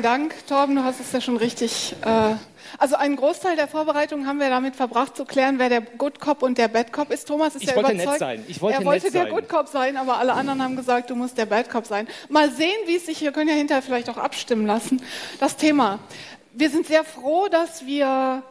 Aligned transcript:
vielen 0.00 0.02
Dank, 0.02 0.46
Torben. 0.46 0.76
Du 0.76 0.84
hast 0.84 0.98
es 0.98 1.12
ja 1.12 1.20
schon 1.20 1.36
richtig. 1.36 1.94
Äh, 2.02 2.34
also 2.78 2.96
einen 2.96 3.16
Großteil 3.16 3.56
der 3.56 3.68
Vorbereitung 3.68 4.26
haben 4.26 4.40
wir 4.40 4.48
damit 4.48 4.74
verbracht, 4.74 5.14
zu 5.14 5.26
klären, 5.26 5.58
wer 5.58 5.68
der 5.68 5.82
Good 5.82 6.20
Cop 6.20 6.42
und 6.42 6.56
der 6.56 6.68
Bad 6.68 6.90
Cop 6.90 7.10
ist. 7.10 7.28
Thomas 7.28 7.54
ist 7.54 7.62
ich 7.62 7.68
ja 7.68 7.76
wollte 7.76 7.92
überzeugt. 7.92 8.10
Nett 8.12 8.18
sein. 8.18 8.44
Ich 8.48 8.62
wollte 8.62 8.78
er 8.78 8.84
wollte 8.86 9.06
nett 9.06 9.14
der 9.14 9.22
sein. 9.24 9.32
Good 9.32 9.48
Cop 9.48 9.68
sein, 9.68 9.96
aber 9.98 10.16
alle 10.16 10.32
anderen 10.32 10.62
haben 10.62 10.76
gesagt, 10.76 11.10
du 11.10 11.16
musst 11.16 11.36
der 11.36 11.44
Bad 11.44 11.68
Cop 11.68 11.86
sein. 11.86 12.08
Mal 12.30 12.50
sehen, 12.50 12.76
wie 12.86 12.96
es 12.96 13.06
sich. 13.06 13.20
Wir 13.20 13.32
können 13.32 13.50
ja 13.50 13.54
hinterher 13.54 13.82
vielleicht 13.82 14.08
auch 14.08 14.16
abstimmen 14.16 14.66
lassen. 14.66 15.02
Das 15.38 15.56
Thema. 15.56 15.98
Wir 16.54 16.70
sind 16.70 16.86
sehr 16.86 17.04
froh, 17.04 17.48
dass 17.48 17.84
wir 17.84 18.42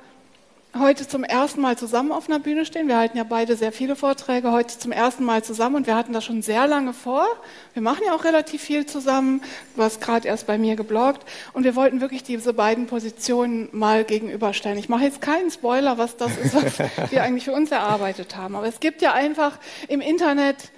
heute 0.78 1.08
zum 1.08 1.24
ersten 1.24 1.62
Mal 1.62 1.78
zusammen 1.78 2.12
auf 2.12 2.30
einer 2.30 2.40
Bühne 2.40 2.66
stehen. 2.66 2.88
Wir 2.88 2.98
halten 2.98 3.18
ja 3.18 3.24
beide 3.24 3.56
sehr 3.56 3.72
viele 3.72 3.96
Vorträge 3.96 4.52
heute 4.52 4.78
zum 4.78 4.92
ersten 4.92 5.26
Mal 5.26 5.44
zusammen 5.44 5.78
und 5.78 5.88
wir 5.88 5.96
hatten 5.96 6.14
das 6.14 6.24
schon 6.24 6.42
sehr 6.42 6.68
lange 6.68 6.94
vor. 6.94 7.26
Wir 7.74 7.82
machen 7.82 8.04
ja 8.06 8.14
auch 8.14 8.24
relativ 8.24 8.62
viel 8.62 8.86
zusammen. 8.86 9.42
Du 9.76 9.82
hast 9.82 10.00
gerade 10.00 10.28
erst 10.28 10.46
bei 10.46 10.58
mir 10.58 10.76
gebloggt 10.76 11.26
und 11.54 11.64
wir 11.64 11.76
wollten 11.76 12.02
wirklich 12.02 12.24
diese 12.24 12.54
beiden 12.54 12.86
Positionen 12.86 13.70
mal 13.72 14.04
gegenüberstellen. 14.04 14.78
Ich 14.78 14.90
mache 14.90 15.06
jetzt 15.06 15.22
keinen 15.22 15.50
Spoiler, 15.50 15.98
was 15.98 16.18
das 16.18 16.38
ist, 16.38 16.54
was 16.54 16.80
wir 17.12 17.24
eigentlich 17.24 17.46
für 17.46 17.54
uns 17.54 17.72
erarbeitet 17.72 18.36
haben. 18.36 18.56
Aber 18.56 18.68
es 18.68 18.80
gibt 18.80 19.02
ja 19.02 19.14
einfach 19.14 19.58
im 19.88 20.02
Internet 20.02 20.72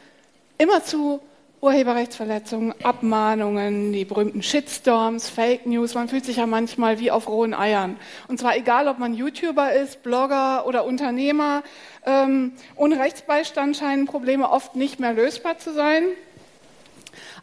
immer 0.58 0.84
zu 0.84 1.22
Urheberrechtsverletzungen, 1.62 2.74
Abmahnungen, 2.82 3.94
die 3.94 4.04
berühmten 4.04 4.42
Shitstorms, 4.42 5.30
Fake 5.30 5.68
News. 5.68 5.94
Man 5.94 6.10
fühlt 6.10 6.26
sich 6.26 6.38
ja 6.38 6.48
manchmal 6.48 7.00
wie 7.00 7.12
auf 7.12 7.30
rohen 7.30 7.54
Eiern. 7.54 7.98
Und 8.28 8.40
zwar 8.40 8.58
egal, 8.58 8.88
ob 8.88 8.98
man 8.98 9.14
YouTuber 9.14 9.72
ist, 9.72 10.02
Blogger 10.02 10.66
oder 10.66 10.86
Unternehmer. 10.86 11.62
Ähm, 12.04 12.54
ohne 12.76 13.00
Rechtsbeistand 13.00 13.78
scheinen 13.78 14.08
Probleme 14.08 14.50
oft 14.50 14.76
nicht 14.76 15.00
mehr 15.00 15.14
lösbar 15.14 15.60
zu 15.60 15.72
sein. 15.72 16.04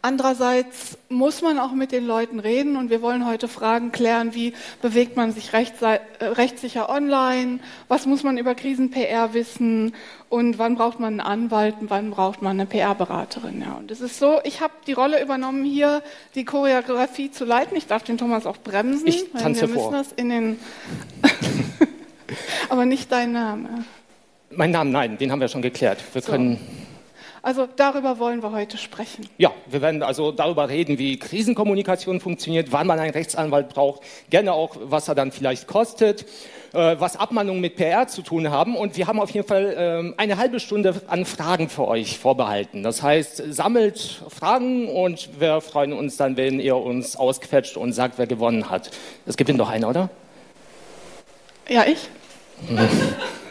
Andererseits 0.00 0.96
muss 1.08 1.42
man 1.42 1.58
auch 1.58 1.72
mit 1.72 1.90
den 1.90 2.06
Leuten 2.06 2.38
reden 2.38 2.76
und 2.76 2.88
wir 2.88 3.02
wollen 3.02 3.26
heute 3.26 3.48
Fragen 3.48 3.90
klären, 3.90 4.32
wie 4.34 4.54
bewegt 4.80 5.16
man 5.16 5.32
sich 5.32 5.52
äh, 5.52 5.98
rechtssicher 6.24 6.88
online, 6.88 7.58
was 7.88 8.06
muss 8.06 8.22
man 8.22 8.38
über 8.38 8.54
Krisen-PR 8.54 9.34
wissen 9.34 9.94
und 10.28 10.58
wann 10.58 10.76
braucht 10.76 11.00
man 11.00 11.18
einen 11.18 11.20
Anwalt 11.20 11.76
und 11.80 11.90
wann 11.90 12.10
braucht 12.10 12.42
man 12.42 12.52
eine 12.52 12.66
PR-Beraterin. 12.66 13.60
Ja, 13.60 13.72
und 13.74 13.90
es 13.90 14.00
ist 14.00 14.18
so, 14.18 14.38
ich 14.44 14.60
habe 14.60 14.72
die 14.86 14.92
Rolle 14.92 15.20
übernommen, 15.20 15.64
hier 15.64 16.02
die 16.36 16.44
Choreografie 16.44 17.30
zu 17.32 17.44
leiten. 17.44 17.76
Ich 17.76 17.86
darf 17.86 18.04
den 18.04 18.18
Thomas 18.18 18.46
auch 18.46 18.58
bremsen. 18.58 19.06
Ich 19.08 19.32
tanze 19.32 19.62
wir 19.62 19.68
vor. 19.68 19.90
müssen 19.90 20.04
das 20.04 20.12
in 20.12 20.28
den 20.28 20.60
Aber 22.68 22.84
nicht 22.84 23.10
dein 23.10 23.32
Name. 23.32 23.84
Mein 24.50 24.70
Name, 24.70 24.90
nein, 24.90 25.18
den 25.18 25.32
haben 25.32 25.40
wir 25.40 25.48
schon 25.48 25.62
geklärt. 25.62 26.02
Wir 26.12 26.22
So. 26.22 26.32
können 26.32 26.58
Also 27.48 27.66
darüber 27.76 28.18
wollen 28.18 28.42
wir 28.42 28.52
heute 28.52 28.76
sprechen. 28.76 29.26
Ja, 29.38 29.54
wir 29.64 29.80
werden 29.80 30.02
also 30.02 30.32
darüber 30.32 30.68
reden, 30.68 30.98
wie 30.98 31.18
Krisenkommunikation 31.18 32.20
funktioniert, 32.20 32.72
wann 32.72 32.86
man 32.86 32.98
einen 32.98 33.14
Rechtsanwalt 33.14 33.70
braucht, 33.70 34.02
gerne 34.28 34.52
auch, 34.52 34.76
was 34.82 35.08
er 35.08 35.14
dann 35.14 35.32
vielleicht 35.32 35.66
kostet, 35.66 36.26
äh, 36.74 36.96
was 36.98 37.16
Abmahnungen 37.16 37.62
mit 37.62 37.76
PR 37.76 38.06
zu 38.06 38.20
tun 38.20 38.50
haben. 38.50 38.76
Und 38.76 38.98
wir 38.98 39.06
haben 39.06 39.18
auf 39.18 39.30
jeden 39.30 39.48
Fall 39.48 39.74
ähm, 39.78 40.14
eine 40.18 40.36
halbe 40.36 40.60
Stunde 40.60 41.00
an 41.06 41.24
Fragen 41.24 41.70
für 41.70 41.88
euch 41.88 42.18
vorbehalten. 42.18 42.82
Das 42.82 43.02
heißt, 43.02 43.42
sammelt 43.50 44.20
Fragen 44.28 44.86
und 44.86 45.40
wir 45.40 45.62
freuen 45.62 45.94
uns 45.94 46.18
dann, 46.18 46.36
wenn 46.36 46.60
ihr 46.60 46.76
uns 46.76 47.16
ausquetscht 47.16 47.78
und 47.78 47.94
sagt, 47.94 48.18
wer 48.18 48.26
gewonnen 48.26 48.68
hat. 48.68 48.90
Es 49.24 49.38
gewinnt 49.38 49.58
doch 49.58 49.70
einer, 49.70 49.88
oder? 49.88 50.10
Ja, 51.66 51.86
ich? 51.86 52.10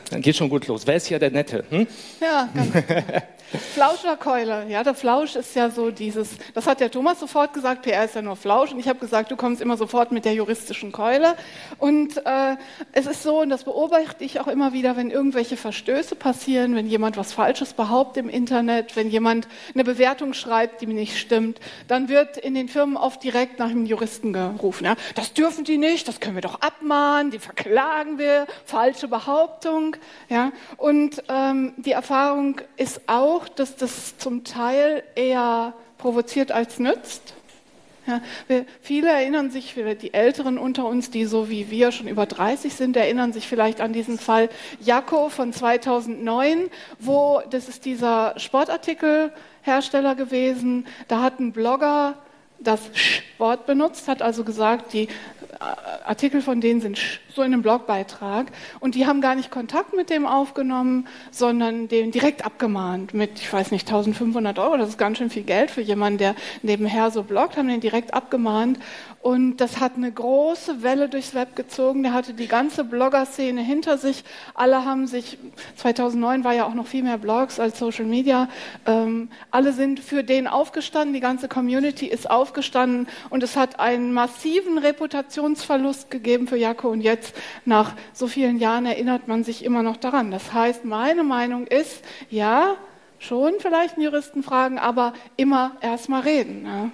Dann 0.09 0.22
geht 0.22 0.38
schon 0.38 0.49
gut 0.49 0.67
los. 0.67 0.88
Wer 0.88 0.95
ist 0.95 1.07
hier 1.07 1.19
der 1.19 1.31
Nette? 1.31 1.66
Hm? 1.69 1.85
Ja, 2.22 2.47
ganz 2.53 2.72
Flauscherkeule. 3.74 4.66
Ja, 4.69 4.84
der 4.84 4.94
Flausch 4.94 5.35
ist 5.35 5.56
ja 5.56 5.69
so 5.69 5.91
dieses, 5.91 6.30
das 6.53 6.68
hat 6.68 6.80
der 6.80 6.91
Thomas 6.91 7.19
sofort 7.19 7.53
gesagt, 7.53 7.84
PR 7.84 8.06
ist 8.06 8.16
ja 8.16 8.22
nur 8.22 8.35
Flausch. 8.35 8.72
Und 8.72 8.80
ich 8.80 8.88
habe 8.88 9.00
gesagt, 9.00 9.31
du 9.31 9.35
kommst 9.35 9.62
immer 9.62 9.78
sofort 9.78 10.12
mit 10.12 10.25
der 10.25 10.34
juristischen 10.34 10.91
Keule. 10.91 11.35
Und 11.78 12.18
äh, 12.25 12.56
es 12.91 13.06
ist 13.06 13.24
so, 13.24 13.41
und 13.41 13.50
das 13.50 13.63
beobachte 13.63 14.24
ich 14.24 14.40
auch 14.40 14.47
immer 14.47 14.74
wieder, 14.74 14.97
wenn 14.97 15.12
irgendwelche 15.12 15.58
Verstöße 15.58 16.16
passieren, 16.16 16.75
wenn 16.75 16.88
jemand 16.88 17.18
was 17.18 17.34
Falsches 17.34 17.74
behauptet 17.74 18.24
im 18.24 18.30
Internet, 18.30 18.96
wenn 18.96 19.09
jemand 19.09 19.47
eine 19.74 19.84
Bewertung 19.84 20.34
schreibt, 20.34 20.81
die 20.81 20.88
nicht 20.88 21.18
stimmt, 21.18 21.59
dann 21.88 22.09
wird 22.09 22.38
in 22.38 22.56
den 22.56 22.68
Firmen 22.69 22.97
oft 22.97 23.24
direkt 23.24 23.59
nach 23.59 23.69
einem 23.69 23.85
Juristen 23.85 24.34
gerufen. 24.34 24.85
Ja, 24.85 24.96
das 25.16 25.34
dürfen 25.34 25.64
die 25.64 25.78
nicht, 25.78 26.08
das 26.08 26.19
können 26.19 26.35
wir 26.35 26.41
doch 26.41 26.62
abmahnen, 26.62 27.31
die 27.31 27.40
verklagen 27.40 28.18
wir, 28.18 28.47
falsche 28.66 29.08
Behauptung. 29.08 29.96
Ja, 30.29 30.52
und 30.78 31.24
ähm, 31.29 31.74
die 31.78 31.91
Erfahrung 31.91 32.62
ist 32.75 33.02
auch, 33.08 33.36
dass 33.45 33.75
das 33.75 34.17
zum 34.17 34.43
Teil 34.43 35.03
eher 35.15 35.73
provoziert 35.97 36.51
als 36.51 36.79
nützt. 36.79 37.33
Ja, 38.07 38.21
wir, 38.47 38.65
viele 38.81 39.09
erinnern 39.09 39.51
sich, 39.51 39.75
die 39.75 40.13
Älteren 40.13 40.57
unter 40.57 40.85
uns, 40.85 41.11
die 41.11 41.25
so 41.25 41.49
wie 41.49 41.69
wir 41.69 41.91
schon 41.91 42.07
über 42.07 42.25
30 42.25 42.73
sind, 42.73 42.95
erinnern 42.95 43.33
sich 43.33 43.47
vielleicht 43.47 43.81
an 43.81 43.91
diesen 43.91 44.17
Fall 44.17 44.47
Jacko 44.79 45.27
von 45.27 45.51
2009, 45.51 46.69
wo, 46.99 47.41
das 47.49 47.67
ist 47.67 47.83
dieser 47.83 48.33
Sportartikelhersteller 48.37 50.15
gewesen, 50.15 50.85
da 51.09 51.21
hat 51.21 51.41
ein 51.41 51.51
Blogger 51.51 52.15
das 52.59 52.79
Sch-Wort 52.93 53.65
benutzt, 53.65 54.07
hat 54.07 54.21
also 54.21 54.43
gesagt, 54.43 54.93
die 54.93 55.07
Artikel 56.06 56.41
von 56.41 56.62
denen 56.62 56.81
sind 56.81 57.00
so 57.34 57.41
in 57.41 57.53
einem 57.53 57.62
Blogbeitrag. 57.62 58.47
Und 58.80 58.96
die 58.96 59.06
haben 59.06 59.22
gar 59.22 59.35
nicht 59.35 59.52
Kontakt 59.52 59.96
mit 59.96 60.09
dem 60.09 60.25
aufgenommen, 60.25 61.08
sondern 61.31 61.88
den 61.88 62.12
direkt 62.12 62.46
abgemahnt 62.46 63.13
mit, 63.13 63.40
ich 63.40 63.52
weiß 63.52 63.72
nicht, 63.72 63.88
1500 63.88 64.59
Euro, 64.59 64.78
das 64.78 64.90
ist 64.90 64.97
ganz 64.97 65.18
schön 65.18 65.30
viel 65.30 65.44
Geld 65.44 65.72
für 65.72 65.81
jemanden, 65.81 66.18
der 66.18 66.35
nebenher 66.62 67.12
so 67.12 67.24
bloggt, 67.24 67.58
haben 67.58 67.68
den 67.68 67.81
direkt 67.81 68.13
abgemahnt. 68.13 68.80
Und 69.22 69.58
das 69.58 69.80
hat 69.80 69.96
eine 69.96 70.12
große 70.12 70.84
Welle 70.84 71.09
durchs 71.09 71.34
Web 71.34 71.56
gezogen, 71.56 72.03
der 72.03 72.14
hatte 72.14 72.34
die 72.34 72.47
ganze 72.47 72.84
Blogger-Szene 72.84 73.62
hinter 73.62 73.97
sich, 73.97 74.24
alle 74.53 74.85
haben 74.85 75.06
sich, 75.06 75.38
2009 75.75 76.44
war 76.44 76.53
ja 76.53 76.66
auch 76.66 76.74
noch 76.74 76.88
viel 76.88 77.03
mehr 77.03 77.18
Blogs 77.18 77.59
als 77.59 77.78
Social 77.78 78.06
Media, 78.06 78.47
ähm, 78.85 79.29
alle 79.52 79.74
sind 79.74 80.00
für 80.00 80.24
den 80.24 80.47
aufgestanden, 80.47 81.14
die 81.14 81.19
ganze 81.19 81.50
Community 81.50 82.06
ist 82.06 82.29
aufgestanden. 82.29 83.08
Und 83.29 83.44
es 83.44 83.58
hat 83.58 83.79
einen 83.79 84.14
massiven 84.14 84.78
Reputationsverlust 85.37 86.11
gegeben 86.11 86.47
für 86.47 86.57
Jacko 86.57 86.89
und 86.89 87.01
jetzt 87.01 87.35
nach 87.65 87.93
so 88.13 88.27
vielen 88.27 88.57
Jahren 88.57 88.85
erinnert 88.85 89.27
man 89.27 89.43
sich 89.43 89.63
immer 89.63 89.83
noch 89.83 89.97
daran. 89.97 90.31
Das 90.31 90.53
heißt, 90.53 90.83
meine 90.85 91.23
Meinung 91.23 91.67
ist, 91.67 92.03
ja, 92.29 92.75
schon 93.19 93.53
vielleicht 93.59 93.95
einen 93.95 94.03
Juristen 94.03 94.43
fragen, 94.43 94.79
aber 94.79 95.13
immer 95.37 95.77
erstmal 95.81 96.21
reden. 96.21 96.63
Ne? 96.63 96.91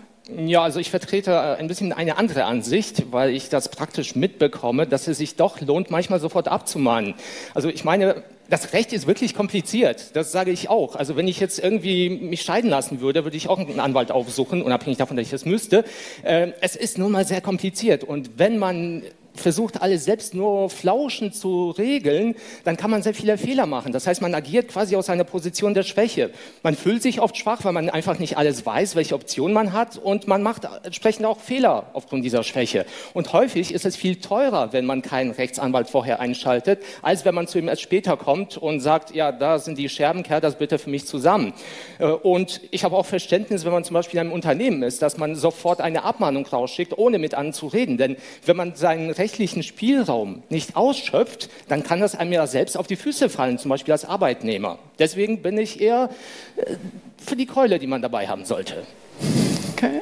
Ja, 0.49 0.61
also 0.63 0.79
ich 0.79 0.89
vertrete 0.89 1.31
äh, 1.31 1.59
ein 1.59 1.67
bisschen 1.67 1.91
eine 1.91 2.17
andere 2.17 2.45
Ansicht, 2.45 3.11
weil 3.11 3.31
ich 3.31 3.49
das 3.49 3.69
praktisch 3.69 4.15
mitbekomme, 4.15 4.87
dass 4.87 5.07
es 5.07 5.17
sich 5.17 5.35
doch 5.35 5.59
lohnt, 5.59 5.91
manchmal 5.91 6.19
sofort 6.19 6.47
abzumahnen. 6.47 7.15
Also 7.53 7.69
ich 7.69 7.83
meine, 7.83 8.23
das 8.49 8.73
Recht 8.73 8.93
ist 8.93 9.07
wirklich 9.07 9.33
kompliziert, 9.33 10.15
das 10.15 10.31
sage 10.31 10.51
ich 10.51 10.69
auch. 10.69 10.95
Also 10.95 11.15
wenn 11.15 11.27
ich 11.27 11.39
jetzt 11.39 11.59
irgendwie 11.59 12.09
mich 12.09 12.41
scheiden 12.41 12.69
lassen 12.69 13.01
würde, 13.01 13.23
würde 13.23 13.37
ich 13.37 13.47
auch 13.47 13.59
einen 13.59 13.79
Anwalt 13.79 14.11
aufsuchen, 14.11 14.61
unabhängig 14.61 14.97
davon, 14.97 15.17
dass 15.17 15.25
ich 15.25 15.31
das 15.31 15.45
müsste. 15.45 15.85
Äh, 16.23 16.51
Es 16.61 16.75
ist 16.75 16.97
nun 16.97 17.11
mal 17.11 17.25
sehr 17.25 17.41
kompliziert 17.41 18.03
und 18.03 18.37
wenn 18.37 18.57
man 18.57 19.03
versucht, 19.35 19.81
alles 19.81 20.05
selbst 20.05 20.33
nur 20.33 20.69
flauschend 20.69 21.35
zu 21.35 21.71
regeln, 21.71 22.35
dann 22.63 22.77
kann 22.77 22.91
man 22.91 23.01
sehr 23.03 23.13
viele 23.13 23.37
Fehler 23.37 23.65
machen. 23.65 23.91
Das 23.91 24.07
heißt, 24.07 24.21
man 24.21 24.33
agiert 24.35 24.67
quasi 24.67 24.95
aus 24.95 25.09
einer 25.09 25.23
Position 25.23 25.73
der 25.73 25.83
Schwäche. 25.83 26.29
Man 26.61 26.75
fühlt 26.75 27.01
sich 27.01 27.19
oft 27.21 27.37
schwach, 27.37 27.63
weil 27.63 27.73
man 27.73 27.89
einfach 27.89 28.19
nicht 28.19 28.37
alles 28.37 28.65
weiß, 28.65 28.95
welche 28.95 29.15
Optionen 29.15 29.53
man 29.53 29.73
hat 29.73 29.97
und 29.97 30.27
man 30.27 30.43
macht 30.43 30.67
entsprechend 30.83 31.25
auch 31.25 31.39
Fehler 31.39 31.87
aufgrund 31.93 32.23
dieser 32.23 32.43
Schwäche. 32.43 32.85
Und 33.13 33.33
häufig 33.33 33.73
ist 33.73 33.85
es 33.85 33.95
viel 33.95 34.17
teurer, 34.17 34.73
wenn 34.73 34.85
man 34.85 35.01
keinen 35.01 35.31
Rechtsanwalt 35.31 35.89
vorher 35.89 36.19
einschaltet, 36.19 36.81
als 37.01 37.25
wenn 37.25 37.35
man 37.35 37.47
zu 37.47 37.59
ihm 37.59 37.67
erst 37.67 37.81
später 37.81 38.17
kommt 38.17 38.57
und 38.57 38.79
sagt, 38.79 39.13
ja, 39.15 39.31
da 39.31 39.59
sind 39.59 39.77
die 39.77 39.89
Scherben, 39.89 40.23
kehr 40.23 40.41
das 40.41 40.57
bitte 40.57 40.79
für 40.79 40.89
mich 40.89 41.05
zusammen. 41.05 41.53
Äh, 41.99 42.05
Und 42.07 42.61
ich 42.71 42.83
habe 42.83 42.95
auch 42.95 43.05
Verständnis, 43.05 43.65
wenn 43.65 43.71
man 43.71 43.83
zum 43.83 43.93
Beispiel 43.93 44.19
in 44.19 44.27
einem 44.27 44.31
Unternehmen 44.33 44.83
ist, 44.83 45.01
dass 45.01 45.17
man 45.17 45.35
sofort 45.35 45.81
eine 45.81 46.03
Abmahnung 46.03 46.45
rausschickt, 46.45 46.97
ohne 46.97 47.19
mit 47.19 47.33
anderen 47.33 47.53
zu 47.53 47.67
reden. 47.67 47.97
Denn 47.97 48.17
wenn 48.45 48.55
man 48.55 48.75
seinen 48.75 49.11
rechtlichen 49.23 49.63
Spielraum 49.63 50.43
nicht 50.49 50.75
ausschöpft, 50.75 51.49
dann 51.69 51.83
kann 51.83 52.01
das 52.01 52.13
einem 52.13 52.33
ja 52.33 52.45
selbst 52.45 52.77
auf 52.77 52.87
die 52.87 52.97
Füße 52.97 53.29
fallen, 53.29 53.57
zum 53.57 53.69
Beispiel 53.69 53.93
als 53.93 54.03
Arbeitnehmer. 54.03 54.79
Deswegen 54.99 55.41
bin 55.41 55.57
ich 55.57 55.79
eher 55.79 56.09
äh, 56.57 56.75
für 57.25 57.37
die 57.37 57.45
Keule, 57.45 57.79
die 57.79 57.87
man 57.87 58.01
dabei 58.01 58.27
haben 58.27 58.43
sollte. 58.43 58.83
Okay. 59.71 60.01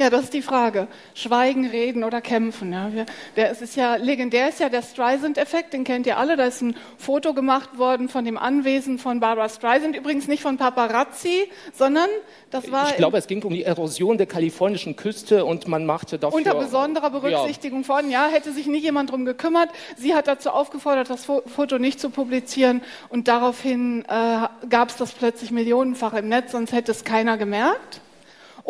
Ja, 0.00 0.08
das 0.08 0.24
ist 0.24 0.32
die 0.32 0.40
Frage. 0.40 0.88
Schweigen, 1.14 1.66
reden 1.68 2.04
oder 2.04 2.22
kämpfen. 2.22 2.72
Ja, 2.72 2.90
wir, 2.90 3.04
der, 3.36 3.50
es 3.50 3.60
ist 3.60 3.76
ja 3.76 3.96
legendär, 3.96 4.48
ist 4.48 4.58
ja 4.58 4.70
der 4.70 4.80
Streisand-Effekt, 4.80 5.74
den 5.74 5.84
kennt 5.84 6.06
ihr 6.06 6.16
alle. 6.16 6.36
Da 6.36 6.44
ist 6.44 6.62
ein 6.62 6.74
Foto 6.96 7.34
gemacht 7.34 7.76
worden 7.76 8.08
von 8.08 8.24
dem 8.24 8.38
Anwesen 8.38 8.98
von 8.98 9.20
Barbara 9.20 9.50
Streisand, 9.50 9.94
übrigens 9.94 10.26
nicht 10.26 10.42
von 10.42 10.56
Paparazzi, 10.56 11.50
sondern 11.74 12.08
das 12.50 12.72
war 12.72 12.88
Ich 12.88 12.96
glaube, 12.96 13.18
es 13.18 13.26
ging 13.26 13.42
um 13.42 13.52
die 13.52 13.62
Erosion 13.64 14.16
der 14.16 14.26
kalifornischen 14.26 14.96
Küste 14.96 15.44
und 15.44 15.68
man 15.68 15.84
machte 15.84 16.18
dafür... 16.18 16.38
unter 16.38 16.54
besonderer 16.54 17.10
Berücksichtigung 17.10 17.84
von, 17.84 18.10
ja, 18.10 18.26
hätte 18.28 18.52
sich 18.52 18.66
nicht 18.66 18.82
jemand 18.84 19.10
drum 19.10 19.26
gekümmert. 19.26 19.68
Sie 19.98 20.14
hat 20.14 20.28
dazu 20.28 20.48
aufgefordert, 20.48 21.10
das 21.10 21.26
Fo- 21.26 21.42
Foto 21.46 21.78
nicht 21.78 22.00
zu 22.00 22.08
publizieren 22.08 22.80
und 23.10 23.28
daraufhin 23.28 24.06
äh, 24.08 24.48
gab 24.70 24.88
es 24.88 24.96
das 24.96 25.12
plötzlich 25.12 25.50
millionenfach 25.50 26.14
im 26.14 26.28
Netz, 26.30 26.52
sonst 26.52 26.72
hätte 26.72 26.90
es 26.90 27.04
keiner 27.04 27.36
gemerkt. 27.36 28.00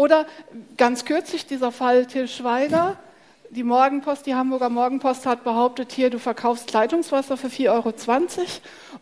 Oder 0.00 0.24
ganz 0.78 1.04
kürzlich 1.04 1.44
dieser 1.44 1.72
Fall 1.72 2.06
Till 2.06 2.26
Schweiger. 2.26 2.96
Die 3.50 3.62
Morgenpost, 3.62 4.24
die 4.24 4.34
Hamburger 4.34 4.70
Morgenpost 4.70 5.26
hat 5.26 5.44
behauptet, 5.44 5.92
hier, 5.92 6.08
du 6.08 6.18
verkaufst 6.18 6.72
Leitungswasser 6.72 7.36
für 7.36 7.48
4,20 7.48 7.68
Euro. 7.68 7.92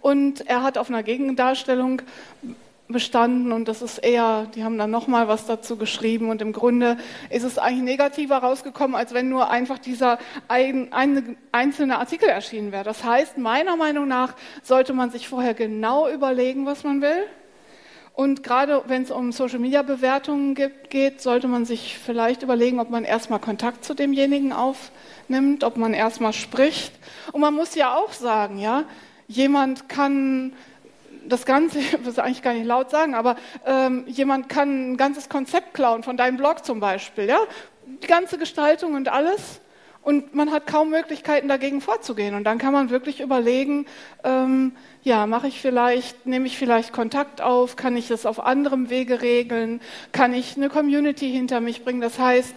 Und 0.00 0.44
er 0.48 0.64
hat 0.64 0.76
auf 0.76 0.88
einer 0.88 1.04
Gegendarstellung 1.04 2.02
bestanden 2.88 3.52
und 3.52 3.68
das 3.68 3.80
ist 3.80 3.98
eher, 3.98 4.48
die 4.56 4.64
haben 4.64 4.76
dann 4.76 4.90
nochmal 4.90 5.28
was 5.28 5.46
dazu 5.46 5.76
geschrieben 5.76 6.30
und 6.30 6.42
im 6.42 6.52
Grunde 6.52 6.96
ist 7.30 7.44
es 7.44 7.58
eigentlich 7.58 7.84
negativer 7.84 8.38
rausgekommen, 8.38 8.96
als 8.96 9.14
wenn 9.14 9.28
nur 9.28 9.50
einfach 9.50 9.78
dieser 9.78 10.18
ein, 10.48 10.92
ein, 10.92 11.36
einzelne 11.52 11.98
Artikel 11.98 12.28
erschienen 12.28 12.72
wäre. 12.72 12.82
Das 12.82 13.04
heißt, 13.04 13.38
meiner 13.38 13.76
Meinung 13.76 14.08
nach 14.08 14.34
sollte 14.64 14.94
man 14.94 15.10
sich 15.10 15.28
vorher 15.28 15.54
genau 15.54 16.08
überlegen, 16.08 16.66
was 16.66 16.82
man 16.82 17.02
will. 17.02 17.28
Und 18.18 18.42
gerade 18.42 18.82
wenn 18.88 19.04
es 19.04 19.12
um 19.12 19.30
Social-Media-Bewertungen 19.30 20.56
geht, 20.90 21.22
sollte 21.22 21.46
man 21.46 21.64
sich 21.64 21.96
vielleicht 21.96 22.42
überlegen, 22.42 22.80
ob 22.80 22.90
man 22.90 23.04
erstmal 23.04 23.38
Kontakt 23.38 23.84
zu 23.84 23.94
demjenigen 23.94 24.52
aufnimmt, 24.52 25.62
ob 25.62 25.76
man 25.76 25.94
erstmal 25.94 26.32
spricht. 26.32 26.92
Und 27.30 27.42
man 27.42 27.54
muss 27.54 27.76
ja 27.76 27.94
auch 27.94 28.12
sagen, 28.12 28.58
ja, 28.58 28.82
jemand 29.28 29.88
kann 29.88 30.52
das 31.28 31.46
Ganze, 31.46 31.78
ich 31.78 31.92
will 31.92 32.08
es 32.08 32.18
eigentlich 32.18 32.42
gar 32.42 32.54
nicht 32.54 32.66
laut 32.66 32.90
sagen, 32.90 33.14
aber 33.14 33.36
ähm, 33.64 34.02
jemand 34.08 34.48
kann 34.48 34.94
ein 34.94 34.96
ganzes 34.96 35.28
Konzept 35.28 35.72
klauen 35.74 36.02
von 36.02 36.16
deinem 36.16 36.38
Blog 36.38 36.64
zum 36.64 36.80
Beispiel, 36.80 37.26
ja, 37.26 37.38
die 37.86 38.08
ganze 38.08 38.36
Gestaltung 38.36 38.94
und 38.94 39.06
alles. 39.06 39.60
Und 40.02 40.34
man 40.34 40.50
hat 40.52 40.66
kaum 40.66 40.90
Möglichkeiten, 40.90 41.48
dagegen 41.48 41.80
vorzugehen. 41.80 42.34
Und 42.34 42.44
dann 42.44 42.58
kann 42.58 42.72
man 42.72 42.88
wirklich 42.90 43.20
überlegen, 43.20 43.86
ähm, 44.24 44.72
ja, 45.02 45.26
mache 45.26 45.48
ich 45.48 45.60
vielleicht, 45.60 46.26
nehme 46.26 46.46
ich 46.46 46.56
vielleicht 46.56 46.92
Kontakt 46.92 47.40
auf, 47.40 47.76
kann 47.76 47.96
ich 47.96 48.08
das 48.08 48.24
auf 48.24 48.44
anderem 48.44 48.90
Wege 48.90 49.20
regeln, 49.20 49.80
kann 50.12 50.32
ich 50.32 50.56
eine 50.56 50.68
Community 50.68 51.30
hinter 51.30 51.60
mich 51.60 51.84
bringen. 51.84 52.00
Das 52.00 52.18
heißt, 52.18 52.54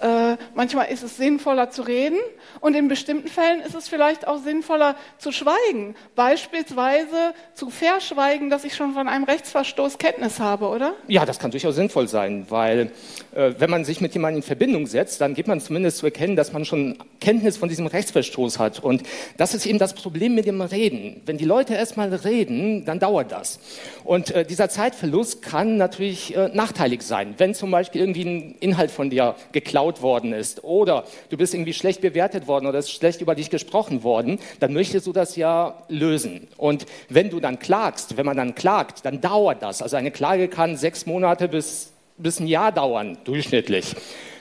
äh, 0.00 0.36
manchmal 0.54 0.90
ist 0.90 1.02
es 1.02 1.16
sinnvoller 1.16 1.70
zu 1.70 1.82
reden 1.82 2.18
und 2.60 2.74
in 2.74 2.88
bestimmten 2.88 3.28
Fällen 3.28 3.60
ist 3.60 3.74
es 3.74 3.88
vielleicht 3.88 4.26
auch 4.26 4.38
sinnvoller 4.38 4.96
zu 5.18 5.32
schweigen. 5.32 5.94
Beispielsweise 6.14 7.34
zu 7.54 7.70
verschweigen, 7.70 8.50
dass 8.50 8.64
ich 8.64 8.74
schon 8.74 8.94
von 8.94 9.08
einem 9.08 9.24
Rechtsverstoß 9.24 9.98
Kenntnis 9.98 10.40
habe, 10.40 10.68
oder? 10.68 10.94
Ja, 11.06 11.26
das 11.26 11.38
kann 11.38 11.50
durchaus 11.50 11.74
sinnvoll 11.74 12.08
sein, 12.08 12.46
weil 12.48 12.92
äh, 13.34 13.52
wenn 13.58 13.70
man 13.70 13.84
sich 13.84 14.00
mit 14.00 14.14
jemandem 14.14 14.38
in 14.38 14.42
Verbindung 14.42 14.86
setzt, 14.86 15.20
dann 15.20 15.34
gibt 15.34 15.48
man 15.48 15.60
zumindest 15.60 15.98
zu 15.98 16.06
erkennen, 16.06 16.36
dass 16.36 16.52
man 16.52 16.64
schon 16.64 16.96
Kenntnis 17.20 17.56
von 17.58 17.68
diesem 17.68 17.86
Rechtsverstoß 17.86 18.58
hat. 18.58 18.80
Und 18.80 19.02
das 19.36 19.54
ist 19.54 19.66
eben 19.66 19.78
das 19.78 19.94
Problem 19.94 20.34
mit 20.34 20.46
dem 20.46 20.60
Reden. 20.60 21.20
Wenn 21.26 21.36
die 21.36 21.44
Leute 21.44 21.74
erstmal 21.74 22.12
reden, 22.14 22.84
dann 22.84 22.98
dauert 22.98 23.32
das. 23.32 23.60
Und 24.04 24.30
äh, 24.30 24.44
dieser 24.46 24.68
Zeitverlust 24.70 25.42
kann 25.42 25.76
natürlich 25.76 26.34
äh, 26.34 26.48
nachteilig 26.54 27.02
sein, 27.02 27.34
wenn 27.38 27.54
zum 27.54 27.70
Beispiel 27.70 28.00
irgendwie 28.00 28.24
ein 28.24 28.54
Inhalt 28.60 28.90
von 28.90 29.10
dir 29.10 29.34
geklaut 29.52 29.89
geklaut 29.90 30.02
worden 30.02 30.32
ist 30.32 30.64
oder 30.64 31.04
du 31.28 31.36
bist 31.36 31.54
irgendwie 31.54 31.72
schlecht 31.72 32.00
bewertet 32.00 32.46
worden 32.46 32.66
oder 32.66 32.78
es 32.78 32.86
ist 32.86 32.92
schlecht 32.92 33.20
über 33.20 33.34
dich 33.34 33.50
gesprochen 33.50 34.02
worden, 34.02 34.38
dann 34.60 34.72
möchtest 34.72 35.06
du 35.06 35.12
das 35.12 35.36
ja 35.36 35.82
lösen. 35.88 36.48
Und 36.56 36.86
wenn 37.08 37.30
du 37.30 37.40
dann 37.40 37.58
klagst, 37.58 38.16
wenn 38.16 38.26
man 38.26 38.36
dann 38.36 38.54
klagt, 38.54 39.04
dann 39.04 39.20
dauert 39.20 39.62
das. 39.62 39.82
Also 39.82 39.96
eine 39.96 40.10
Klage 40.10 40.48
kann 40.48 40.76
sechs 40.76 41.06
Monate 41.06 41.48
bis, 41.48 41.92
bis 42.16 42.40
ein 42.40 42.46
Jahr 42.46 42.72
dauern, 42.72 43.18
durchschnittlich. 43.24 43.94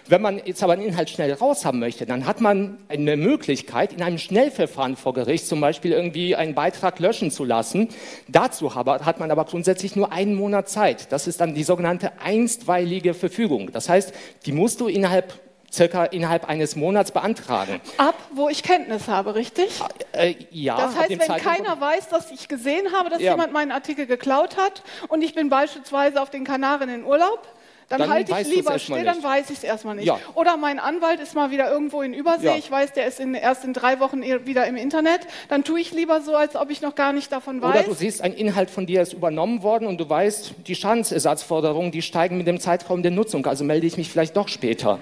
Wenn 0.10 0.24
man 0.24 0.42
jetzt 0.44 0.64
aber 0.64 0.74
einen 0.74 0.82
Inhalt 0.82 1.12
schnell 1.12 1.32
raus 1.34 1.66
haben 1.66 1.78
möchte, 1.78 2.08
dann 2.08 2.26
hat 2.26 2.42
man 2.42 2.80
eine 2.90 3.16
Möglichkeit, 3.16 3.94
in 3.94 4.02
einem 4.02 4.18
Schnellverfahren 4.18 4.96
vor 4.96 5.14
Gericht 5.14 5.46
zum 5.46 5.62
Beispiel 5.62 5.92
irgendwie 5.92 6.36
einen 6.36 6.56
Beitrag 6.56 6.98
löschen 6.98 7.30
zu 7.30 7.46
lassen. 7.46 7.90
Dazu 8.28 8.74
hat 8.74 9.20
man 9.20 9.30
aber 9.30 9.46
grundsätzlich 9.46 9.96
nur 9.96 10.12
einen 10.12 10.34
Monat 10.34 10.68
Zeit. 10.68 11.12
Das 11.12 11.28
ist 11.28 11.40
dann 11.42 11.54
die 11.54 11.64
sogenannte 11.64 12.14
einstweilige 12.20 13.14
Verfügung. 13.14 13.72
Das 13.72 13.88
heißt, 13.88 14.12
die 14.48 14.52
musst 14.52 14.82
du 14.82 14.88
innerhalb 14.88 15.32
circa 15.72 16.06
innerhalb 16.06 16.50
eines 16.50 16.76
Monats 16.76 17.12
beantragen. 17.12 17.80
Ab, 17.98 18.16
wo 18.34 18.50
ich 18.50 18.64
Kenntnis 18.64 19.08
habe, 19.08 19.36
richtig? 19.36 19.80
Äh, 20.14 20.34
ja. 20.50 20.76
Das 20.76 20.98
heißt, 20.98 21.10
wenn 21.12 21.20
Zeitpunkt 21.20 21.44
keiner 21.44 21.80
weiß, 21.80 22.10
dass 22.10 22.32
ich 22.32 22.48
gesehen 22.48 22.92
habe, 22.94 23.12
dass 23.12 23.22
ja. 23.22 23.34
jemand 23.34 23.54
meinen 23.54 23.72
Artikel 23.72 24.08
geklaut 24.08 24.58
hat 24.58 24.82
und 25.10 25.22
ich 25.22 25.36
bin 25.36 25.50
beispielsweise 25.50 26.20
auf 26.20 26.32
den 26.32 26.44
Kanaren 26.44 26.90
in 26.90 27.04
Urlaub, 27.04 27.48
dann, 27.90 28.02
dann 28.02 28.10
halte 28.12 28.34
ich 28.40 28.48
lieber 28.48 28.78
still, 28.78 29.04
dann 29.04 29.22
weiß 29.22 29.50
ich 29.50 29.58
es 29.58 29.64
erstmal 29.64 29.96
nicht. 29.96 30.06
Ja. 30.06 30.20
Oder 30.36 30.58
mein 30.58 30.80
Anwalt 30.80 31.20
ist 31.20 31.34
mal 31.34 31.50
wieder 31.50 31.72
irgendwo 31.72 32.04
in 32.04 32.14
Übersee, 32.14 32.46
ja. 32.46 32.56
ich 32.56 32.70
weiß, 32.70 32.94
der 32.94 33.08
ist 33.08 33.20
in, 33.20 33.34
erst 33.34 33.66
in 33.66 33.74
drei 33.74 34.00
Wochen 34.00 34.22
wieder 34.22 34.68
im 34.68 34.76
Internet, 34.76 35.22
dann 35.50 35.64
tue 35.64 35.80
ich 35.80 35.92
lieber 35.92 36.22
so, 36.22 36.36
als 36.36 36.56
ob 36.56 36.70
ich 36.70 36.82
noch 36.82 36.94
gar 36.94 37.14
nicht 37.14 37.32
davon 37.32 37.62
weiß. 37.62 37.72
Oder 37.72 37.84
du 37.84 37.94
siehst, 37.94 38.22
ein 38.22 38.34
Inhalt 38.34 38.70
von 38.70 38.86
dir 38.86 39.02
ist 39.02 39.14
übernommen 39.14 39.64
worden 39.64 39.88
und 39.88 40.00
du 40.00 40.08
weißt, 40.08 40.54
die 40.68 40.76
Schadensersatzforderungen, 40.76 41.92
die 41.92 42.04
steigen 42.04 42.38
mit 42.38 42.46
dem 42.46 42.60
Zeitraum 42.60 43.02
der 43.02 43.12
Nutzung, 43.12 43.46
also 43.48 43.64
melde 43.64 43.88
ich 43.88 43.98
mich 43.98 44.10
vielleicht 44.10 44.38
doch 44.38 44.48
später. 44.48 45.00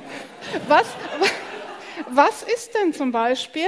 Was? 0.68 0.86
was 2.10 2.44
ist 2.44 2.74
denn 2.76 2.94
zum 2.94 3.12
Beispiel, 3.12 3.68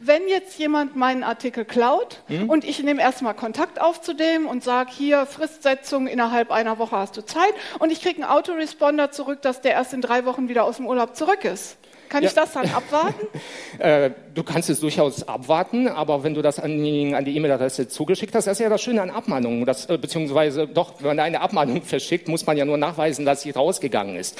wenn 0.00 0.28
jetzt 0.28 0.58
jemand 0.58 0.96
meinen 0.96 1.22
Artikel 1.22 1.64
klaut 1.64 2.22
mhm. 2.28 2.48
und 2.48 2.64
ich 2.64 2.82
nehme 2.82 3.00
erstmal 3.00 3.34
Kontakt 3.34 3.80
auf 3.80 4.00
zu 4.00 4.14
dem 4.14 4.46
und 4.46 4.64
sage, 4.64 4.90
hier 4.92 5.26
Fristsetzung, 5.26 6.06
innerhalb 6.06 6.50
einer 6.50 6.78
Woche 6.78 6.96
hast 6.96 7.16
du 7.16 7.24
Zeit 7.24 7.54
und 7.78 7.90
ich 7.90 8.02
kriege 8.02 8.22
einen 8.22 8.30
Autoresponder 8.30 9.10
zurück, 9.10 9.42
dass 9.42 9.60
der 9.60 9.72
erst 9.72 9.92
in 9.92 10.00
drei 10.00 10.24
Wochen 10.24 10.48
wieder 10.48 10.64
aus 10.64 10.76
dem 10.76 10.86
Urlaub 10.86 11.16
zurück 11.16 11.44
ist. 11.44 11.76
Kann 12.08 12.22
ja. 12.22 12.28
ich 12.28 12.34
das 12.34 12.52
dann 12.52 12.68
abwarten? 12.70 13.26
äh, 13.78 14.10
du 14.34 14.42
kannst 14.42 14.70
es 14.70 14.80
durchaus 14.80 15.26
abwarten, 15.26 15.88
aber 15.88 16.22
wenn 16.22 16.34
du 16.34 16.42
das 16.42 16.58
an 16.58 16.82
die 16.82 17.36
E-Mail-Adresse 17.36 17.88
zugeschickt 17.88 18.34
hast, 18.34 18.46
das 18.46 18.58
ist 18.58 18.62
ja 18.62 18.68
das 18.68 18.82
Schöne 18.82 19.02
an 19.02 19.10
Abmahnungen, 19.10 19.66
das, 19.66 19.86
äh, 19.86 19.98
beziehungsweise 19.98 20.66
doch, 20.66 20.94
wenn 21.00 21.08
man 21.08 21.20
eine 21.20 21.40
Abmahnung 21.40 21.82
verschickt, 21.84 22.28
muss 22.28 22.46
man 22.46 22.56
ja 22.56 22.64
nur 22.64 22.78
nachweisen, 22.78 23.24
dass 23.24 23.42
sie 23.42 23.50
rausgegangen 23.50 24.16
ist. 24.16 24.38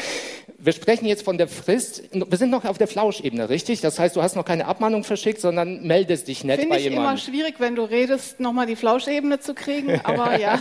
Wir 0.58 0.72
sprechen 0.72 1.06
jetzt 1.06 1.22
von 1.22 1.38
der 1.38 1.48
Frist, 1.48 2.02
wir 2.12 2.38
sind 2.38 2.50
noch 2.50 2.64
auf 2.64 2.78
der 2.78 2.88
Flauschebene, 2.88 3.48
richtig? 3.48 3.80
Das 3.80 3.98
heißt, 3.98 4.16
du 4.16 4.22
hast 4.22 4.34
noch 4.34 4.44
keine 4.44 4.66
Abmahnung 4.66 5.04
verschickt, 5.04 5.40
sondern 5.40 5.86
meldest 5.86 6.28
dich 6.28 6.42
nett 6.44 6.60
Find 6.60 6.70
bei 6.70 6.78
jemandem. 6.78 7.16
Finde 7.16 7.22
ich 7.22 7.28
immer 7.28 7.44
schwierig, 7.44 7.60
wenn 7.60 7.76
du 7.76 7.82
redest, 7.82 8.40
nochmal 8.40 8.66
die 8.66 8.76
Flauschebene 8.76 9.38
zu 9.40 9.54
kriegen, 9.54 10.00
aber 10.04 10.38
ja. 10.38 10.60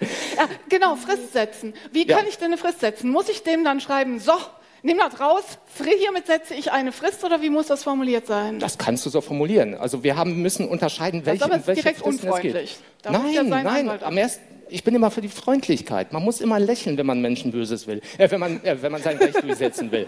ja. 0.00 0.48
Genau, 0.68 0.96
Frist 0.96 1.32
setzen. 1.32 1.74
Wie 1.92 2.06
kann 2.06 2.26
ich 2.28 2.36
denn 2.38 2.46
eine 2.46 2.58
Frist 2.58 2.80
setzen? 2.80 3.10
Muss 3.10 3.28
ich 3.28 3.42
dem 3.42 3.64
dann 3.64 3.80
schreiben, 3.80 4.18
so, 4.18 4.32
nimm 4.84 4.98
das 4.98 5.18
raus, 5.18 5.42
hiermit 5.82 6.26
setze 6.26 6.54
ich 6.54 6.70
eine 6.70 6.92
Frist 6.92 7.24
oder 7.24 7.42
wie 7.42 7.50
muss 7.50 7.66
das 7.66 7.82
formuliert 7.82 8.26
sein? 8.26 8.60
Das 8.60 8.78
kannst 8.78 9.04
du 9.04 9.10
so 9.10 9.20
formulieren. 9.20 9.74
Also 9.74 10.04
wir 10.04 10.16
haben, 10.16 10.40
müssen 10.42 10.68
unterscheiden, 10.68 11.26
welche, 11.26 11.48
das 11.48 11.58
ist 11.58 11.66
welche 11.66 11.82
direkt 11.82 12.00
Fristen 12.00 12.26
unfreundlich. 12.28 12.78
es 13.02 13.10
geht. 13.10 13.48
nein, 13.48 13.64
nein, 13.64 14.02
am 14.02 14.16
ersten, 14.16 14.42
ich 14.68 14.84
bin 14.84 14.94
immer 14.94 15.10
für 15.10 15.22
die 15.22 15.28
Freundlichkeit. 15.28 16.12
Man 16.12 16.22
muss 16.22 16.40
immer 16.40 16.60
lächeln, 16.60 16.96
wenn 16.96 17.06
man 17.06 17.20
Menschen 17.20 17.50
Böses 17.50 17.86
will, 17.86 18.00
äh, 18.18 18.30
wenn, 18.30 18.40
man, 18.40 18.62
äh, 18.64 18.80
wenn 18.80 18.92
man 18.92 19.02
sein 19.02 19.16
Recht 19.16 19.42
durchsetzen 19.42 19.90
will. 19.90 20.06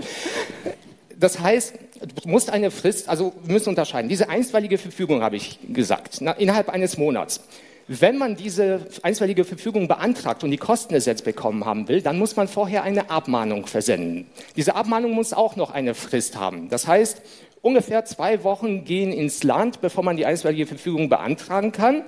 Das 1.18 1.40
heißt, 1.40 1.74
du 2.22 2.28
musst 2.28 2.50
eine 2.50 2.70
Frist, 2.70 3.08
also 3.08 3.32
wir 3.42 3.54
müssen 3.54 3.70
unterscheiden. 3.70 4.08
Diese 4.08 4.28
einstweilige 4.28 4.76
Verfügung 4.76 5.22
habe 5.22 5.36
ich 5.36 5.58
gesagt, 5.72 6.18
na, 6.20 6.32
innerhalb 6.32 6.68
eines 6.68 6.98
Monats. 6.98 7.40
Wenn 7.88 8.18
man 8.18 8.34
diese 8.34 8.80
einstweilige 9.02 9.44
Verfügung 9.44 9.86
beantragt 9.86 10.42
und 10.42 10.50
die 10.50 10.56
Kosten 10.56 10.92
ersetzt 10.94 11.24
bekommen 11.24 11.64
haben 11.64 11.86
will, 11.86 12.02
dann 12.02 12.18
muss 12.18 12.34
man 12.34 12.48
vorher 12.48 12.82
eine 12.82 13.10
Abmahnung 13.10 13.66
versenden. 13.66 14.26
Diese 14.56 14.74
Abmahnung 14.74 15.12
muss 15.12 15.32
auch 15.32 15.54
noch 15.54 15.70
eine 15.70 15.94
Frist 15.94 16.36
haben. 16.36 16.68
Das 16.68 16.88
heißt, 16.88 17.22
ungefähr 17.62 18.04
zwei 18.04 18.42
Wochen 18.42 18.84
gehen 18.84 19.12
ins 19.12 19.44
Land, 19.44 19.80
bevor 19.82 20.02
man 20.02 20.16
die 20.16 20.26
einstweilige 20.26 20.66
Verfügung 20.66 21.08
beantragen 21.08 21.70
kann. 21.70 22.02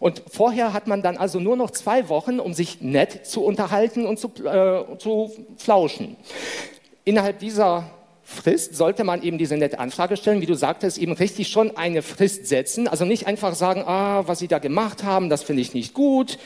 Und 0.00 0.22
vorher 0.30 0.74
hat 0.74 0.86
man 0.86 1.00
dann 1.00 1.16
also 1.16 1.40
nur 1.40 1.56
noch 1.56 1.70
zwei 1.70 2.10
Wochen, 2.10 2.38
um 2.38 2.52
sich 2.52 2.82
nett 2.82 3.24
zu 3.26 3.42
unterhalten 3.42 4.04
und 4.04 4.18
zu, 4.18 4.28
äh, 4.44 4.98
zu 4.98 5.32
flauschen. 5.56 6.16
Innerhalb 7.04 7.38
dieser 7.38 7.90
Frist 8.32 8.74
sollte 8.74 9.04
man 9.04 9.22
eben 9.22 9.38
diese 9.38 9.56
nette 9.56 9.78
Anfrage 9.78 10.16
stellen, 10.16 10.40
wie 10.40 10.46
du 10.46 10.54
sagtest, 10.54 10.98
eben 10.98 11.12
richtig 11.12 11.48
schon 11.48 11.76
eine 11.76 12.02
Frist 12.02 12.46
setzen. 12.46 12.88
Also 12.88 13.04
nicht 13.04 13.26
einfach 13.26 13.54
sagen, 13.54 13.84
ah, 13.86 14.24
was 14.26 14.38
Sie 14.38 14.48
da 14.48 14.58
gemacht 14.58 15.04
haben, 15.04 15.28
das 15.28 15.42
finde 15.42 15.62
ich 15.62 15.74
nicht 15.74 15.94
gut 15.94 16.38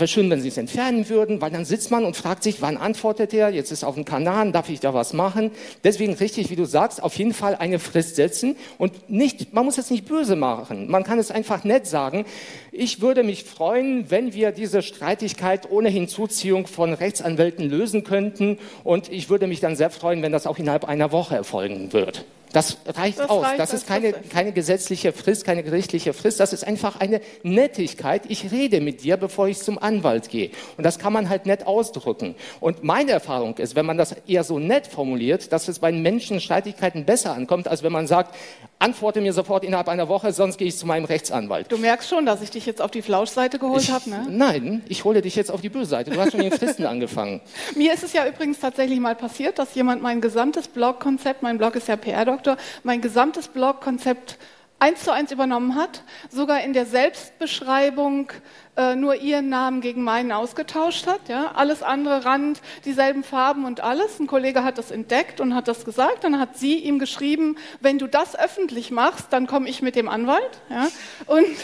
wäre 0.00 0.08
schön, 0.08 0.30
wenn 0.30 0.40
Sie 0.40 0.48
es 0.48 0.56
entfernen 0.56 1.08
würden, 1.08 1.40
weil 1.40 1.50
dann 1.50 1.64
sitzt 1.64 1.90
man 1.90 2.04
und 2.04 2.16
fragt 2.16 2.42
sich, 2.42 2.62
wann 2.62 2.76
antwortet 2.76 3.32
er? 3.34 3.50
Jetzt 3.50 3.72
ist 3.72 3.84
auf 3.84 3.94
dem 3.94 4.04
Kanal, 4.04 4.52
darf 4.52 4.68
ich 4.68 4.80
da 4.80 4.94
was 4.94 5.12
machen? 5.12 5.50
Deswegen 5.84 6.14
richtig, 6.14 6.50
wie 6.50 6.56
du 6.56 6.64
sagst, 6.64 7.02
auf 7.02 7.14
jeden 7.16 7.34
Fall 7.34 7.56
eine 7.56 7.78
Frist 7.78 8.16
setzen 8.16 8.56
und 8.78 9.10
nicht, 9.10 9.52
man 9.52 9.64
muss 9.64 9.78
es 9.78 9.90
nicht 9.90 10.06
böse 10.06 10.36
machen. 10.36 10.90
Man 10.90 11.04
kann 11.04 11.18
es 11.18 11.30
einfach 11.30 11.64
nett 11.64 11.86
sagen. 11.86 12.24
Ich 12.72 13.00
würde 13.00 13.22
mich 13.22 13.44
freuen, 13.44 14.10
wenn 14.10 14.34
wir 14.34 14.52
diese 14.52 14.82
Streitigkeit 14.82 15.70
ohne 15.70 15.88
Hinzuziehung 15.88 16.66
von 16.66 16.94
Rechtsanwälten 16.94 17.68
lösen 17.68 18.04
könnten 18.04 18.58
und 18.84 19.10
ich 19.10 19.30
würde 19.30 19.46
mich 19.46 19.60
dann 19.60 19.76
sehr 19.76 19.90
freuen, 19.90 20.22
wenn 20.22 20.32
das 20.32 20.46
auch 20.46 20.58
innerhalb 20.58 20.84
einer 20.84 21.12
Woche 21.12 21.34
erfolgen 21.36 21.92
wird. 21.92 22.24
Das 22.52 22.78
reicht 22.86 23.18
das 23.18 23.30
aus. 23.30 23.44
Reicht 23.44 23.58
das 23.58 23.74
ist 23.74 23.86
keine, 23.86 24.12
keine 24.12 24.52
gesetzliche 24.52 25.12
Frist, 25.12 25.44
keine 25.44 25.62
gerichtliche 25.62 26.12
Frist. 26.12 26.40
Das 26.40 26.52
ist 26.52 26.66
einfach 26.66 27.00
eine 27.00 27.20
Nettigkeit. 27.42 28.22
Ich 28.28 28.50
rede 28.50 28.80
mit 28.80 29.02
dir, 29.04 29.16
bevor 29.16 29.48
ich 29.48 29.58
zum 29.58 29.78
Anwalt 29.78 30.30
gehe. 30.30 30.50
Und 30.76 30.84
das 30.84 30.98
kann 30.98 31.12
man 31.12 31.28
halt 31.28 31.46
nett 31.46 31.66
ausdrücken. 31.66 32.34
Und 32.60 32.84
meine 32.84 33.12
Erfahrung 33.12 33.56
ist, 33.58 33.76
wenn 33.76 33.86
man 33.86 33.98
das 33.98 34.12
eher 34.26 34.44
so 34.44 34.58
nett 34.58 34.86
formuliert, 34.86 35.52
dass 35.52 35.68
es 35.68 35.78
bei 35.78 35.92
Menschen 35.92 36.40
Streitigkeiten 36.40 37.04
besser 37.04 37.34
ankommt, 37.34 37.68
als 37.68 37.82
wenn 37.82 37.92
man 37.92 38.06
sagt, 38.06 38.34
antworte 38.78 39.20
mir 39.20 39.32
sofort 39.32 39.64
innerhalb 39.64 39.88
einer 39.88 40.08
Woche, 40.08 40.32
sonst 40.32 40.58
gehe 40.58 40.68
ich 40.68 40.76
zu 40.76 40.86
meinem 40.86 41.04
Rechtsanwalt. 41.04 41.70
Du 41.70 41.78
merkst 41.78 42.08
schon, 42.08 42.26
dass 42.26 42.42
ich 42.42 42.50
dich 42.50 42.66
jetzt 42.66 42.80
auf 42.80 42.90
die 42.90 43.02
Flauschseite 43.02 43.58
geholt 43.58 43.90
habe, 43.90 44.08
ne? 44.10 44.26
Nein, 44.28 44.82
ich 44.88 45.04
hole 45.04 45.22
dich 45.22 45.36
jetzt 45.36 45.50
auf 45.50 45.60
die 45.60 45.68
Böse-Seite. 45.68 46.10
Du 46.10 46.20
hast 46.20 46.32
schon 46.32 46.40
den 46.40 46.52
Fristen 46.52 46.86
angefangen. 46.86 47.40
Mir 47.74 47.92
ist 47.92 48.04
es 48.04 48.12
ja 48.12 48.26
übrigens 48.26 48.60
tatsächlich 48.60 49.00
mal 49.00 49.14
passiert, 49.14 49.58
dass 49.58 49.74
jemand 49.74 50.02
mein 50.02 50.20
gesamtes 50.20 50.68
Blogkonzept, 50.68 51.42
mein 51.42 51.58
Blog 51.58 51.74
ist 51.74 51.88
ja 51.88 51.96
PR-Doktor, 51.96 52.56
mein 52.84 53.00
gesamtes 53.00 53.48
Blogkonzept 53.48 54.38
eins 54.78 55.02
zu 55.02 55.12
eins 55.12 55.32
übernommen 55.32 55.74
hat, 55.74 56.02
sogar 56.30 56.62
in 56.62 56.72
der 56.72 56.86
Selbstbeschreibung 56.86 58.30
äh, 58.76 58.94
nur 58.94 59.16
ihren 59.16 59.48
Namen 59.48 59.80
gegen 59.80 60.04
meinen 60.04 60.30
ausgetauscht 60.30 61.06
hat. 61.06 61.28
Ja? 61.28 61.52
Alles 61.56 61.82
andere 61.82 62.24
Rand, 62.24 62.60
dieselben 62.84 63.24
Farben 63.24 63.64
und 63.64 63.80
alles. 63.80 64.20
Ein 64.20 64.28
Kollege 64.28 64.62
hat 64.62 64.78
das 64.78 64.90
entdeckt 64.90 65.40
und 65.40 65.54
hat 65.54 65.68
das 65.68 65.84
gesagt. 65.84 66.24
Dann 66.24 66.38
hat 66.38 66.56
sie 66.56 66.76
ihm 66.76 66.98
geschrieben, 66.98 67.56
wenn 67.80 67.98
du 67.98 68.06
das 68.06 68.38
öffentlich 68.38 68.90
machst, 68.90 69.26
dann 69.30 69.46
komme 69.46 69.68
ich 69.68 69.82
mit 69.82 69.96
dem 69.96 70.08
Anwalt. 70.08 70.60
Ja? 70.70 70.88
Und 71.26 71.56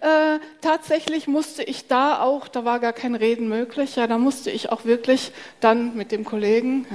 äh, 0.00 0.38
tatsächlich 0.60 1.26
musste 1.26 1.62
ich 1.62 1.86
da 1.86 2.20
auch, 2.20 2.48
da 2.48 2.64
war 2.64 2.80
gar 2.80 2.92
kein 2.92 3.14
Reden 3.14 3.48
möglich, 3.48 3.96
ja, 3.96 4.06
da 4.06 4.18
musste 4.18 4.50
ich 4.50 4.70
auch 4.70 4.84
wirklich 4.84 5.32
dann 5.60 5.96
mit 5.96 6.12
dem 6.12 6.24
Kollegen 6.24 6.86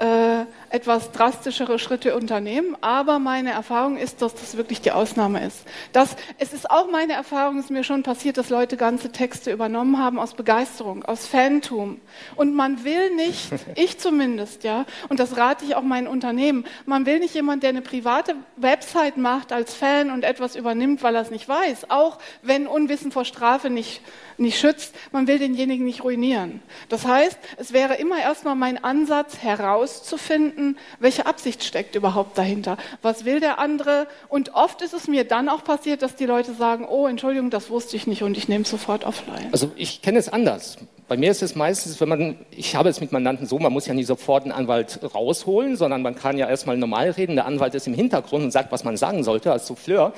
ja, 0.00 0.40
äh, 0.40 0.46
etwas 0.72 1.12
drastischere 1.12 1.78
Schritte 1.78 2.16
unternehmen. 2.16 2.76
Aber 2.80 3.18
meine 3.18 3.50
Erfahrung 3.50 3.96
ist, 3.96 4.22
dass 4.22 4.34
das 4.34 4.56
wirklich 4.56 4.80
die 4.80 4.90
Ausnahme 4.90 5.44
ist. 5.44 5.64
Das, 5.92 6.16
es 6.38 6.52
ist 6.52 6.70
auch 6.70 6.90
meine 6.90 7.12
Erfahrung, 7.12 7.58
es 7.58 7.66
ist 7.66 7.70
mir 7.70 7.84
schon 7.84 8.02
passiert, 8.02 8.38
dass 8.38 8.48
Leute 8.48 8.76
ganze 8.76 9.12
Texte 9.12 9.52
übernommen 9.52 9.98
haben 9.98 10.18
aus 10.18 10.34
Begeisterung, 10.34 11.04
aus 11.04 11.26
Fantum. 11.26 12.00
Und 12.36 12.54
man 12.54 12.84
will 12.84 13.14
nicht, 13.14 13.50
ich 13.74 13.98
zumindest, 13.98 14.64
ja, 14.64 14.86
und 15.08 15.20
das 15.20 15.36
rate 15.36 15.64
ich 15.64 15.76
auch 15.76 15.82
meinen 15.82 16.06
Unternehmen, 16.06 16.64
man 16.86 17.06
will 17.06 17.18
nicht 17.18 17.34
jemand, 17.34 17.62
der 17.62 17.70
eine 17.70 17.82
private 17.82 18.34
Website 18.56 19.16
macht 19.16 19.52
als 19.52 19.74
Fan 19.74 20.10
und 20.10 20.24
etwas 20.24 20.56
übernimmt, 20.56 21.02
weil 21.02 21.14
er 21.14 21.22
es 21.22 21.30
nicht 21.30 21.48
weiß. 21.48 21.90
Auch 21.90 22.18
wenn 22.42 22.66
Unwissen 22.66 23.12
vor 23.12 23.24
Strafe 23.24 23.68
nicht 23.70 24.00
nicht 24.42 24.58
schützt, 24.58 24.94
man 25.12 25.26
will 25.26 25.38
denjenigen 25.38 25.84
nicht 25.84 26.04
ruinieren. 26.04 26.62
Das 26.88 27.06
heißt, 27.06 27.38
es 27.56 27.72
wäre 27.72 27.94
immer 27.94 28.18
erstmal 28.20 28.54
mein 28.54 28.82
Ansatz 28.82 29.38
herauszufinden, 29.38 30.61
welche 30.98 31.26
Absicht 31.26 31.64
steckt 31.64 31.94
überhaupt 31.94 32.38
dahinter. 32.38 32.76
Was 33.02 33.24
will 33.24 33.40
der 33.40 33.58
andere? 33.58 34.06
Und 34.28 34.54
oft 34.54 34.82
ist 34.82 34.94
es 34.94 35.08
mir 35.08 35.24
dann 35.24 35.48
auch 35.48 35.64
passiert, 35.64 36.02
dass 36.02 36.16
die 36.16 36.26
Leute 36.26 36.54
sagen, 36.54 36.86
oh, 36.88 37.06
Entschuldigung, 37.06 37.50
das 37.50 37.70
wusste 37.70 37.96
ich 37.96 38.06
nicht 38.06 38.22
und 38.22 38.36
ich 38.36 38.48
nehme 38.48 38.62
es 38.62 38.70
sofort 38.70 39.04
offline. 39.04 39.48
Also 39.52 39.72
ich 39.76 40.02
kenne 40.02 40.18
es 40.18 40.28
anders. 40.28 40.78
Bei 41.08 41.16
mir 41.18 41.30
ist 41.30 41.42
es 41.42 41.54
meistens, 41.54 42.00
wenn 42.00 42.08
man, 42.08 42.36
ich 42.50 42.74
habe 42.74 42.88
es 42.88 43.00
mit 43.00 43.12
Mandanten 43.12 43.46
so, 43.46 43.58
man 43.58 43.72
muss 43.72 43.86
ja 43.86 43.92
nie 43.92 44.04
sofort 44.04 44.44
einen 44.44 44.52
Anwalt 44.52 45.00
rausholen, 45.14 45.76
sondern 45.76 46.00
man 46.00 46.14
kann 46.14 46.38
ja 46.38 46.48
erstmal 46.48 46.78
normal 46.78 47.10
reden. 47.10 47.34
Der 47.36 47.44
Anwalt 47.44 47.74
ist 47.74 47.86
im 47.86 47.94
Hintergrund 47.94 48.44
und 48.44 48.50
sagt, 48.50 48.72
was 48.72 48.82
man 48.84 48.96
sagen 48.96 49.22
sollte 49.22 49.52
als 49.52 49.66
Souffleur. 49.66 50.14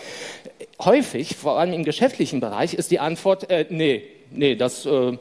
Häufig, 0.78 1.34
vor 1.34 1.58
allem 1.58 1.72
im 1.72 1.84
geschäftlichen 1.84 2.38
Bereich, 2.38 2.74
ist 2.74 2.90
die 2.92 3.00
Antwort, 3.00 3.50
äh, 3.50 3.66
nee, 3.70 4.04
nee, 4.30 4.54
das, 4.54 4.86
äh, 4.86 5.18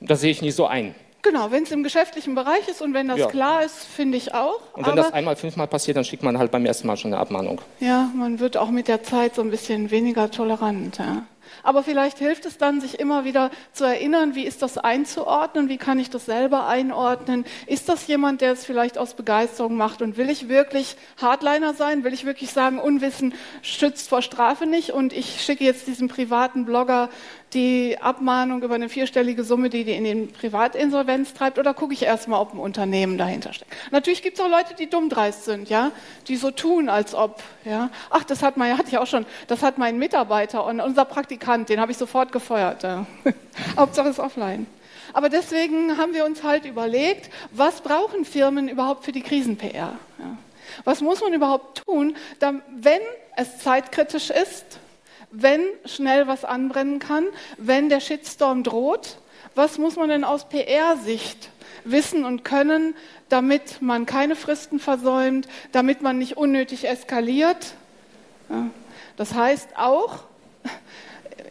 das 0.00 0.20
sehe 0.20 0.30
ich 0.30 0.42
nicht 0.42 0.54
so 0.54 0.66
ein. 0.66 0.94
Genau, 1.26 1.50
wenn 1.50 1.64
es 1.64 1.72
im 1.72 1.82
geschäftlichen 1.82 2.36
Bereich 2.36 2.68
ist 2.68 2.80
und 2.80 2.94
wenn 2.94 3.08
das 3.08 3.18
ja. 3.18 3.26
klar 3.26 3.64
ist, 3.64 3.84
finde 3.84 4.16
ich 4.16 4.32
auch. 4.32 4.60
Und 4.74 4.86
wenn 4.86 4.92
Aber, 4.92 5.02
das 5.02 5.12
einmal, 5.12 5.34
fünfmal 5.34 5.66
passiert, 5.66 5.96
dann 5.96 6.04
schickt 6.04 6.22
man 6.22 6.38
halt 6.38 6.52
beim 6.52 6.64
ersten 6.64 6.86
Mal 6.86 6.96
schon 6.96 7.12
eine 7.12 7.20
Abmahnung. 7.20 7.60
Ja, 7.80 8.10
man 8.14 8.38
wird 8.38 8.56
auch 8.56 8.70
mit 8.70 8.86
der 8.86 9.02
Zeit 9.02 9.34
so 9.34 9.42
ein 9.42 9.50
bisschen 9.50 9.90
weniger 9.90 10.30
tolerant. 10.30 10.98
Ja. 10.98 11.24
Aber 11.62 11.82
vielleicht 11.82 12.18
hilft 12.18 12.46
es 12.46 12.58
dann, 12.58 12.80
sich 12.80 13.00
immer 13.00 13.24
wieder 13.24 13.50
zu 13.72 13.84
erinnern, 13.84 14.34
wie 14.34 14.44
ist 14.44 14.62
das 14.62 14.78
einzuordnen, 14.78 15.68
wie 15.68 15.78
kann 15.78 15.98
ich 15.98 16.10
das 16.10 16.26
selber 16.26 16.68
einordnen. 16.68 17.44
Ist 17.66 17.88
das 17.88 18.06
jemand, 18.06 18.40
der 18.40 18.52
es 18.52 18.64
vielleicht 18.64 18.98
aus 18.98 19.14
Begeisterung 19.14 19.76
macht 19.76 20.02
und 20.02 20.16
will 20.16 20.30
ich 20.30 20.48
wirklich 20.48 20.96
Hardliner 21.20 21.74
sein? 21.74 22.04
Will 22.04 22.14
ich 22.14 22.24
wirklich 22.24 22.52
sagen, 22.52 22.78
Unwissen 22.78 23.34
schützt 23.62 24.08
vor 24.08 24.22
Strafe 24.22 24.66
nicht 24.66 24.90
und 24.90 25.12
ich 25.12 25.42
schicke 25.42 25.64
jetzt 25.64 25.88
diesem 25.88 26.08
privaten 26.08 26.64
Blogger 26.64 27.08
die 27.54 27.96
Abmahnung 28.00 28.62
über 28.62 28.74
eine 28.74 28.88
vierstellige 28.88 29.44
Summe, 29.44 29.70
die 29.70 29.84
die 29.84 29.92
in 29.92 30.04
den 30.04 30.32
Privatinsolvenz 30.32 31.32
treibt, 31.34 31.58
oder 31.58 31.74
gucke 31.74 31.94
ich 31.94 32.02
erstmal, 32.02 32.40
ob 32.40 32.52
ein 32.52 32.58
Unternehmen 32.58 33.18
dahinter 33.18 33.52
steckt? 33.52 33.72
Natürlich 33.92 34.22
gibt 34.22 34.38
es 34.38 34.44
auch 34.44 34.50
Leute, 34.50 34.74
die 34.74 34.90
dummdreist 34.90 35.44
sind, 35.44 35.70
ja, 35.70 35.92
die 36.28 36.36
so 36.36 36.50
tun, 36.50 36.88
als 36.88 37.14
ob, 37.14 37.42
ja. 37.64 37.90
Ach, 38.10 38.24
das 38.24 38.42
hat 38.42 38.56
man, 38.56 38.76
hatte 38.78 38.88
ich 38.88 38.98
auch 38.98 39.06
schon, 39.06 39.26
das 39.46 39.62
hat 39.62 39.78
mein 39.78 39.98
Mitarbeiter 39.98 40.64
und 40.64 40.80
unser 40.80 41.04
Praktikant, 41.04 41.68
den 41.68 41.80
habe 41.80 41.92
ich 41.92 41.98
sofort 41.98 42.32
gefeuert. 42.32 42.82
Ja. 42.82 43.06
Hauptsache 43.76 44.08
ist 44.08 44.18
offline. 44.18 44.66
Aber 45.12 45.28
deswegen 45.28 45.96
haben 45.96 46.12
wir 46.14 46.24
uns 46.24 46.42
halt 46.42 46.66
überlegt, 46.66 47.30
was 47.52 47.80
brauchen 47.80 48.24
Firmen 48.24 48.68
überhaupt 48.68 49.04
für 49.04 49.12
die 49.12 49.22
Krisen-PR? 49.22 49.96
Ja. 50.18 50.38
Was 50.84 51.00
muss 51.00 51.20
man 51.20 51.32
überhaupt 51.32 51.82
tun, 51.86 52.16
wenn 52.40 53.00
es 53.36 53.58
zeitkritisch 53.60 54.30
ist? 54.30 54.78
Wenn 55.30 55.60
schnell 55.84 56.26
was 56.26 56.44
anbrennen 56.44 56.98
kann, 56.98 57.26
wenn 57.58 57.88
der 57.88 58.00
Shitstorm 58.00 58.62
droht? 58.62 59.18
Was 59.54 59.78
muss 59.78 59.96
man 59.96 60.08
denn 60.08 60.24
aus 60.24 60.48
PR-Sicht 60.48 61.50
wissen 61.84 62.24
und 62.24 62.44
können, 62.44 62.94
damit 63.28 63.80
man 63.80 64.06
keine 64.06 64.36
Fristen 64.36 64.78
versäumt, 64.78 65.48
damit 65.72 66.02
man 66.02 66.18
nicht 66.18 66.36
unnötig 66.36 66.86
eskaliert? 66.86 67.74
Das 69.16 69.34
heißt 69.34 69.76
auch, 69.76 70.24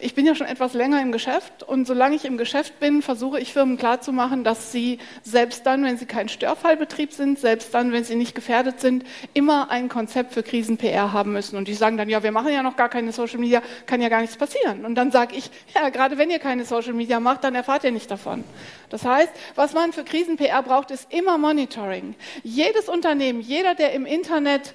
ich 0.00 0.14
bin 0.14 0.26
ja 0.26 0.34
schon 0.34 0.46
etwas 0.46 0.74
länger 0.74 1.00
im 1.00 1.12
Geschäft 1.12 1.62
und 1.62 1.86
solange 1.86 2.16
ich 2.16 2.24
im 2.24 2.36
Geschäft 2.36 2.78
bin, 2.80 3.02
versuche 3.02 3.40
ich 3.40 3.52
Firmen 3.52 3.76
klarzumachen, 3.76 4.44
dass 4.44 4.72
sie 4.72 4.98
selbst 5.22 5.66
dann, 5.66 5.84
wenn 5.84 5.98
sie 5.98 6.06
kein 6.06 6.28
Störfallbetrieb 6.28 7.12
sind, 7.12 7.38
selbst 7.38 7.74
dann, 7.74 7.92
wenn 7.92 8.04
sie 8.04 8.16
nicht 8.16 8.34
gefährdet 8.34 8.80
sind, 8.80 9.04
immer 9.34 9.70
ein 9.70 9.88
Konzept 9.88 10.32
für 10.32 10.42
Krisen-PR 10.42 11.12
haben 11.12 11.32
müssen. 11.32 11.56
Und 11.56 11.68
die 11.68 11.74
sagen 11.74 11.96
dann, 11.96 12.08
ja, 12.08 12.22
wir 12.22 12.32
machen 12.32 12.52
ja 12.52 12.62
noch 12.62 12.76
gar 12.76 12.88
keine 12.88 13.12
Social 13.12 13.38
Media, 13.38 13.62
kann 13.86 14.00
ja 14.00 14.08
gar 14.08 14.20
nichts 14.20 14.36
passieren. 14.36 14.84
Und 14.84 14.94
dann 14.94 15.10
sage 15.10 15.36
ich, 15.36 15.50
ja, 15.74 15.88
gerade 15.88 16.18
wenn 16.18 16.30
ihr 16.30 16.38
keine 16.38 16.64
Social 16.64 16.92
Media 16.92 17.20
macht, 17.20 17.44
dann 17.44 17.54
erfahrt 17.54 17.84
ihr 17.84 17.92
nicht 17.92 18.10
davon. 18.10 18.44
Das 18.90 19.04
heißt, 19.04 19.32
was 19.54 19.72
man 19.72 19.92
für 19.92 20.04
Krisen-PR 20.04 20.62
braucht, 20.62 20.90
ist 20.90 21.12
immer 21.12 21.38
Monitoring. 21.38 22.14
Jedes 22.42 22.88
Unternehmen, 22.88 23.40
jeder, 23.40 23.74
der 23.74 23.92
im 23.92 24.06
Internet, 24.06 24.74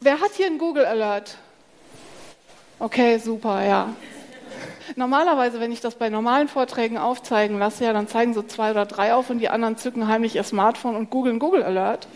wer 0.00 0.20
hat 0.20 0.32
hier 0.36 0.46
einen 0.46 0.58
Google 0.58 0.84
Alert? 0.84 1.38
Okay, 2.84 3.16
super, 3.16 3.64
ja. 3.64 3.88
Normalerweise, 4.94 5.58
wenn 5.58 5.72
ich 5.72 5.80
das 5.80 5.94
bei 5.94 6.10
normalen 6.10 6.48
Vorträgen 6.48 6.98
aufzeigen 6.98 7.58
lasse, 7.58 7.84
ja, 7.84 7.94
dann 7.94 8.08
zeigen 8.08 8.34
so 8.34 8.42
zwei 8.42 8.72
oder 8.72 8.84
drei 8.84 9.14
auf 9.14 9.30
und 9.30 9.38
die 9.38 9.48
anderen 9.48 9.78
zücken 9.78 10.06
heimlich 10.06 10.36
ihr 10.36 10.42
Smartphone 10.42 10.94
und 10.94 11.08
googeln 11.08 11.38
Google 11.38 11.62
Alert. 11.62 12.06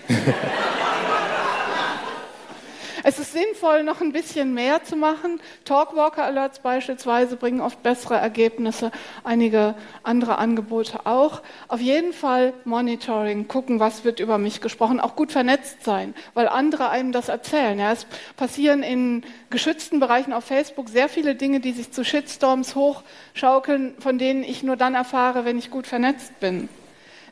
Es 3.08 3.18
ist 3.18 3.32
sinnvoll, 3.32 3.84
noch 3.84 4.02
ein 4.02 4.12
bisschen 4.12 4.52
mehr 4.52 4.84
zu 4.84 4.94
machen. 4.94 5.40
Talkwalker 5.64 6.24
Alerts 6.24 6.58
beispielsweise 6.58 7.36
bringen 7.36 7.62
oft 7.62 7.82
bessere 7.82 8.16
Ergebnisse, 8.16 8.92
einige 9.24 9.76
andere 10.02 10.36
Angebote 10.36 11.06
auch. 11.06 11.40
Auf 11.68 11.80
jeden 11.80 12.12
Fall 12.12 12.52
Monitoring, 12.66 13.48
gucken, 13.48 13.80
was 13.80 14.04
wird 14.04 14.20
über 14.20 14.36
mich 14.36 14.60
gesprochen, 14.60 15.00
auch 15.00 15.16
gut 15.16 15.32
vernetzt 15.32 15.84
sein, 15.84 16.14
weil 16.34 16.48
andere 16.48 16.90
einem 16.90 17.12
das 17.12 17.30
erzählen. 17.30 17.78
Ja, 17.78 17.92
es 17.92 18.06
passieren 18.36 18.82
in 18.82 19.24
geschützten 19.48 20.00
Bereichen 20.00 20.34
auf 20.34 20.44
Facebook 20.44 20.90
sehr 20.90 21.08
viele 21.08 21.34
Dinge, 21.34 21.60
die 21.60 21.72
sich 21.72 21.90
zu 21.90 22.04
Shitstorms 22.04 22.74
hochschaukeln, 22.74 23.94
von 24.00 24.18
denen 24.18 24.44
ich 24.44 24.62
nur 24.62 24.76
dann 24.76 24.94
erfahre, 24.94 25.46
wenn 25.46 25.56
ich 25.56 25.70
gut 25.70 25.86
vernetzt 25.86 26.40
bin. 26.40 26.68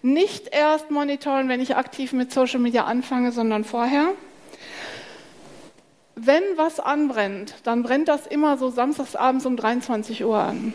Nicht 0.00 0.48
erst 0.54 0.90
monitoren, 0.90 1.50
wenn 1.50 1.60
ich 1.60 1.76
aktiv 1.76 2.14
mit 2.14 2.32
Social 2.32 2.60
Media 2.60 2.84
anfange, 2.84 3.30
sondern 3.30 3.64
vorher 3.64 4.14
wenn 6.16 6.42
was 6.56 6.80
anbrennt, 6.80 7.54
dann 7.64 7.82
brennt 7.82 8.08
das 8.08 8.26
immer 8.26 8.56
so 8.56 8.70
samstagsabends 8.70 9.44
um 9.44 9.56
23 9.56 10.24
Uhr 10.24 10.38
an. 10.38 10.72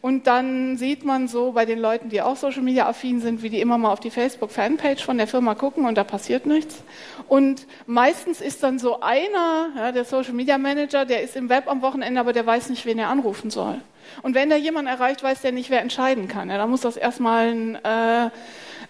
Und 0.00 0.28
dann 0.28 0.76
sieht 0.76 1.04
man 1.04 1.26
so 1.26 1.52
bei 1.52 1.64
den 1.64 1.80
Leuten, 1.80 2.08
die 2.08 2.22
auch 2.22 2.36
Social 2.36 2.62
Media 2.62 2.88
affin 2.88 3.20
sind, 3.20 3.42
wie 3.42 3.50
die 3.50 3.60
immer 3.60 3.78
mal 3.78 3.92
auf 3.92 3.98
die 3.98 4.12
Facebook 4.12 4.52
Fanpage 4.52 5.04
von 5.04 5.18
der 5.18 5.26
Firma 5.26 5.56
gucken 5.56 5.86
und 5.86 5.98
da 5.98 6.04
passiert 6.04 6.46
nichts. 6.46 6.84
Und 7.26 7.66
meistens 7.86 8.40
ist 8.40 8.62
dann 8.62 8.78
so 8.78 9.00
einer, 9.00 9.70
ja, 9.76 9.90
der 9.90 10.04
Social 10.04 10.34
Media 10.34 10.56
Manager, 10.56 11.04
der 11.04 11.22
ist 11.22 11.34
im 11.34 11.48
Web 11.48 11.66
am 11.66 11.82
Wochenende, 11.82 12.20
aber 12.20 12.32
der 12.32 12.46
weiß 12.46 12.70
nicht, 12.70 12.86
wen 12.86 13.00
er 13.00 13.08
anrufen 13.08 13.50
soll. 13.50 13.80
Und 14.22 14.36
wenn 14.36 14.50
der 14.50 14.58
jemand 14.58 14.88
erreicht, 14.88 15.24
weiß 15.24 15.42
der 15.42 15.50
nicht, 15.50 15.68
wer 15.68 15.82
entscheiden 15.82 16.28
kann. 16.28 16.48
Ja, 16.48 16.58
da 16.58 16.68
muss 16.68 16.82
das 16.82 16.96
erstmal 16.96 17.48
ein 17.48 17.74
äh, 17.84 18.30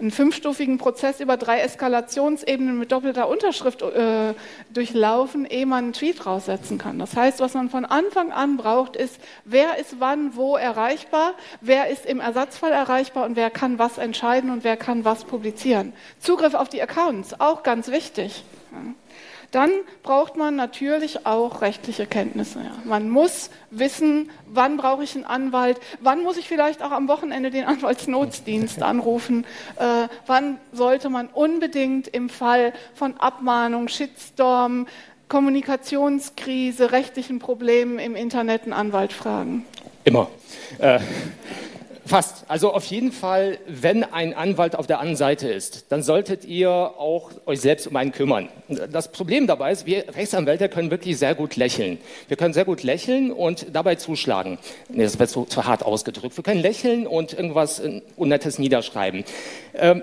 einen 0.00 0.10
fünfstufigen 0.10 0.78
Prozess 0.78 1.20
über 1.20 1.36
drei 1.36 1.60
Eskalationsebenen 1.60 2.78
mit 2.78 2.92
doppelter 2.92 3.28
Unterschrift 3.28 3.82
äh, 3.82 4.34
durchlaufen, 4.72 5.44
ehe 5.44 5.66
man 5.66 5.84
einen 5.84 5.92
Tweet 5.92 6.24
raussetzen 6.24 6.78
kann. 6.78 6.98
Das 6.98 7.16
heißt, 7.16 7.40
was 7.40 7.54
man 7.54 7.68
von 7.68 7.84
Anfang 7.84 8.32
an 8.32 8.56
braucht, 8.56 8.96
ist, 8.96 9.18
wer 9.44 9.78
ist 9.78 9.96
wann 9.98 10.36
wo 10.36 10.56
erreichbar, 10.56 11.34
wer 11.60 11.88
ist 11.88 12.06
im 12.06 12.20
Ersatzfall 12.20 12.72
erreichbar 12.72 13.26
und 13.26 13.36
wer 13.36 13.50
kann 13.50 13.78
was 13.78 13.98
entscheiden 13.98 14.50
und 14.50 14.64
wer 14.64 14.76
kann 14.76 15.04
was 15.04 15.24
publizieren. 15.24 15.92
Zugriff 16.20 16.54
auf 16.54 16.68
die 16.68 16.82
Accounts, 16.82 17.40
auch 17.40 17.62
ganz 17.62 17.88
wichtig. 17.88 18.44
Ja. 18.72 18.94
Dann 19.50 19.70
braucht 20.02 20.36
man 20.36 20.56
natürlich 20.56 21.24
auch 21.24 21.62
rechtliche 21.62 22.06
Kenntnisse. 22.06 22.58
Ja. 22.58 22.72
Man 22.84 23.08
muss 23.08 23.50
wissen, 23.70 24.30
wann 24.46 24.76
brauche 24.76 25.04
ich 25.04 25.14
einen 25.14 25.24
Anwalt, 25.24 25.80
wann 26.00 26.22
muss 26.22 26.36
ich 26.36 26.46
vielleicht 26.46 26.82
auch 26.82 26.90
am 26.90 27.08
Wochenende 27.08 27.50
den 27.50 27.64
Anwaltsnotdienst 27.66 28.82
anrufen, 28.82 29.46
äh, 29.76 30.08
wann 30.26 30.58
sollte 30.72 31.08
man 31.08 31.28
unbedingt 31.28 32.08
im 32.08 32.28
Fall 32.28 32.72
von 32.94 33.16
Abmahnung, 33.16 33.88
Shitstorm, 33.88 34.86
Kommunikationskrise, 35.28 36.92
rechtlichen 36.92 37.38
Problemen 37.38 37.98
im 37.98 38.16
Internet 38.16 38.64
einen 38.64 38.72
Anwalt 38.72 39.12
fragen? 39.12 39.64
Immer. 40.04 40.28
Äh, 40.78 41.00
Fast. 42.08 42.46
Also 42.48 42.72
auf 42.72 42.86
jeden 42.86 43.12
Fall, 43.12 43.58
wenn 43.66 44.02
ein 44.02 44.32
Anwalt 44.32 44.76
auf 44.76 44.86
der 44.86 44.98
anderen 44.98 45.16
Seite 45.16 45.46
ist, 45.48 45.92
dann 45.92 46.02
solltet 46.02 46.46
ihr 46.46 46.70
auch 46.70 47.30
euch 47.44 47.60
selbst 47.60 47.86
um 47.86 47.94
einen 47.96 48.12
kümmern. 48.12 48.48
Das 48.90 49.12
Problem 49.12 49.46
dabei 49.46 49.72
ist, 49.72 49.84
wir 49.84 50.06
Rechtsanwälte 50.16 50.70
können 50.70 50.90
wirklich 50.90 51.18
sehr 51.18 51.34
gut 51.34 51.56
lächeln. 51.56 51.98
Wir 52.28 52.38
können 52.38 52.54
sehr 52.54 52.64
gut 52.64 52.82
lächeln 52.82 53.30
und 53.30 53.66
dabei 53.74 53.96
zuschlagen. 53.96 54.58
Nee, 54.88 55.02
das 55.02 55.18
wird 55.18 55.28
so 55.28 55.44
zu 55.44 55.66
hart 55.66 55.82
ausgedrückt. 55.82 56.34
Wir 56.34 56.44
können 56.44 56.62
lächeln 56.62 57.06
und 57.06 57.34
irgendwas 57.34 57.82
Unnettes 58.16 58.58
niederschreiben. 58.58 59.24
Ähm, 59.74 60.02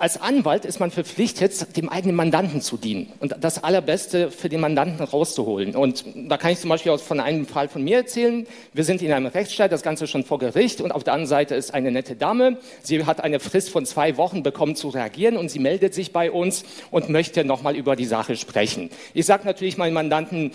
als 0.00 0.20
Anwalt 0.20 0.64
ist 0.64 0.78
man 0.78 0.92
verpflichtet, 0.92 1.76
dem 1.76 1.88
eigenen 1.88 2.14
Mandanten 2.14 2.60
zu 2.60 2.76
dienen 2.76 3.12
und 3.18 3.34
das 3.40 3.64
Allerbeste 3.64 4.30
für 4.30 4.48
den 4.48 4.60
Mandanten 4.60 5.04
rauszuholen. 5.04 5.74
Und 5.74 6.04
da 6.14 6.36
kann 6.36 6.52
ich 6.52 6.60
zum 6.60 6.70
Beispiel 6.70 6.92
auch 6.92 7.00
von 7.00 7.18
einem 7.18 7.48
Fall 7.48 7.68
von 7.68 7.82
mir 7.82 7.96
erzählen. 7.96 8.46
Wir 8.72 8.84
sind 8.84 9.02
in 9.02 9.10
einem 9.10 9.26
Rechtsstreit, 9.26 9.72
das 9.72 9.82
Ganze 9.82 10.06
schon 10.06 10.22
vor 10.22 10.38
Gericht 10.38 10.80
und 10.80 10.92
auf 10.92 11.02
der 11.02 11.14
anderen 11.14 11.28
Seite 11.28 11.56
ist 11.56 11.74
eine 11.74 11.90
nette 11.90 12.14
Dame. 12.14 12.58
Sie 12.80 13.04
hat 13.06 13.24
eine 13.24 13.40
Frist 13.40 13.70
von 13.70 13.86
zwei 13.86 14.16
Wochen 14.16 14.44
bekommen 14.44 14.76
zu 14.76 14.88
reagieren 14.88 15.36
und 15.36 15.50
sie 15.50 15.58
meldet 15.58 15.94
sich 15.94 16.12
bei 16.12 16.30
uns 16.30 16.64
und 16.92 17.08
möchte 17.08 17.44
nochmal 17.44 17.74
über 17.74 17.96
die 17.96 18.06
Sache 18.06 18.36
sprechen. 18.36 18.90
Ich 19.14 19.26
sage 19.26 19.44
natürlich 19.46 19.78
meinen 19.78 19.94
Mandanten, 19.94 20.52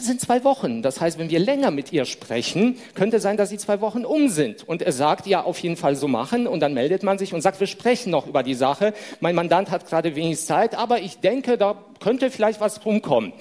es 0.00 0.06
sind 0.06 0.20
zwei 0.20 0.44
Wochen. 0.44 0.82
Das 0.82 1.00
heißt, 1.00 1.18
wenn 1.18 1.30
wir 1.30 1.38
länger 1.38 1.70
mit 1.70 1.92
ihr 1.92 2.04
sprechen, 2.04 2.76
könnte 2.94 3.20
sein, 3.20 3.36
dass 3.36 3.50
die 3.50 3.58
zwei 3.58 3.80
Wochen 3.80 4.04
um 4.04 4.28
sind. 4.28 4.68
Und 4.68 4.82
er 4.82 4.92
sagt, 4.92 5.26
ja, 5.26 5.42
auf 5.42 5.58
jeden 5.60 5.76
Fall 5.76 5.96
so 5.96 6.08
machen. 6.08 6.46
Und 6.46 6.60
dann 6.60 6.74
meldet 6.74 7.02
man 7.02 7.18
sich 7.18 7.32
und 7.32 7.40
sagt, 7.40 7.60
wir 7.60 7.66
sprechen 7.66 8.10
noch 8.10 8.26
über 8.26 8.42
die 8.42 8.49
Sache. 8.54 8.92
Mein 9.20 9.34
Mandant 9.34 9.70
hat 9.70 9.88
gerade 9.88 10.14
wenig 10.14 10.40
Zeit, 10.40 10.74
aber 10.74 11.00
ich 11.00 11.18
denke, 11.18 11.58
da 11.58 11.76
könnte 12.00 12.30
vielleicht 12.30 12.60
was 12.60 12.84
rumkommen. 12.84 13.32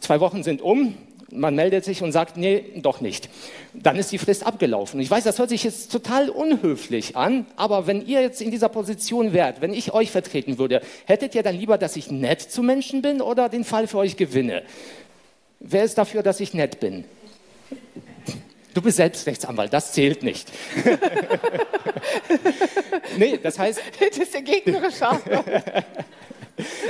Zwei 0.00 0.20
Wochen 0.20 0.42
sind 0.42 0.62
um. 0.62 0.94
Man 1.32 1.54
meldet 1.54 1.84
sich 1.84 2.02
und 2.02 2.10
sagt, 2.10 2.36
nee, 2.36 2.64
doch 2.76 3.00
nicht. 3.00 3.28
Dann 3.72 3.96
ist 3.96 4.10
die 4.10 4.18
Frist 4.18 4.44
abgelaufen. 4.44 4.98
Ich 4.98 5.10
weiß, 5.10 5.22
das 5.22 5.38
hört 5.38 5.50
sich 5.50 5.62
jetzt 5.62 5.92
total 5.92 6.28
unhöflich 6.28 7.16
an, 7.16 7.46
aber 7.54 7.86
wenn 7.86 8.04
ihr 8.04 8.20
jetzt 8.20 8.42
in 8.42 8.50
dieser 8.50 8.68
Position 8.68 9.32
wärt, 9.32 9.60
wenn 9.60 9.72
ich 9.72 9.94
euch 9.94 10.10
vertreten 10.10 10.58
würde, 10.58 10.80
hättet 11.04 11.36
ihr 11.36 11.44
dann 11.44 11.56
lieber, 11.56 11.78
dass 11.78 11.94
ich 11.94 12.10
nett 12.10 12.40
zu 12.40 12.64
Menschen 12.64 13.00
bin 13.00 13.20
oder 13.20 13.48
den 13.48 13.62
Fall 13.62 13.86
für 13.86 13.98
euch 13.98 14.16
gewinne? 14.16 14.62
Wer 15.60 15.84
ist 15.84 15.98
dafür, 15.98 16.24
dass 16.24 16.40
ich 16.40 16.52
nett 16.52 16.80
bin? 16.80 17.04
Du 18.74 18.82
bist 18.82 18.96
selbst 18.98 19.26
Rechtsanwalt, 19.26 19.72
das 19.72 19.92
zählt 19.92 20.22
nicht. 20.22 20.50
nee, 23.16 23.38
das 23.42 23.58
heißt. 23.58 23.80
Das 24.00 24.18
ist 24.18 24.34
der 24.34 24.42
gegnerische 24.42 25.06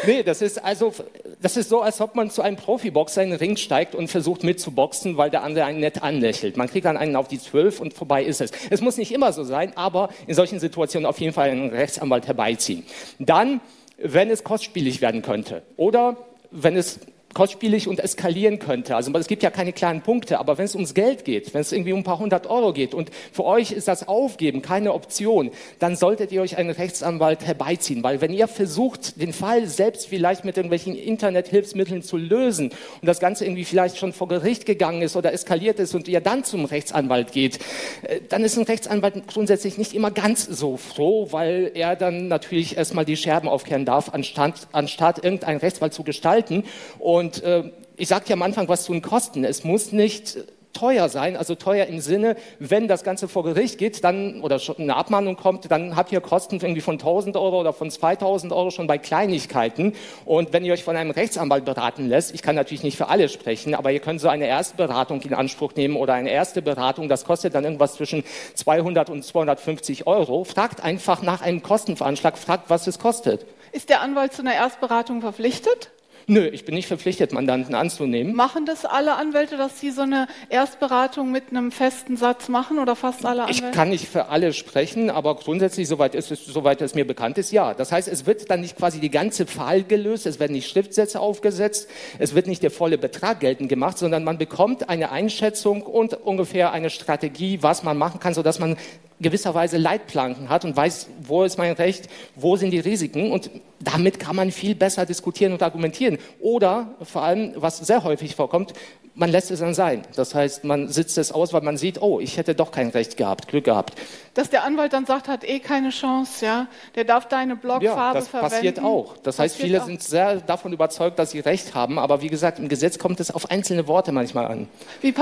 Nee, 0.06 0.22
das 0.22 0.42
ist 0.42 0.62
also, 0.62 0.92
das 1.40 1.56
ist 1.56 1.68
so, 1.68 1.80
als 1.80 2.00
ob 2.00 2.14
man 2.14 2.30
zu 2.30 2.42
einem 2.42 2.56
Profiboxer 2.56 3.22
in 3.22 3.30
den 3.30 3.38
Ring 3.38 3.56
steigt 3.56 3.94
und 3.94 4.08
versucht 4.08 4.42
mitzuboxen, 4.42 5.16
weil 5.16 5.30
der 5.30 5.42
andere 5.42 5.64
einen 5.64 5.80
nett 5.80 6.02
anlächelt. 6.02 6.56
Man 6.56 6.68
kriegt 6.68 6.86
dann 6.86 6.96
einen 6.96 7.16
auf 7.16 7.28
die 7.28 7.38
Zwölf 7.38 7.80
und 7.80 7.94
vorbei 7.94 8.24
ist 8.24 8.40
es. 8.40 8.50
Es 8.70 8.80
muss 8.80 8.96
nicht 8.96 9.12
immer 9.12 9.32
so 9.32 9.44
sein, 9.44 9.76
aber 9.76 10.10
in 10.26 10.34
solchen 10.34 10.58
Situationen 10.60 11.06
auf 11.06 11.20
jeden 11.20 11.32
Fall 11.32 11.50
einen 11.50 11.70
Rechtsanwalt 11.70 12.26
herbeiziehen. 12.26 12.84
Dann, 13.18 13.60
wenn 13.98 14.30
es 14.30 14.44
kostspielig 14.44 15.00
werden 15.00 15.22
könnte 15.22 15.62
oder 15.76 16.16
wenn 16.50 16.76
es 16.76 17.00
kostspielig 17.34 17.86
und 17.86 18.00
eskalieren 18.00 18.58
könnte. 18.58 18.96
Also 18.96 19.12
es 19.12 19.28
gibt 19.28 19.42
ja 19.42 19.50
keine 19.50 19.72
klaren 19.72 20.02
Punkte, 20.02 20.40
aber 20.40 20.58
wenn 20.58 20.64
es 20.64 20.74
ums 20.74 20.94
Geld 20.94 21.24
geht, 21.24 21.54
wenn 21.54 21.60
es 21.60 21.70
irgendwie 21.70 21.92
um 21.92 22.00
ein 22.00 22.04
paar 22.04 22.18
hundert 22.18 22.48
Euro 22.48 22.72
geht 22.72 22.92
und 22.92 23.10
für 23.32 23.44
euch 23.44 23.70
ist 23.70 23.86
das 23.86 24.08
Aufgeben 24.08 24.62
keine 24.62 24.94
Option, 24.94 25.50
dann 25.78 25.94
solltet 25.94 26.32
ihr 26.32 26.42
euch 26.42 26.56
einen 26.56 26.70
Rechtsanwalt 26.70 27.46
herbeiziehen, 27.46 28.02
weil 28.02 28.20
wenn 28.20 28.32
ihr 28.32 28.48
versucht, 28.48 29.20
den 29.20 29.32
Fall 29.32 29.66
selbst 29.68 30.08
vielleicht 30.08 30.44
mit 30.44 30.56
irgendwelchen 30.56 30.96
Internethilfsmitteln 30.96 32.02
zu 32.02 32.16
lösen 32.16 32.70
und 33.00 33.06
das 33.06 33.20
Ganze 33.20 33.44
irgendwie 33.44 33.64
vielleicht 33.64 33.96
schon 33.96 34.12
vor 34.12 34.26
Gericht 34.26 34.66
gegangen 34.66 35.02
ist 35.02 35.14
oder 35.14 35.32
eskaliert 35.32 35.78
ist 35.78 35.94
und 35.94 36.08
ihr 36.08 36.20
dann 36.20 36.42
zum 36.42 36.64
Rechtsanwalt 36.64 37.30
geht, 37.32 37.60
äh, 38.02 38.20
dann 38.28 38.42
ist 38.42 38.56
ein 38.56 38.64
Rechtsanwalt 38.64 39.28
grundsätzlich 39.28 39.78
nicht 39.78 39.94
immer 39.94 40.10
ganz 40.10 40.46
so 40.46 40.76
froh, 40.76 41.28
weil 41.30 41.70
er 41.74 41.94
dann 41.94 42.26
natürlich 42.26 42.76
erstmal 42.76 43.04
die 43.04 43.16
Scherben 43.16 43.48
aufkehren 43.48 43.84
darf, 43.84 44.12
anstatt, 44.12 44.66
anstatt 44.72 45.22
irgendeinen 45.22 45.60
Rechtsfall 45.60 45.92
zu 45.92 46.02
gestalten 46.02 46.64
und 46.98 47.19
und 47.20 47.42
äh, 47.42 47.70
ich 47.96 48.08
sagte 48.08 48.30
ja 48.30 48.34
am 48.34 48.42
Anfang 48.42 48.68
was 48.68 48.86
den 48.86 49.02
Kosten. 49.02 49.44
Es 49.44 49.62
muss 49.62 49.92
nicht 49.92 50.38
teuer 50.72 51.08
sein, 51.08 51.36
also 51.36 51.54
teuer 51.54 51.86
im 51.86 52.00
Sinne, 52.00 52.36
wenn 52.58 52.88
das 52.88 53.02
Ganze 53.04 53.28
vor 53.28 53.44
Gericht 53.44 53.78
geht, 53.78 54.04
dann 54.04 54.40
oder 54.40 54.58
schon 54.58 54.76
eine 54.78 54.96
Abmahnung 54.96 55.36
kommt, 55.36 55.70
dann 55.70 55.96
habt 55.96 56.12
ihr 56.12 56.20
Kosten 56.20 56.56
irgendwie 56.56 56.80
von 56.80 56.94
1000 56.94 57.36
Euro 57.36 57.60
oder 57.60 57.72
von 57.72 57.90
2000 57.90 58.52
Euro 58.52 58.70
schon 58.70 58.86
bei 58.86 58.96
Kleinigkeiten. 58.96 59.94
Und 60.24 60.52
wenn 60.52 60.64
ihr 60.64 60.72
euch 60.72 60.84
von 60.84 60.96
einem 60.96 61.10
Rechtsanwalt 61.10 61.64
beraten 61.64 62.08
lässt, 62.08 62.34
ich 62.34 62.42
kann 62.42 62.54
natürlich 62.54 62.82
nicht 62.82 62.96
für 62.96 63.08
alle 63.08 63.28
sprechen, 63.28 63.74
aber 63.74 63.90
ihr 63.90 64.00
könnt 64.00 64.20
so 64.20 64.28
eine 64.28 64.46
erste 64.46 64.76
Beratung 64.76 65.20
in 65.22 65.34
Anspruch 65.34 65.74
nehmen 65.74 65.96
oder 65.96 66.14
eine 66.14 66.30
erste 66.30 66.62
Beratung, 66.62 67.08
das 67.08 67.24
kostet 67.24 67.54
dann 67.54 67.64
irgendwas 67.64 67.94
zwischen 67.94 68.24
200 68.54 69.10
und 69.10 69.24
250 69.24 70.06
Euro. 70.06 70.44
Fragt 70.44 70.82
einfach 70.82 71.22
nach 71.22 71.42
einem 71.42 71.62
Kostenveranschlag, 71.62 72.38
fragt, 72.38 72.70
was 72.70 72.86
es 72.86 72.98
kostet. 72.98 73.44
Ist 73.72 73.88
der 73.88 74.00
Anwalt 74.00 74.32
zu 74.32 74.42
einer 74.42 74.54
Erstberatung 74.54 75.20
verpflichtet? 75.20 75.90
Nö, 76.26 76.46
ich 76.46 76.64
bin 76.64 76.74
nicht 76.74 76.86
verpflichtet, 76.86 77.32
Mandanten 77.32 77.74
anzunehmen. 77.74 78.34
Machen 78.34 78.66
das 78.66 78.84
alle 78.84 79.14
Anwälte, 79.16 79.56
dass 79.56 79.80
sie 79.80 79.90
so 79.90 80.02
eine 80.02 80.26
Erstberatung 80.48 81.30
mit 81.30 81.50
einem 81.50 81.72
festen 81.72 82.16
Satz 82.16 82.48
machen 82.48 82.78
oder 82.78 82.96
fast 82.96 83.24
alle 83.24 83.42
Anwälte? 83.42 83.66
Ich 83.66 83.72
kann 83.72 83.88
nicht 83.88 84.08
für 84.08 84.26
alle 84.26 84.52
sprechen, 84.52 85.10
aber 85.10 85.36
grundsätzlich, 85.36 85.88
soweit, 85.88 86.14
es, 86.14 86.28
soweit 86.28 86.80
es 86.82 86.94
mir 86.94 87.06
bekannt 87.06 87.38
ist, 87.38 87.52
ja. 87.52 87.74
Das 87.74 87.92
heißt, 87.92 88.08
es 88.08 88.26
wird 88.26 88.50
dann 88.50 88.60
nicht 88.60 88.76
quasi 88.76 89.00
die 89.00 89.10
ganze 89.10 89.46
Fall 89.46 89.82
gelöst, 89.82 90.26
es 90.26 90.38
werden 90.38 90.52
nicht 90.52 90.68
Schriftsätze 90.68 91.20
aufgesetzt, 91.20 91.88
es 92.18 92.34
wird 92.34 92.46
nicht 92.46 92.62
der 92.62 92.70
volle 92.70 92.98
Betrag 92.98 93.40
geltend 93.40 93.68
gemacht, 93.68 93.98
sondern 93.98 94.24
man 94.24 94.38
bekommt 94.38 94.88
eine 94.88 95.10
Einschätzung 95.10 95.82
und 95.82 96.14
ungefähr 96.14 96.72
eine 96.72 96.90
Strategie, 96.90 97.58
was 97.62 97.82
man 97.82 97.98
machen 97.98 98.20
kann, 98.20 98.34
sodass 98.34 98.58
man 98.58 98.76
gewisserweise 99.20 99.76
Leitplanken 99.76 100.48
hat 100.48 100.64
und 100.64 100.76
weiß, 100.76 101.08
wo 101.22 101.44
ist 101.44 101.58
mein 101.58 101.72
Recht, 101.72 102.08
wo 102.36 102.56
sind 102.56 102.70
die 102.70 102.80
Risiken 102.80 103.30
und 103.32 103.50
damit 103.78 104.18
kann 104.18 104.36
man 104.36 104.50
viel 104.50 104.74
besser 104.74 105.06
diskutieren 105.06 105.52
und 105.52 105.62
argumentieren. 105.62 106.18
Oder 106.40 106.94
vor 107.02 107.22
allem, 107.22 107.52
was 107.56 107.78
sehr 107.78 108.04
häufig 108.04 108.34
vorkommt, 108.34 108.72
man 109.14 109.30
lässt 109.30 109.50
es 109.50 109.60
dann 109.60 109.74
sein. 109.74 110.02
Das 110.16 110.34
heißt, 110.34 110.64
man 110.64 110.88
sitzt 110.88 111.18
es 111.18 111.32
aus, 111.32 111.52
weil 111.52 111.62
man 111.62 111.76
sieht, 111.76 112.00
oh, 112.00 112.20
ich 112.20 112.36
hätte 112.36 112.54
doch 112.54 112.70
kein 112.70 112.88
Recht 112.88 113.16
gehabt, 113.16 113.48
Glück 113.48 113.64
gehabt. 113.64 113.94
Dass 114.34 114.50
der 114.50 114.64
Anwalt 114.64 114.92
dann 114.92 115.04
sagt, 115.04 115.28
hat 115.28 115.44
eh 115.44 115.58
keine 115.58 115.90
Chance, 115.90 116.44
ja. 116.44 116.66
Der 116.94 117.04
darf 117.04 117.26
deine 117.28 117.56
Blockfarbe 117.56 117.84
ja, 117.84 118.14
das 118.14 118.28
verwenden. 118.28 118.54
passiert 118.54 118.78
auch. 118.80 119.16
Das 119.18 119.36
passiert 119.36 119.38
heißt, 119.38 119.56
viele 119.56 119.82
auch. 119.82 119.86
sind 119.86 120.02
sehr 120.02 120.36
davon 120.36 120.72
überzeugt, 120.72 121.18
dass 121.18 121.32
sie 121.32 121.40
Recht 121.40 121.74
haben, 121.74 121.98
aber 121.98 122.22
wie 122.22 122.28
gesagt, 122.28 122.58
im 122.58 122.68
Gesetz 122.68 122.98
kommt 122.98 123.20
es 123.20 123.30
auf 123.30 123.50
einzelne 123.50 123.86
Worte 123.88 124.12
manchmal 124.12 124.46
an. 124.46 124.68
Wie, 125.02 125.14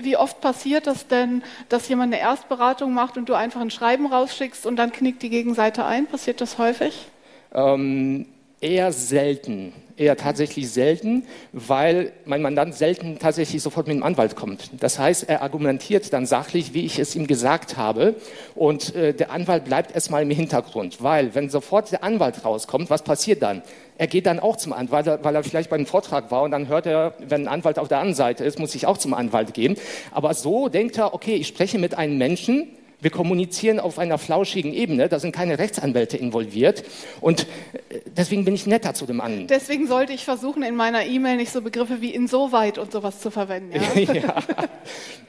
wie 0.00 0.16
oft 0.16 0.40
passiert 0.40 0.86
das 0.86 1.06
denn, 1.06 1.42
dass 1.68 1.88
jemand 1.88 2.14
eine 2.14 2.22
Erstberatung 2.22 2.94
macht 2.94 3.16
und 3.16 3.28
du 3.28 3.34
einfach 3.34 3.60
ein 3.60 3.70
Schreiben 3.70 4.06
rausschickst 4.06 4.66
und 4.66 4.76
dann 4.76 4.92
knickt 4.92 5.22
die 5.22 5.30
Gegenseite 5.30 5.84
ein? 5.84 6.06
Passiert 6.06 6.40
das 6.40 6.58
häufig? 6.58 7.06
Ähm, 7.54 8.26
eher 8.60 8.92
selten 8.92 9.72
eher 9.96 10.16
tatsächlich 10.16 10.70
selten, 10.70 11.24
weil 11.52 12.12
mein 12.24 12.42
Mandant 12.42 12.74
selten 12.74 13.18
tatsächlich 13.18 13.62
sofort 13.62 13.86
mit 13.86 13.96
dem 13.96 14.02
Anwalt 14.02 14.36
kommt. 14.36 14.70
Das 14.80 14.98
heißt, 14.98 15.28
er 15.28 15.42
argumentiert 15.42 16.12
dann 16.12 16.26
sachlich, 16.26 16.74
wie 16.74 16.84
ich 16.84 16.98
es 16.98 17.14
ihm 17.16 17.26
gesagt 17.26 17.76
habe, 17.76 18.16
und 18.54 18.94
äh, 18.94 19.14
der 19.14 19.30
Anwalt 19.30 19.64
bleibt 19.64 19.94
erstmal 19.94 20.22
im 20.22 20.30
Hintergrund, 20.30 21.02
weil 21.02 21.34
wenn 21.34 21.48
sofort 21.50 21.92
der 21.92 22.02
Anwalt 22.02 22.44
rauskommt, 22.44 22.90
was 22.90 23.02
passiert 23.02 23.42
dann? 23.42 23.62
Er 23.98 24.06
geht 24.06 24.26
dann 24.26 24.40
auch 24.40 24.56
zum 24.56 24.72
Anwalt, 24.74 25.06
weil 25.22 25.34
er 25.34 25.42
vielleicht 25.42 25.70
bei 25.70 25.76
einem 25.76 25.86
Vortrag 25.86 26.30
war 26.30 26.42
und 26.42 26.50
dann 26.50 26.68
hört 26.68 26.86
er, 26.86 27.14
wenn 27.18 27.42
ein 27.42 27.48
Anwalt 27.48 27.78
auf 27.78 27.88
der 27.88 27.98
anderen 27.98 28.14
Seite 28.14 28.44
ist, 28.44 28.58
muss 28.58 28.74
ich 28.74 28.86
auch 28.86 28.98
zum 28.98 29.14
Anwalt 29.14 29.54
gehen. 29.54 29.76
Aber 30.12 30.34
so 30.34 30.68
denkt 30.68 30.98
er, 30.98 31.14
okay, 31.14 31.34
ich 31.34 31.48
spreche 31.48 31.78
mit 31.78 31.96
einem 31.96 32.18
Menschen, 32.18 32.68
wir 33.00 33.10
kommunizieren 33.10 33.78
auf 33.78 33.98
einer 33.98 34.18
flauschigen 34.18 34.72
Ebene, 34.72 35.08
da 35.08 35.18
sind 35.18 35.32
keine 35.32 35.58
Rechtsanwälte 35.58 36.16
involviert 36.16 36.82
und 37.20 37.42
äh, 37.42 38.00
deswegen 38.16 38.44
bin 38.44 38.54
ich 38.54 38.66
netter 38.66 38.94
zu 38.94 39.06
dem 39.06 39.20
anderen. 39.20 39.46
Deswegen 39.48 39.86
sollte 39.86 40.12
ich 40.12 40.24
versuchen, 40.24 40.62
in 40.62 40.76
meiner 40.76 41.04
E-Mail 41.04 41.36
nicht 41.36 41.52
so 41.52 41.60
Begriffe 41.60 42.00
wie 42.00 42.14
insoweit 42.14 42.78
und 42.78 42.92
sowas 42.92 43.20
zu 43.20 43.30
verwenden. 43.30 43.78
Ja, 43.96 44.12
ja. 44.14 44.42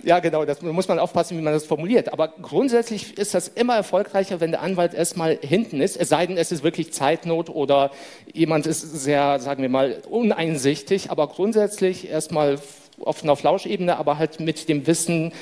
ja 0.04 0.20
genau, 0.20 0.46
das 0.46 0.62
muss 0.62 0.88
man 0.88 1.00
aufpassen, 1.00 1.38
wie 1.38 1.42
man 1.42 1.54
das 1.54 1.66
formuliert. 1.66 2.14
Aber 2.14 2.30
grundsätzlich 2.42 3.18
ist 3.18 3.34
das 3.34 3.50
immer 3.50 3.76
erfolgreicher, 3.76 4.40
wenn 4.40 4.52
der 4.52 4.62
Anwalt 4.62 4.94
erstmal 4.94 5.38
hinten 5.42 5.82
ist, 5.82 5.98
es 5.98 6.10
sei 6.10 6.26
denn, 6.26 6.38
es 6.38 6.52
ist 6.52 6.64
wirklich 6.64 6.94
Zeitnot 6.94 7.50
oder 7.50 7.92
jemand 8.34 8.66
ist 8.66 8.82
sehr, 8.82 9.40
sagen 9.40 9.62
wir 9.62 9.70
mal, 9.70 10.02
uneinsichtig, 10.10 11.12
aber 11.12 11.28
grundsätzlich 11.28 12.10
erstmal 12.10 12.60
auf 13.00 13.24
einer 13.24 13.36
Flauschebene, 13.36 13.98
aber 13.98 14.18
halt 14.18 14.40
mit 14.40 14.70
dem 14.70 14.88
Wissen, 14.88 15.34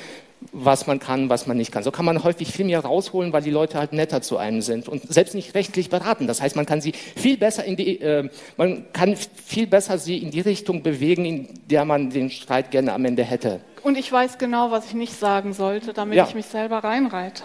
was 0.52 0.86
man 0.86 0.98
kann, 0.98 1.28
was 1.28 1.46
man 1.46 1.56
nicht 1.56 1.72
kann. 1.72 1.82
So 1.82 1.90
kann 1.90 2.04
man 2.04 2.22
häufig 2.22 2.52
viel 2.52 2.66
mehr 2.66 2.80
rausholen, 2.80 3.32
weil 3.32 3.42
die 3.42 3.50
Leute 3.50 3.78
halt 3.78 3.92
netter 3.92 4.22
zu 4.22 4.36
einem 4.36 4.62
sind 4.62 4.88
und 4.88 5.02
selbst 5.12 5.34
nicht 5.34 5.54
rechtlich 5.54 5.90
beraten. 5.90 6.26
Das 6.26 6.40
heißt, 6.40 6.56
man 6.56 6.66
kann 6.66 6.80
sie 6.80 6.92
viel 6.92 7.36
besser 7.36 7.64
in 7.64 7.76
die, 7.76 8.00
äh, 8.00 8.28
man 8.56 8.86
kann 8.92 9.16
viel 9.16 9.66
besser 9.66 9.98
sie 9.98 10.18
in 10.18 10.30
die 10.30 10.40
Richtung 10.40 10.82
bewegen, 10.82 11.24
in 11.24 11.48
der 11.66 11.84
man 11.84 12.10
den 12.10 12.30
Streit 12.30 12.70
gerne 12.70 12.92
am 12.92 13.04
Ende 13.04 13.24
hätte. 13.24 13.60
Und 13.82 13.96
ich 13.96 14.10
weiß 14.10 14.38
genau, 14.38 14.70
was 14.70 14.86
ich 14.86 14.94
nicht 14.94 15.18
sagen 15.18 15.52
sollte, 15.52 15.92
damit 15.92 16.16
ja. 16.16 16.26
ich 16.26 16.34
mich 16.34 16.46
selber 16.46 16.78
reinreite. 16.78 17.42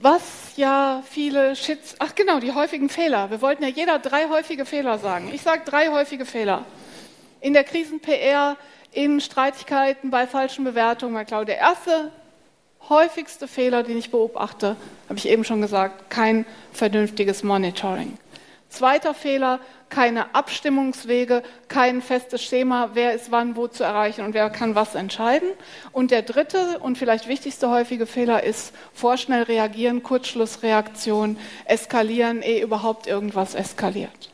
Was 0.00 0.22
ja 0.56 1.02
viele 1.08 1.54
Shits, 1.54 1.94
ach 1.98 2.14
genau, 2.14 2.40
die 2.40 2.52
häufigen 2.52 2.88
Fehler. 2.88 3.30
Wir 3.30 3.40
wollten 3.40 3.62
ja 3.62 3.68
jeder 3.68 3.98
drei 3.98 4.28
häufige 4.28 4.64
Fehler 4.64 4.98
sagen. 4.98 5.30
Ich 5.32 5.42
sage 5.42 5.62
drei 5.64 5.88
häufige 5.88 6.24
Fehler. 6.24 6.64
in 7.42 7.52
der 7.52 7.64
Krisen-PR, 7.64 8.56
in 8.92 9.20
Streitigkeiten, 9.20 10.10
bei 10.10 10.26
falschen 10.26 10.64
Bewertungen. 10.64 11.14
Weil, 11.14 11.24
glaube 11.24 11.46
der 11.46 11.58
erste 11.58 12.10
häufigste 12.88 13.48
Fehler, 13.48 13.82
den 13.82 13.98
ich 13.98 14.10
beobachte, 14.10 14.76
habe 15.08 15.18
ich 15.18 15.28
eben 15.28 15.44
schon 15.44 15.60
gesagt, 15.60 16.10
kein 16.10 16.44
vernünftiges 16.72 17.42
Monitoring. 17.42 18.18
Zweiter 18.68 19.12
Fehler, 19.12 19.60
keine 19.90 20.34
Abstimmungswege, 20.34 21.42
kein 21.68 22.00
festes 22.00 22.42
Schema, 22.42 22.90
wer 22.94 23.12
ist 23.12 23.30
wann 23.30 23.54
wo 23.54 23.68
zu 23.68 23.84
erreichen 23.84 24.22
und 24.22 24.32
wer 24.32 24.48
kann 24.48 24.74
was 24.74 24.94
entscheiden. 24.94 25.50
Und 25.92 26.10
der 26.10 26.22
dritte 26.22 26.78
und 26.80 26.96
vielleicht 26.96 27.28
wichtigste 27.28 27.68
häufige 27.70 28.06
Fehler 28.06 28.42
ist 28.42 28.72
vorschnell 28.94 29.42
reagieren, 29.42 30.02
Kurzschlussreaktion, 30.02 31.36
eskalieren, 31.66 32.40
ehe 32.40 32.62
überhaupt 32.62 33.06
irgendwas 33.06 33.54
eskaliert. 33.54 34.30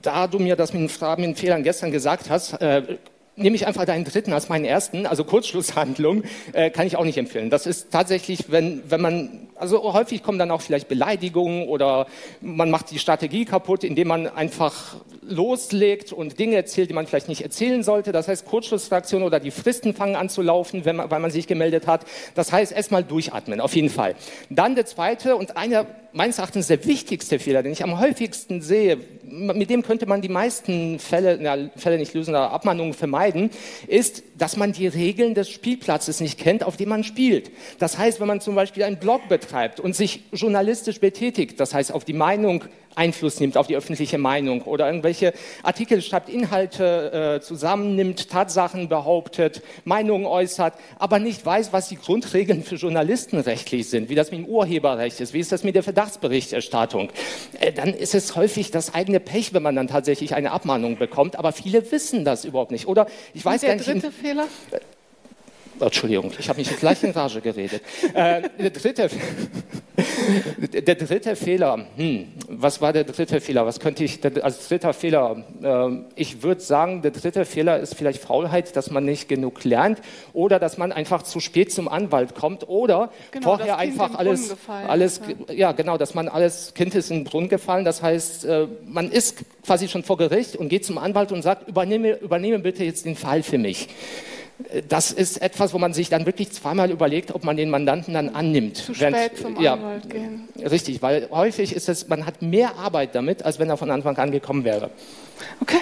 Da 0.00 0.28
du 0.28 0.38
mir 0.38 0.54
das 0.54 0.72
mit 0.72 0.88
den 0.92 1.36
Fehlern 1.36 1.64
gestern 1.64 1.90
gesagt 1.90 2.30
hast, 2.30 2.52
äh, 2.62 2.98
nehme 3.36 3.56
ich 3.56 3.66
einfach 3.66 3.86
deinen 3.86 4.04
dritten 4.04 4.32
als 4.32 4.48
meinen 4.48 4.64
ersten, 4.64 5.06
also 5.06 5.24
Kurzschlusshandlung, 5.24 6.24
äh, 6.52 6.70
kann 6.70 6.86
ich 6.86 6.96
auch 6.96 7.04
nicht 7.04 7.16
empfehlen. 7.16 7.48
Das 7.48 7.66
ist 7.66 7.90
tatsächlich, 7.90 8.50
wenn, 8.50 8.82
wenn 8.90 9.00
man, 9.00 9.48
also 9.56 9.92
häufig 9.92 10.22
kommen 10.22 10.38
dann 10.38 10.50
auch 10.50 10.60
vielleicht 10.60 10.88
Beleidigungen 10.88 11.66
oder 11.68 12.06
man 12.40 12.70
macht 12.70 12.90
die 12.90 12.98
Strategie 12.98 13.44
kaputt, 13.44 13.84
indem 13.84 14.08
man 14.08 14.26
einfach 14.26 14.96
loslegt 15.22 16.12
und 16.12 16.38
Dinge 16.38 16.56
erzählt, 16.56 16.90
die 16.90 16.94
man 16.94 17.06
vielleicht 17.06 17.28
nicht 17.28 17.42
erzählen 17.42 17.82
sollte. 17.82 18.12
Das 18.12 18.28
heißt, 18.28 18.44
Kurzschlussreaktion 18.44 19.22
oder 19.22 19.40
die 19.40 19.50
Fristen 19.50 19.94
fangen 19.94 20.16
an 20.16 20.28
zu 20.28 20.42
laufen, 20.42 20.84
wenn 20.84 20.96
man, 20.96 21.10
weil 21.10 21.20
man 21.20 21.30
sich 21.30 21.46
gemeldet 21.46 21.86
hat. 21.86 22.04
Das 22.34 22.52
heißt, 22.52 22.72
erstmal 22.72 23.02
durchatmen, 23.02 23.60
auf 23.60 23.74
jeden 23.74 23.90
Fall. 23.90 24.14
Dann 24.50 24.74
der 24.74 24.84
zweite 24.84 25.36
und 25.36 25.56
einer 25.56 25.86
meines 26.12 26.38
Erachtens 26.38 26.66
der 26.66 26.84
wichtigste 26.84 27.38
Fehler, 27.38 27.62
den 27.62 27.72
ich 27.72 27.82
am 27.82 27.98
häufigsten 27.98 28.60
sehe, 28.60 28.98
mit 29.24 29.70
dem 29.70 29.82
könnte 29.82 30.06
man 30.06 30.20
die 30.20 30.28
meisten 30.28 30.98
Fälle, 30.98 31.38
na, 31.40 31.70
Fälle 31.76 31.98
nicht 31.98 32.14
lösen, 32.14 32.34
aber 32.34 32.52
Abmahnungen 32.52 32.92
vermeiden, 32.92 33.50
ist, 33.86 34.22
dass 34.36 34.56
man 34.56 34.72
die 34.72 34.86
Regeln 34.86 35.34
des 35.34 35.48
Spielplatzes 35.48 36.20
nicht 36.20 36.38
kennt, 36.38 36.64
auf 36.64 36.76
dem 36.76 36.90
man 36.90 37.04
spielt. 37.04 37.50
Das 37.78 37.98
heißt, 37.98 38.20
wenn 38.20 38.26
man 38.28 38.40
zum 38.40 38.54
Beispiel 38.54 38.82
einen 38.82 38.98
Blog 38.98 39.28
betreibt 39.28 39.80
und 39.80 39.96
sich 39.96 40.24
journalistisch 40.32 41.00
betätigt, 41.00 41.58
das 41.60 41.72
heißt 41.74 41.92
auf 41.92 42.04
die 42.04 42.12
Meinung 42.12 42.64
Einfluss 42.94 43.40
nimmt 43.40 43.56
auf 43.56 43.66
die 43.66 43.76
öffentliche 43.76 44.18
Meinung 44.18 44.62
oder 44.62 44.86
irgendwelche 44.86 45.32
Artikel 45.62 46.02
schreibt, 46.02 46.28
Inhalte 46.28 47.38
äh, 47.38 47.40
zusammennimmt, 47.40 48.28
Tatsachen 48.28 48.88
behauptet, 48.88 49.62
Meinungen 49.84 50.26
äußert, 50.26 50.74
aber 50.98 51.18
nicht 51.18 51.44
weiß, 51.44 51.72
was 51.72 51.88
die 51.88 51.96
Grundregeln 51.96 52.62
für 52.62 52.76
Journalisten 52.76 53.38
rechtlich 53.38 53.88
sind, 53.88 54.08
wie 54.08 54.14
das 54.14 54.30
mit 54.30 54.40
dem 54.40 54.46
Urheberrecht 54.46 55.20
ist, 55.20 55.32
wie 55.32 55.40
ist 55.40 55.52
das 55.52 55.64
mit 55.64 55.74
der 55.74 55.82
Verdachtsberichterstattung, 55.82 57.10
äh, 57.60 57.72
dann 57.72 57.94
ist 57.94 58.14
es 58.14 58.36
häufig 58.36 58.70
das 58.70 58.94
eigene 58.94 59.20
Pech, 59.20 59.54
wenn 59.54 59.62
man 59.62 59.76
dann 59.76 59.88
tatsächlich 59.88 60.34
eine 60.34 60.52
Abmahnung 60.52 60.96
bekommt, 60.96 61.36
aber 61.36 61.52
viele 61.52 61.90
wissen 61.90 62.24
das 62.24 62.44
überhaupt 62.44 62.70
nicht. 62.70 62.86
Oder 62.86 63.06
ich 63.34 63.44
weiß 63.44 63.62
gar 63.62 63.74
nicht. 63.74 63.86
Der 63.86 63.94
dritte 63.94 64.12
Fehler? 64.12 64.46
Entschuldigung, 65.86 66.32
ich 66.38 66.48
habe 66.48 66.58
mich 66.58 66.76
gleich 66.76 67.02
in 67.02 67.10
Rage 67.10 67.40
geredet. 67.40 67.82
Äh, 68.14 68.42
der, 68.58 68.70
dritte, 68.70 69.08
der 70.72 70.94
dritte 70.94 71.36
Fehler, 71.36 71.86
hm, 71.96 72.28
was 72.48 72.80
war 72.80 72.92
der 72.92 73.04
dritte 73.04 73.40
Fehler? 73.40 73.66
Was 73.66 73.80
könnte 73.80 74.04
ich 74.04 74.20
als 74.42 74.68
dritter 74.68 74.92
Fehler? 74.92 75.44
Äh, 75.62 75.88
ich 76.14 76.42
würde 76.42 76.60
sagen, 76.60 77.02
der 77.02 77.10
dritte 77.10 77.44
Fehler 77.44 77.80
ist 77.80 77.94
vielleicht 77.94 78.22
Faulheit, 78.22 78.76
dass 78.76 78.90
man 78.90 79.04
nicht 79.04 79.28
genug 79.28 79.64
lernt 79.64 80.00
oder 80.32 80.58
dass 80.58 80.78
man 80.78 80.92
einfach 80.92 81.22
zu 81.22 81.40
spät 81.40 81.72
zum 81.72 81.88
Anwalt 81.88 82.34
kommt 82.34 82.68
oder 82.68 83.10
genau, 83.30 83.56
vorher 83.56 83.78
einfach 83.78 84.14
alles, 84.14 84.56
alles, 84.68 85.20
ja. 85.48 85.54
ja. 85.54 85.72
genau, 85.72 85.98
dass 85.98 86.14
man 86.14 86.28
alles 86.28 86.74
Kind 86.74 86.94
ist 86.94 87.10
in 87.10 87.18
den 87.18 87.24
Brunnen 87.24 87.48
gefallen. 87.48 87.84
Das 87.84 88.02
heißt, 88.02 88.44
äh, 88.44 88.68
man 88.86 89.10
ist 89.10 89.44
quasi 89.64 89.88
schon 89.88 90.04
vor 90.04 90.16
Gericht 90.16 90.56
und 90.56 90.68
geht 90.68 90.84
zum 90.84 90.98
Anwalt 90.98 91.32
und 91.32 91.42
sagt, 91.42 91.68
übernehme, 91.68 92.18
übernehme 92.18 92.58
bitte 92.58 92.84
jetzt 92.84 93.04
den 93.04 93.16
Fall 93.16 93.42
für 93.42 93.58
mich 93.58 93.88
das 94.88 95.12
ist 95.12 95.42
etwas, 95.42 95.74
wo 95.74 95.78
man 95.78 95.92
sich 95.92 96.08
dann 96.08 96.26
wirklich 96.26 96.52
zweimal 96.52 96.90
überlegt, 96.90 97.34
ob 97.34 97.44
man 97.44 97.56
den 97.56 97.70
Mandanten 97.70 98.14
dann 98.14 98.30
annimmt. 98.30 98.76
Zu 98.76 98.94
spät 98.94 99.12
Während, 99.12 99.36
zum 99.36 99.60
ja, 99.60 99.74
Anwalt 99.74 100.08
gehen. 100.08 100.48
Richtig, 100.58 101.02
weil 101.02 101.28
häufig 101.30 101.74
ist 101.74 101.88
es, 101.88 102.08
man 102.08 102.26
hat 102.26 102.42
mehr 102.42 102.76
Arbeit 102.76 103.14
damit, 103.14 103.44
als 103.44 103.58
wenn 103.58 103.68
er 103.68 103.76
von 103.76 103.90
Anfang 103.90 104.16
an 104.16 104.30
gekommen 104.30 104.64
wäre. 104.64 104.90
Okay. 105.60 105.80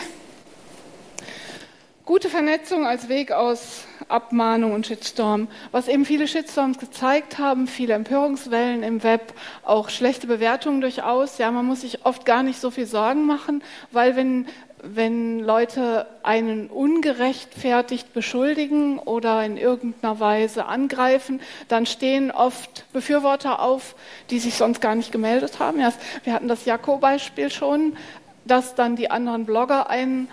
Gute 2.05 2.29
Vernetzung 2.29 2.87
als 2.87 3.09
Weg 3.09 3.31
aus 3.31 3.85
Abmahnung 4.09 4.73
und 4.73 4.85
Shitstorm. 4.85 5.47
Was 5.71 5.87
eben 5.87 6.05
viele 6.05 6.27
Shitstorms 6.27 6.79
gezeigt 6.79 7.39
haben, 7.39 7.69
viele 7.69 7.95
Empörungswellen 7.95 8.83
im 8.83 9.05
Web, 9.05 9.33
auch 9.63 9.91
schlechte 9.91 10.27
Bewertungen 10.27 10.81
durchaus. 10.81 11.39
Ja, 11.39 11.53
man 11.53 11.67
muss 11.67 11.83
sich 11.83 12.05
oft 12.05 12.27
gar 12.27 12.43
nicht 12.43 12.61
so 12.61 12.73
viel 12.73 12.87
Sorgen 12.87 13.27
machen, 13.27 13.63
weil 13.93 14.17
wenn 14.17 14.47
wenn 14.83 15.41
Leute 15.41 16.07
einen 16.23 16.69
ungerechtfertigt 16.69 18.13
beschuldigen 18.13 18.99
oder 18.99 19.45
in 19.45 19.57
irgendeiner 19.57 20.21
Weise 20.21 20.67
angreifen, 20.67 21.41
dann 21.69 21.87
stehen 21.87 22.31
oft 22.31 22.85
Befürworter 22.93 23.61
auf, 23.61 23.95
die 24.31 24.39
sich 24.39 24.55
sonst 24.55 24.81
gar 24.81 24.95
nicht 24.95 25.13
gemeldet 25.13 25.59
haben. 25.59 25.79
Wir 25.79 26.33
hatten 26.33 26.49
das 26.49 26.65
Jakko-Beispiel 26.65 27.51
schon, 27.51 27.97
dass 28.45 28.75
dann 28.75 28.97
die 28.97 29.11
anderen 29.11 29.45
Blogger 29.45 29.91
einen 29.91 30.29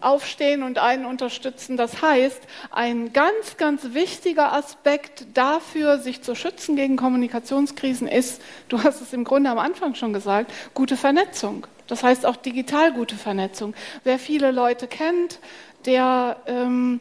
aufstehen 0.00 0.62
und 0.62 0.78
einen 0.78 1.06
unterstützen. 1.06 1.76
Das 1.76 2.02
heißt, 2.02 2.40
ein 2.70 3.12
ganz, 3.12 3.56
ganz 3.56 3.94
wichtiger 3.94 4.52
Aspekt 4.52 5.26
dafür, 5.34 5.98
sich 5.98 6.22
zu 6.22 6.34
schützen 6.34 6.76
gegen 6.76 6.96
Kommunikationskrisen 6.96 8.06
ist, 8.06 8.40
du 8.68 8.82
hast 8.82 9.00
es 9.00 9.12
im 9.12 9.24
Grunde 9.24 9.50
am 9.50 9.58
Anfang 9.58 9.94
schon 9.94 10.12
gesagt, 10.12 10.52
gute 10.74 10.96
Vernetzung. 10.96 11.66
Das 11.88 12.02
heißt 12.02 12.24
auch 12.26 12.36
digital 12.36 12.92
gute 12.92 13.16
Vernetzung. 13.16 13.74
Wer 14.04 14.18
viele 14.18 14.52
Leute 14.52 14.86
kennt, 14.86 15.40
der 15.84 16.36
ähm, 16.46 17.00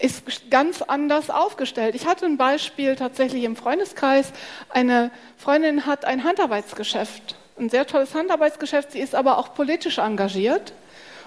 ist 0.00 0.50
ganz 0.50 0.82
anders 0.82 1.28
aufgestellt. 1.28 1.94
Ich 1.94 2.06
hatte 2.06 2.24
ein 2.24 2.36
Beispiel 2.36 2.96
tatsächlich 2.96 3.44
im 3.44 3.56
Freundeskreis. 3.56 4.32
Eine 4.70 5.10
Freundin 5.36 5.86
hat 5.86 6.04
ein 6.04 6.24
Handarbeitsgeschäft, 6.24 7.36
ein 7.58 7.68
sehr 7.68 7.86
tolles 7.86 8.14
Handarbeitsgeschäft. 8.14 8.92
Sie 8.92 9.00
ist 9.00 9.14
aber 9.14 9.38
auch 9.38 9.54
politisch 9.54 9.98
engagiert. 9.98 10.72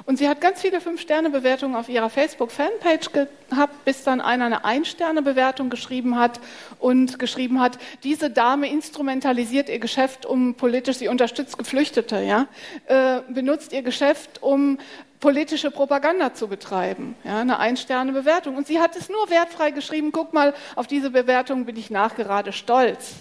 Und 0.06 0.18
sie 0.18 0.28
hat 0.28 0.42
ganz 0.42 0.62
viele 0.62 0.82
Fünf-Sterne-Bewertungen 0.82 1.76
auf 1.76 1.90
ihrer 1.90 2.10
Facebook-Fanpage 2.10 3.12
gehabt, 3.50 3.86
bis 3.86 4.04
dann 4.04 4.22
einer 4.22 4.46
eine 4.46 4.66
Ein-Sterne-Bewertung 4.66 5.70
geschrieben 5.70 6.18
hat 6.18 6.40
und 6.80 7.20
geschrieben 7.20 7.60
hat, 7.60 7.78
diese 8.04 8.30
Dame 8.30 8.70
instrumentalisiert 8.70 9.70
ihr 9.70 9.80
Geschäft, 9.80 10.26
um 10.26 10.56
politisch, 10.56 10.98
sie 10.98 11.08
unterstützt 11.08 11.58
Geflüchtete, 11.58 12.22
ja, 12.22 12.48
äh, 12.88 13.22
benutzt 13.32 13.74
ihr 13.74 13.82
Geschäft, 13.84 14.42
um 14.42 14.78
politische 15.20 15.70
Propaganda 15.70 16.34
zu 16.34 16.48
betreiben. 16.48 17.16
Ja, 17.24 17.40
eine 17.40 17.60
Ein-Sterne-Bewertung. 17.60 18.58
Und 18.58 18.68
sie 18.68 18.80
hat 18.80 18.96
es 18.96 19.08
nur 19.08 19.30
wertfrei 19.30 19.72
geschrieben, 19.72 20.12
guck 20.12 20.34
mal, 20.34 20.54
auf 20.76 20.88
diese 20.88 21.12
Bewertung 21.12 21.66
bin 21.66 21.78
ich 21.78 21.92
nachgerade 21.92 22.52
stolz. 22.52 23.14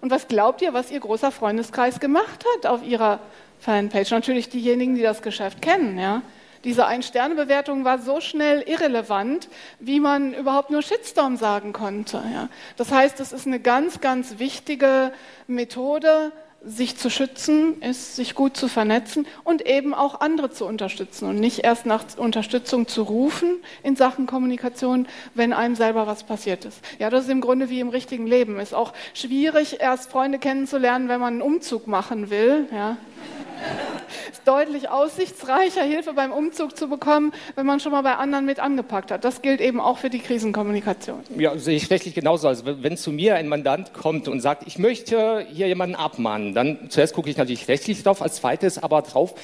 Und 0.00 0.10
was 0.10 0.28
glaubt 0.28 0.60
ihr, 0.60 0.74
was 0.74 0.90
ihr 0.90 1.00
großer 1.00 1.32
Freundeskreis 1.32 1.98
gemacht 1.98 2.44
hat 2.56 2.66
auf 2.66 2.84
ihrer 2.84 3.20
Fanpage. 3.58 4.10
Natürlich 4.10 4.48
diejenigen, 4.48 4.94
die 4.94 5.02
das 5.02 5.22
Geschäft 5.22 5.62
kennen. 5.62 5.98
Ja. 5.98 6.22
Diese 6.64 6.86
Ein-Sterne-Bewertung 6.86 7.84
war 7.84 7.98
so 7.98 8.20
schnell 8.20 8.62
irrelevant, 8.66 9.48
wie 9.78 10.00
man 10.00 10.34
überhaupt 10.34 10.70
nur 10.70 10.82
Shitstorm 10.82 11.36
sagen 11.36 11.72
konnte. 11.72 12.22
Ja. 12.32 12.48
Das 12.76 12.90
heißt, 12.90 13.20
es 13.20 13.32
ist 13.32 13.46
eine 13.46 13.60
ganz, 13.60 14.00
ganz 14.00 14.38
wichtige 14.38 15.12
Methode, 15.46 16.32
sich 16.64 16.96
zu 16.96 17.08
schützen, 17.08 17.80
ist, 17.82 18.16
sich 18.16 18.34
gut 18.34 18.56
zu 18.56 18.66
vernetzen 18.66 19.28
und 19.44 19.64
eben 19.66 19.94
auch 19.94 20.20
andere 20.20 20.50
zu 20.50 20.66
unterstützen 20.66 21.28
und 21.28 21.38
nicht 21.38 21.60
erst 21.60 21.86
nach 21.86 22.04
Unterstützung 22.16 22.88
zu 22.88 23.02
rufen 23.02 23.58
in 23.84 23.94
Sachen 23.94 24.26
Kommunikation, 24.26 25.06
wenn 25.34 25.52
einem 25.52 25.76
selber 25.76 26.08
was 26.08 26.24
passiert 26.24 26.64
ist. 26.64 26.80
Ja, 26.98 27.10
das 27.10 27.24
ist 27.24 27.30
im 27.30 27.40
Grunde 27.40 27.70
wie 27.70 27.78
im 27.78 27.90
richtigen 27.90 28.26
Leben. 28.26 28.58
Ist 28.58 28.74
auch 28.74 28.92
schwierig, 29.14 29.80
erst 29.80 30.10
Freunde 30.10 30.40
kennenzulernen, 30.40 31.08
wenn 31.08 31.20
man 31.20 31.34
einen 31.34 31.42
Umzug 31.42 31.86
machen 31.86 32.28
will. 32.28 32.66
Ja 32.72 32.96
ist 34.32 34.46
deutlich 34.46 34.88
aussichtsreicher, 34.88 35.82
Hilfe 35.82 36.12
beim 36.12 36.32
Umzug 36.32 36.76
zu 36.76 36.88
bekommen, 36.88 37.32
wenn 37.54 37.66
man 37.66 37.80
schon 37.80 37.92
mal 37.92 38.02
bei 38.02 38.14
anderen 38.14 38.44
mit 38.44 38.60
angepackt 38.60 39.10
hat. 39.10 39.24
Das 39.24 39.42
gilt 39.42 39.60
eben 39.60 39.80
auch 39.80 39.98
für 39.98 40.10
die 40.10 40.20
Krisenkommunikation. 40.20 41.20
Ja, 41.36 41.56
sehe 41.56 41.76
ich 41.76 41.90
rechtlich 41.90 42.14
genauso. 42.14 42.48
Also 42.48 42.64
wenn 42.66 42.96
zu 42.96 43.10
mir 43.12 43.36
ein 43.36 43.48
Mandant 43.48 43.92
kommt 43.94 44.28
und 44.28 44.40
sagt, 44.40 44.66
ich 44.66 44.78
möchte 44.78 45.46
hier 45.50 45.68
jemanden 45.68 45.96
abmahnen, 45.96 46.54
dann 46.54 46.90
zuerst 46.90 47.14
gucke 47.14 47.30
ich 47.30 47.36
natürlich 47.36 47.68
rechtlich 47.68 48.02
drauf, 48.02 48.22
als 48.22 48.36
zweites 48.36 48.78
aber 48.78 49.02
drauf, 49.02 49.34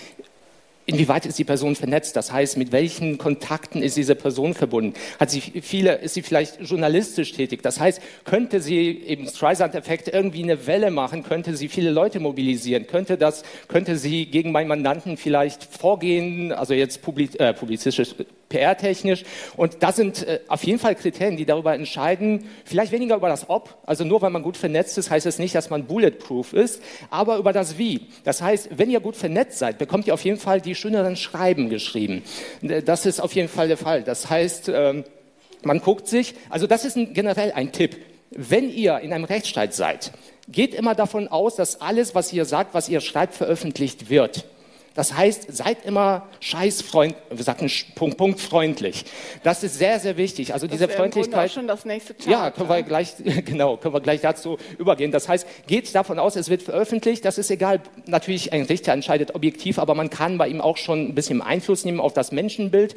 Inwieweit 0.87 1.25
ist 1.25 1.39
die 1.39 1.45
Person 1.45 1.77
vernetzt? 1.77 2.15
Das 2.15 2.31
heißt, 2.31 2.59
mit 2.59 2.71
welchen 2.71 3.17
Kontakten 3.17 3.83
ist 3.83 3.97
diese 3.97 4.15
Person 4.15 4.53
verbunden? 4.53 4.93
Hat 5.19 5.31
sie 5.31 5.41
viele, 5.41 5.95
ist 5.97 6.13
sie 6.13 6.21
vielleicht 6.21 6.61
journalistisch 6.61 7.33
tätig? 7.33 7.63
Das 7.63 7.81
heißt, 7.81 8.03
könnte 8.25 8.61
sie 8.61 9.03
eben 9.07 9.27
Streisand-Effekt 9.27 10.09
irgendwie 10.09 10.43
eine 10.43 10.67
Welle 10.67 10.91
machen? 10.91 11.23
Könnte 11.23 11.57
sie 11.57 11.69
viele 11.69 11.91
Leute 11.91 12.21
mobilisieren? 12.21 12.87
Könnte 12.87 13.17
das, 13.17 13.45
könnte 13.69 13.97
sie 13.97 14.27
gegen 14.27 14.53
meinen 14.53 14.69
Mandanten 14.69 15.17
vielleicht 15.17 15.65
vorgehen? 15.65 16.53
Also 16.53 16.75
jetzt 16.75 17.01
äh, 17.39 17.55
publizistisch, 17.55 18.15
PR-technisch. 18.55 19.25
Und 19.57 19.83
das 19.83 19.97
sind 19.97 20.27
äh, 20.27 20.41
auf 20.49 20.63
jeden 20.65 20.79
Fall 20.79 20.95
Kriterien, 20.95 21.37
die 21.37 21.45
darüber 21.45 21.75
entscheiden, 21.75 22.49
vielleicht 22.65 22.93
weniger 22.93 23.17
über 23.17 23.29
das 23.29 23.51
Ob, 23.51 23.77
also 23.85 24.05
nur 24.05 24.23
weil 24.23 24.31
man 24.31 24.43
gut 24.43 24.57
vernetzt 24.57 24.97
ist, 24.97 25.11
heißt 25.11 25.27
es 25.27 25.35
das 25.35 25.39
nicht, 25.41 25.55
dass 25.55 25.71
man 25.71 25.87
bulletproof 25.87 26.53
ist, 26.53 26.81
aber 27.11 27.39
über 27.39 27.53
das 27.53 27.79
Wie. 27.79 28.07
Das 28.23 28.41
heißt, 28.41 28.79
wenn 28.79 28.91
ihr 28.91 29.01
gut 29.01 29.17
vernetzt 29.17 29.59
seid, 29.59 29.79
bekommt 29.79 30.07
ihr 30.07 30.15
auf 30.15 30.25
jeden 30.25 30.39
Fall 30.39 30.61
die 30.61 30.75
schöneren 30.75 31.17
Schreiben 31.17 31.69
geschrieben. 31.69 32.23
Das 32.63 33.07
ist 33.07 33.21
auf 33.21 33.35
jeden 33.35 33.49
Fall 33.49 33.69
der 33.69 33.77
Fall. 33.77 34.03
Das 34.03 34.31
heißt, 34.31 34.71
ähm, 34.73 35.05
man 35.63 35.81
guckt 35.81 36.07
sich, 36.07 36.35
also 36.51 36.67
das 36.67 36.85
ist 36.85 36.97
ein, 36.97 37.15
generell 37.15 37.53
ein 37.53 37.73
Tipp. 37.73 37.97
Wenn 38.31 38.71
ihr 38.71 39.01
in 39.01 39.13
einem 39.13 39.25
Rechtsstreit 39.25 39.75
seid, 39.75 40.13
geht 40.49 40.75
immer 40.75 40.95
davon 40.95 41.29
aus, 41.29 41.57
dass 41.57 41.81
alles, 41.81 42.15
was 42.15 42.33
ihr 42.33 42.45
sagt, 42.45 42.75
was 42.75 42.89
ihr 42.89 43.01
schreibt, 43.01 43.35
veröffentlicht 43.35 44.11
wird. 44.11 44.45
Das 44.95 45.17
heißt, 45.17 45.47
seid 45.49 45.85
immer 45.85 46.29
scheißfreund, 46.39 47.17
wir 47.31 47.45
sagen 47.45 47.69
Punkt, 47.97 48.17
Punkt 48.17 48.41
freundlich. 48.41 49.05
Das 49.43 49.65
ist 49.65 49.77
sehr, 49.77 49.99
sehr 49.99 50.17
wichtig. 50.17 50.53
Also 50.53 50.69
das 50.69 50.79
diese 50.79 50.89
Freundlichkeit. 50.89 51.51
schon 51.51 51.67
das 51.67 51.85
nächste 51.85 52.15
Chart, 52.15 52.27
ja, 52.29 52.51
können 52.53 52.69
wir 52.69 52.83
gleich, 52.83 53.15
genau, 53.45 53.77
können 53.77 53.93
wir 53.93 54.01
gleich 54.01 54.21
dazu 54.21 54.57
übergehen. 54.79 55.11
Das 55.11 55.29
heißt, 55.29 55.47
geht 55.67 55.93
davon 55.95 56.21
aus, 56.21 56.37
es 56.37 56.49
wird 56.49 56.63
veröffentlicht. 56.63 57.25
Das 57.25 57.39
ist 57.39 57.51
egal. 57.51 57.81
Natürlich, 58.07 58.53
ein 58.53 58.63
Richter 58.63 58.93
entscheidet 58.93 59.35
objektiv, 59.35 59.81
aber 59.81 59.97
man 59.97 60.11
kann 60.11 60.39
bei 60.39 60.47
ihm 60.47 60.61
auch 60.61 60.77
schon 60.77 61.09
ein 61.09 61.15
bisschen 61.15 61.43
Einfluss 61.43 61.85
nehmen 61.85 61.99
auf 61.99 62.13
das 62.13 62.31
Menschenbild 62.31 62.95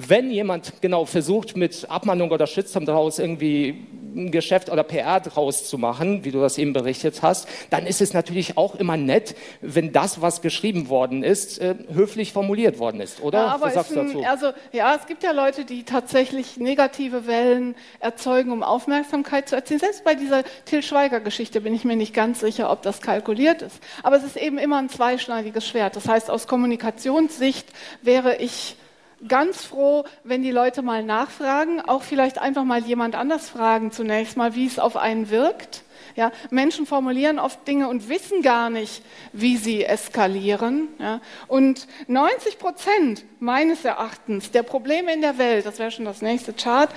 wenn 0.00 0.30
jemand 0.30 0.80
genau 0.80 1.06
versucht, 1.06 1.56
mit 1.56 1.90
Abmahnung 1.90 2.30
oder 2.30 2.46
Shitstorm 2.46 2.86
daraus 2.86 3.18
irgendwie 3.18 3.84
ein 4.14 4.30
Geschäft 4.30 4.70
oder 4.70 4.84
PR 4.84 5.18
draus 5.18 5.68
zu 5.68 5.76
machen, 5.76 6.24
wie 6.24 6.30
du 6.30 6.40
das 6.40 6.56
eben 6.56 6.72
berichtet 6.72 7.20
hast, 7.22 7.48
dann 7.70 7.84
ist 7.84 8.00
es 8.00 8.14
natürlich 8.14 8.56
auch 8.56 8.76
immer 8.76 8.96
nett, 8.96 9.34
wenn 9.60 9.92
das, 9.92 10.22
was 10.22 10.40
geschrieben 10.40 10.88
worden 10.88 11.24
ist, 11.24 11.58
äh, 11.58 11.74
höflich 11.92 12.32
formuliert 12.32 12.78
worden 12.78 13.00
ist, 13.00 13.20
oder? 13.22 13.38
Ja, 13.38 13.46
aber 13.46 13.66
was 13.66 13.74
sagst 13.74 13.90
du 13.90 13.96
dazu? 13.96 14.22
Also, 14.22 14.52
ja, 14.72 14.94
es 14.94 15.06
gibt 15.06 15.24
ja 15.24 15.32
Leute, 15.32 15.64
die 15.64 15.82
tatsächlich 15.82 16.58
negative 16.58 17.26
Wellen 17.26 17.74
erzeugen, 17.98 18.52
um 18.52 18.62
Aufmerksamkeit 18.62 19.48
zu 19.48 19.56
erzielen. 19.56 19.80
Selbst 19.80 20.04
bei 20.04 20.14
dieser 20.14 20.44
Till 20.64 20.84
Schweiger-Geschichte 20.84 21.60
bin 21.60 21.74
ich 21.74 21.84
mir 21.84 21.96
nicht 21.96 22.14
ganz 22.14 22.38
sicher, 22.38 22.70
ob 22.70 22.82
das 22.82 23.00
kalkuliert 23.00 23.62
ist. 23.62 23.80
Aber 24.04 24.16
es 24.16 24.22
ist 24.22 24.36
eben 24.36 24.58
immer 24.58 24.78
ein 24.78 24.88
zweischneidiges 24.88 25.66
Schwert. 25.66 25.96
Das 25.96 26.08
heißt, 26.08 26.30
aus 26.30 26.46
Kommunikationssicht 26.46 27.66
wäre 28.02 28.36
ich 28.36 28.76
ganz 29.26 29.64
froh, 29.64 30.04
wenn 30.22 30.42
die 30.42 30.50
Leute 30.50 30.82
mal 30.82 31.02
nachfragen, 31.02 31.80
auch 31.80 32.02
vielleicht 32.02 32.38
einfach 32.38 32.64
mal 32.64 32.84
jemand 32.84 33.14
anders 33.14 33.48
fragen 33.48 33.90
zunächst 33.90 34.36
mal, 34.36 34.54
wie 34.54 34.66
es 34.66 34.78
auf 34.78 34.96
einen 34.96 35.30
wirkt. 35.30 35.82
Ja, 36.14 36.32
Menschen 36.50 36.86
formulieren 36.86 37.38
oft 37.38 37.66
Dinge 37.68 37.88
und 37.88 38.08
wissen 38.08 38.42
gar 38.42 38.70
nicht, 38.70 39.02
wie 39.32 39.56
sie 39.56 39.84
eskalieren. 39.84 40.88
Ja. 40.98 41.20
Und 41.46 41.86
90 42.08 42.58
Prozent 42.58 43.24
meines 43.38 43.84
Erachtens 43.84 44.50
der 44.50 44.64
Probleme 44.64 45.12
in 45.12 45.20
der 45.20 45.38
Welt, 45.38 45.64
das 45.64 45.78
wäre 45.78 45.92
schon 45.92 46.04
das 46.04 46.22
nächste 46.22 46.52
Chart, 46.52 46.90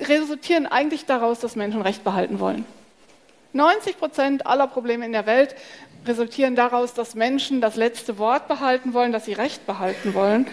resultieren 0.00 0.66
eigentlich 0.66 1.04
daraus, 1.04 1.40
dass 1.40 1.54
Menschen 1.54 1.82
Recht 1.82 2.02
behalten 2.02 2.40
wollen. 2.40 2.64
90 3.52 3.98
Prozent 3.98 4.46
aller 4.46 4.66
Probleme 4.66 5.04
in 5.04 5.12
der 5.12 5.26
Welt 5.26 5.54
resultieren 6.06 6.56
daraus, 6.56 6.94
dass 6.94 7.14
Menschen 7.14 7.60
das 7.60 7.76
letzte 7.76 8.18
Wort 8.18 8.48
behalten 8.48 8.94
wollen, 8.94 9.12
dass 9.12 9.24
sie 9.24 9.32
Recht 9.32 9.66
behalten 9.66 10.14
wollen. 10.14 10.46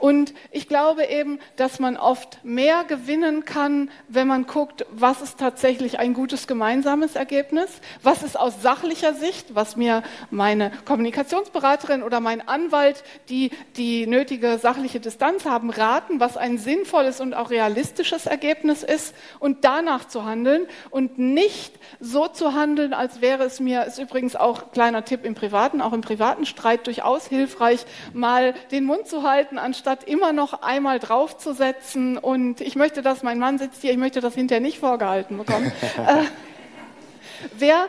Und 0.00 0.32
ich 0.50 0.66
glaube 0.66 1.04
eben, 1.04 1.38
dass 1.56 1.78
man 1.78 1.96
oft 1.98 2.42
mehr 2.42 2.84
gewinnen 2.84 3.44
kann, 3.44 3.90
wenn 4.08 4.26
man 4.26 4.46
guckt, 4.46 4.86
was 4.90 5.20
ist 5.20 5.38
tatsächlich 5.38 5.98
ein 5.98 6.14
gutes 6.14 6.46
gemeinsames 6.46 7.16
Ergebnis, 7.16 7.68
was 8.02 8.22
ist 8.22 8.38
aus 8.38 8.62
sachlicher 8.62 9.12
Sicht, 9.12 9.54
was 9.54 9.76
mir 9.76 10.02
meine 10.30 10.72
Kommunikationsberaterin 10.86 12.02
oder 12.02 12.20
mein 12.20 12.48
Anwalt, 12.48 13.04
die 13.28 13.50
die 13.76 14.06
nötige 14.06 14.58
sachliche 14.58 15.00
Distanz 15.00 15.44
haben, 15.44 15.68
raten, 15.68 16.18
was 16.18 16.38
ein 16.38 16.56
sinnvolles 16.56 17.20
und 17.20 17.34
auch 17.34 17.50
realistisches 17.50 18.26
Ergebnis 18.26 18.82
ist 18.82 19.14
und 19.38 19.64
danach 19.64 20.08
zu 20.08 20.24
handeln 20.24 20.66
und 20.88 21.18
nicht 21.18 21.78
so 22.00 22.26
zu 22.26 22.54
handeln, 22.54 22.94
als 22.94 23.20
wäre 23.20 23.44
es 23.44 23.60
mir, 23.60 23.84
ist 23.84 23.98
übrigens 23.98 24.34
auch 24.34 24.72
kleiner 24.72 25.04
Tipp 25.04 25.26
im 25.26 25.34
privaten, 25.34 25.82
auch 25.82 25.92
im 25.92 26.00
privaten 26.00 26.46
Streit 26.46 26.86
durchaus 26.86 27.26
hilfreich, 27.26 27.84
mal 28.14 28.54
den 28.70 28.84
Mund 28.84 29.06
zu 29.06 29.24
halten, 29.24 29.58
anstatt 29.58 29.89
statt 29.90 30.04
immer 30.04 30.32
noch 30.32 30.62
einmal 30.62 31.00
draufzusetzen 31.00 32.16
und 32.16 32.60
ich 32.60 32.76
möchte, 32.76 33.02
dass 33.02 33.24
mein 33.24 33.40
Mann 33.40 33.58
sitzt 33.58 33.82
hier, 33.82 33.90
ich 33.90 33.96
möchte 33.96 34.20
das 34.20 34.36
hinterher 34.36 34.60
nicht 34.60 34.78
vorgehalten 34.78 35.36
bekommen. 35.36 35.72
äh, 36.06 36.22
wer 37.58 37.86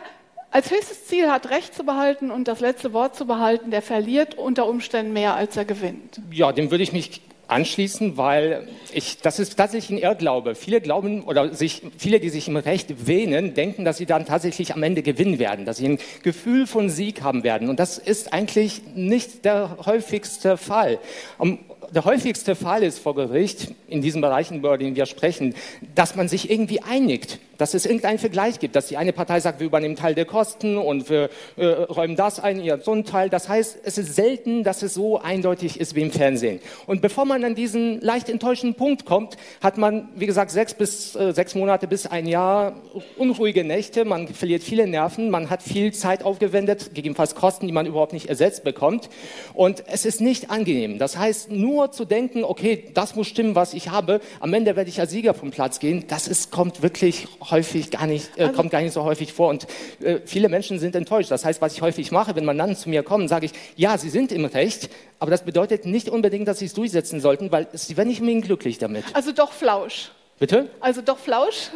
als 0.50 0.72
höchstes 0.72 1.06
Ziel 1.06 1.30
hat, 1.30 1.50
Recht 1.50 1.76
zu 1.76 1.84
behalten 1.84 2.32
und 2.32 2.48
das 2.48 2.58
letzte 2.58 2.92
Wort 2.92 3.14
zu 3.14 3.24
behalten, 3.24 3.70
der 3.70 3.82
verliert 3.82 4.34
unter 4.34 4.66
Umständen 4.66 5.12
mehr, 5.12 5.36
als 5.36 5.56
er 5.56 5.64
gewinnt. 5.64 6.20
Ja, 6.32 6.50
dem 6.50 6.72
würde 6.72 6.82
ich 6.82 6.92
mich 6.92 7.22
anschließen, 7.52 8.16
weil 8.16 8.66
ich, 8.92 9.18
das 9.18 9.38
ist 9.38 9.56
tatsächlich 9.56 9.98
ein 9.98 10.02
Irrglaube. 10.02 10.54
Viele 10.54 10.80
glauben 10.80 11.22
oder 11.22 11.54
sich, 11.54 11.82
viele, 11.96 12.18
die 12.18 12.30
sich 12.30 12.48
im 12.48 12.56
Recht 12.56 13.06
wähnen, 13.06 13.54
denken, 13.54 13.84
dass 13.84 13.98
sie 13.98 14.06
dann 14.06 14.26
tatsächlich 14.26 14.74
am 14.74 14.82
Ende 14.82 15.02
gewinnen 15.02 15.38
werden, 15.38 15.64
dass 15.64 15.76
sie 15.76 15.88
ein 15.88 15.98
Gefühl 16.22 16.66
von 16.66 16.88
Sieg 16.88 17.22
haben 17.22 17.44
werden. 17.44 17.68
Und 17.68 17.78
das 17.78 17.98
ist 17.98 18.32
eigentlich 18.32 18.82
nicht 18.94 19.44
der 19.44 19.76
häufigste 19.84 20.56
Fall. 20.56 20.98
Um, 21.38 21.58
der 21.94 22.04
häufigste 22.04 22.54
Fall 22.54 22.82
ist 22.82 22.98
vor 22.98 23.14
Gericht, 23.14 23.72
in 23.88 24.00
diesen 24.02 24.20
Bereichen, 24.20 24.58
über 24.58 24.78
denen 24.78 24.96
wir 24.96 25.06
sprechen, 25.06 25.54
dass 25.94 26.16
man 26.16 26.28
sich 26.28 26.50
irgendwie 26.50 26.80
einigt, 26.82 27.38
dass 27.58 27.74
es 27.74 27.86
irgendeinen 27.86 28.18
Vergleich 28.18 28.58
gibt, 28.58 28.74
dass 28.74 28.88
die 28.88 28.96
eine 28.96 29.12
Partei 29.12 29.38
sagt, 29.38 29.60
wir 29.60 29.66
übernehmen 29.66 29.94
Teil 29.94 30.14
der 30.14 30.24
Kosten 30.24 30.76
und 30.78 31.08
wir 31.08 31.28
äh, 31.56 31.64
räumen 31.64 32.16
das 32.16 32.40
ein, 32.40 32.60
ihr 32.60 32.78
so 32.78 32.90
einen 32.92 33.04
Teil. 33.04 33.30
Das 33.30 33.48
heißt, 33.48 33.78
es 33.84 33.98
ist 33.98 34.16
selten, 34.16 34.64
dass 34.64 34.82
es 34.82 34.94
so 34.94 35.20
eindeutig 35.20 35.78
ist 35.78 35.94
wie 35.94 36.00
im 36.00 36.10
Fernsehen. 36.10 36.60
Und 36.86 37.02
bevor 37.02 37.24
man 37.24 37.44
an 37.44 37.54
diesen 37.54 38.00
leicht 38.00 38.28
enttäuschenden 38.28 38.76
Punkt 38.76 39.04
kommt, 39.04 39.36
hat 39.62 39.78
man, 39.78 40.08
wie 40.16 40.26
gesagt, 40.26 40.50
sechs 40.50 40.74
bis 40.74 41.14
äh, 41.14 41.32
sechs 41.32 41.54
Monate 41.54 41.86
bis 41.86 42.06
ein 42.06 42.26
Jahr 42.26 42.74
unruhige 43.16 43.64
Nächte, 43.64 44.04
man 44.04 44.28
verliert 44.28 44.62
viele 44.62 44.86
Nerven, 44.86 45.30
man 45.30 45.50
hat 45.50 45.62
viel 45.62 45.92
Zeit 45.92 46.24
aufgewendet, 46.24 46.94
gegebenenfalls 46.94 47.34
Kosten, 47.34 47.66
die 47.66 47.72
man 47.72 47.86
überhaupt 47.86 48.12
nicht 48.12 48.28
ersetzt 48.28 48.64
bekommt. 48.64 49.08
Und 49.54 49.84
es 49.86 50.04
ist 50.04 50.20
nicht 50.20 50.50
angenehm. 50.50 50.98
Das 50.98 51.16
heißt, 51.16 51.50
nur 51.50 51.81
zu 51.90 52.04
denken, 52.04 52.44
okay, 52.44 52.90
das 52.94 53.14
muss 53.14 53.26
stimmen, 53.26 53.54
was 53.54 53.74
ich 53.74 53.88
habe, 53.88 54.20
am 54.40 54.54
Ende 54.54 54.76
werde 54.76 54.90
ich 54.90 55.00
als 55.00 55.10
Sieger 55.10 55.34
vom 55.34 55.50
Platz 55.50 55.80
gehen, 55.80 56.04
das 56.08 56.28
ist, 56.28 56.50
kommt 56.50 56.82
wirklich 56.82 57.26
häufig 57.50 57.90
gar 57.90 58.06
nicht, 58.06 58.30
äh, 58.36 58.42
also, 58.42 58.54
kommt 58.54 58.70
gar 58.70 58.80
nicht 58.80 58.92
so 58.92 59.04
häufig 59.04 59.32
vor. 59.32 59.48
Und 59.48 59.66
äh, 60.02 60.20
viele 60.24 60.48
Menschen 60.48 60.78
sind 60.78 60.94
enttäuscht. 60.94 61.30
Das 61.30 61.44
heißt, 61.44 61.60
was 61.60 61.74
ich 61.74 61.82
häufig 61.82 62.12
mache, 62.12 62.36
wenn 62.36 62.44
Mandanten 62.44 62.76
zu 62.76 62.88
mir 62.88 63.02
kommen, 63.02 63.28
sage 63.28 63.46
ich, 63.46 63.52
ja, 63.76 63.98
sie 63.98 64.10
sind 64.10 64.32
im 64.32 64.44
Recht, 64.44 64.90
aber 65.18 65.30
das 65.30 65.44
bedeutet 65.44 65.86
nicht 65.86 66.08
unbedingt, 66.08 66.48
dass 66.48 66.58
sie 66.58 66.66
es 66.66 66.74
durchsetzen 66.74 67.20
sollten, 67.20 67.50
weil 67.52 67.68
sie 67.72 67.96
werden 67.96 68.08
nicht 68.08 68.20
unbedingt 68.20 68.44
glücklich 68.44 68.78
damit. 68.78 69.04
Also 69.14 69.32
doch 69.32 69.52
Flausch. 69.52 70.10
Bitte? 70.38 70.68
Also 70.80 71.02
doch 71.02 71.18
Flausch? 71.18 71.70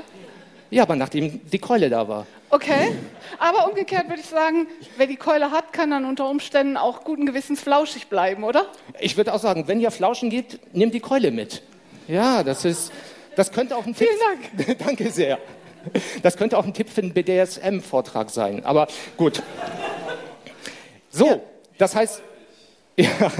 Ja, 0.70 0.82
aber 0.82 0.96
nachdem 0.96 1.40
die 1.50 1.58
Keule 1.58 1.88
da 1.90 2.08
war. 2.08 2.26
Okay, 2.50 2.92
aber 3.38 3.68
umgekehrt 3.68 4.08
würde 4.08 4.20
ich 4.20 4.26
sagen, 4.28 4.66
wer 4.96 5.06
die 5.06 5.16
Keule 5.16 5.50
hat, 5.50 5.72
kann 5.72 5.90
dann 5.90 6.04
unter 6.04 6.28
Umständen 6.28 6.76
auch 6.76 7.04
guten 7.04 7.26
Gewissens 7.26 7.60
flauschig 7.60 8.06
bleiben, 8.08 8.44
oder? 8.44 8.66
Ich 9.00 9.16
würde 9.16 9.34
auch 9.34 9.40
sagen, 9.40 9.66
wenn 9.66 9.80
ihr 9.80 9.90
Flauschen 9.90 10.30
gibt, 10.30 10.58
nehmt 10.74 10.94
die 10.94 11.00
Keule 11.00 11.30
mit. 11.30 11.62
Ja, 12.08 12.42
das 12.42 12.64
ist, 12.64 12.92
das 13.34 13.50
könnte 13.52 13.76
auch 13.76 13.84
ein 13.84 13.94
Tipp. 13.94 14.08
Vielen 14.08 14.64
Dank. 14.64 14.78
Danke 14.86 15.10
sehr. 15.10 15.38
Das 16.22 16.36
könnte 16.36 16.58
auch 16.58 16.64
ein 16.64 16.74
Tipp 16.74 16.88
für 16.88 17.00
einen 17.00 17.12
BDSM-Vortrag 17.12 18.30
sein. 18.30 18.64
Aber 18.64 18.88
gut. 19.16 19.42
So, 21.10 21.42
das 21.78 21.94
heißt. 21.94 22.22
Ja. 22.98 23.30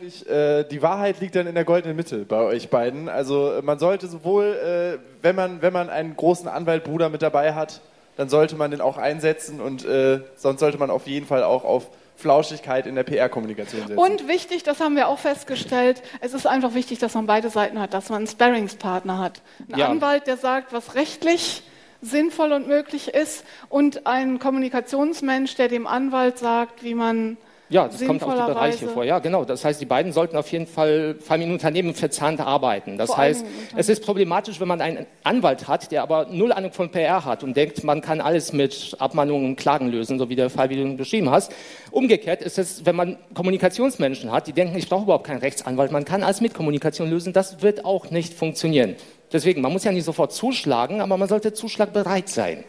Häufig, 0.00 0.28
äh, 0.28 0.64
die 0.64 0.82
Wahrheit 0.82 1.20
liegt 1.20 1.36
dann 1.36 1.46
in 1.46 1.54
der 1.54 1.64
goldenen 1.64 1.96
Mitte 1.96 2.24
bei 2.24 2.40
euch 2.40 2.68
beiden. 2.68 3.08
Also 3.08 3.60
man 3.62 3.78
sollte 3.78 4.06
sowohl, 4.08 4.44
äh, 4.44 4.98
wenn, 5.22 5.36
man, 5.36 5.62
wenn 5.62 5.72
man 5.72 5.88
einen 5.88 6.16
großen 6.16 6.48
Anwaltbruder 6.48 7.08
mit 7.08 7.22
dabei 7.22 7.54
hat, 7.54 7.80
dann 8.16 8.28
sollte 8.28 8.56
man 8.56 8.70
den 8.70 8.80
auch 8.80 8.96
einsetzen 8.96 9.60
und 9.60 9.84
äh, 9.84 10.20
sonst 10.36 10.60
sollte 10.60 10.78
man 10.78 10.90
auf 10.90 11.06
jeden 11.06 11.26
Fall 11.26 11.42
auch 11.42 11.64
auf 11.64 11.88
Flauschigkeit 12.16 12.86
in 12.86 12.94
der 12.94 13.02
PR-Kommunikation 13.02 13.82
setzen. 13.82 13.98
Und 13.98 14.28
wichtig, 14.28 14.62
das 14.62 14.80
haben 14.80 14.96
wir 14.96 15.08
auch 15.08 15.18
festgestellt, 15.18 16.02
es 16.20 16.32
ist 16.32 16.46
einfach 16.46 16.74
wichtig, 16.74 16.98
dass 16.98 17.14
man 17.14 17.26
beide 17.26 17.50
Seiten 17.50 17.80
hat, 17.80 17.92
dass 17.92 18.08
man 18.08 18.18
einen 18.18 18.26
Sparringspartner 18.28 19.18
hat. 19.18 19.42
Ein 19.70 19.78
ja. 19.78 19.88
Anwalt, 19.88 20.26
der 20.26 20.36
sagt, 20.36 20.72
was 20.72 20.94
rechtlich 20.94 21.62
sinnvoll 22.00 22.52
und 22.52 22.68
möglich 22.68 23.14
ist 23.14 23.44
und 23.68 24.06
ein 24.06 24.38
Kommunikationsmensch, 24.38 25.56
der 25.56 25.68
dem 25.68 25.86
Anwalt 25.86 26.38
sagt, 26.38 26.84
wie 26.84 26.94
man 26.94 27.36
ja, 27.70 27.88
das 27.88 28.04
kommt 28.04 28.22
auf 28.22 28.34
die 28.34 28.52
Bereiche 28.52 28.88
vor. 28.88 29.04
Ja, 29.04 29.18
genau. 29.18 29.44
Das 29.44 29.64
heißt, 29.64 29.80
die 29.80 29.86
beiden 29.86 30.12
sollten 30.12 30.36
auf 30.36 30.52
jeden 30.52 30.66
Fall 30.66 31.16
vor 31.18 31.32
allem 31.32 31.42
in 31.42 31.52
Unternehmen 31.52 31.94
verzahnt 31.94 32.40
arbeiten. 32.40 32.98
Das 32.98 33.08
Vor 33.08 33.18
heißt, 33.18 33.44
es 33.76 33.88
ist 33.88 34.04
problematisch, 34.04 34.60
wenn 34.60 34.68
man 34.68 34.80
einen 34.80 35.06
Anwalt 35.22 35.66
hat, 35.66 35.90
der 35.90 36.02
aber 36.02 36.26
null 36.30 36.52
Ahnung 36.52 36.72
von 36.72 36.90
PR 36.90 37.24
hat 37.24 37.42
und 37.42 37.56
denkt, 37.56 37.82
man 37.82 38.02
kann 38.02 38.20
alles 38.20 38.52
mit 38.52 38.96
Abmahnungen 38.98 39.46
und 39.46 39.56
Klagen 39.56 39.88
lösen, 39.88 40.18
so 40.18 40.28
wie 40.28 40.36
der 40.36 40.50
Fall, 40.50 40.68
wie 40.68 40.76
du 40.76 40.96
beschrieben 40.96 41.30
hast. 41.30 41.52
Umgekehrt 41.90 42.42
ist 42.42 42.58
es, 42.58 42.84
wenn 42.84 42.96
man 42.96 43.16
Kommunikationsmenschen 43.34 44.30
hat, 44.30 44.46
die 44.46 44.52
denken, 44.52 44.76
ich 44.76 44.88
brauche 44.88 45.04
überhaupt 45.04 45.26
keinen 45.26 45.40
Rechtsanwalt, 45.40 45.90
man 45.90 46.04
kann 46.04 46.22
alles 46.22 46.40
mit 46.40 46.52
Kommunikation 46.52 47.08
lösen, 47.08 47.32
das 47.32 47.62
wird 47.62 47.84
auch 47.84 48.10
nicht 48.10 48.34
funktionieren. 48.34 48.96
Deswegen, 49.32 49.62
man 49.62 49.72
muss 49.72 49.84
ja 49.84 49.90
nicht 49.90 50.04
sofort 50.04 50.32
zuschlagen, 50.32 51.00
aber 51.00 51.16
man 51.16 51.28
sollte 51.28 51.52
zuschlagbereit 51.52 52.28
sein. 52.28 52.64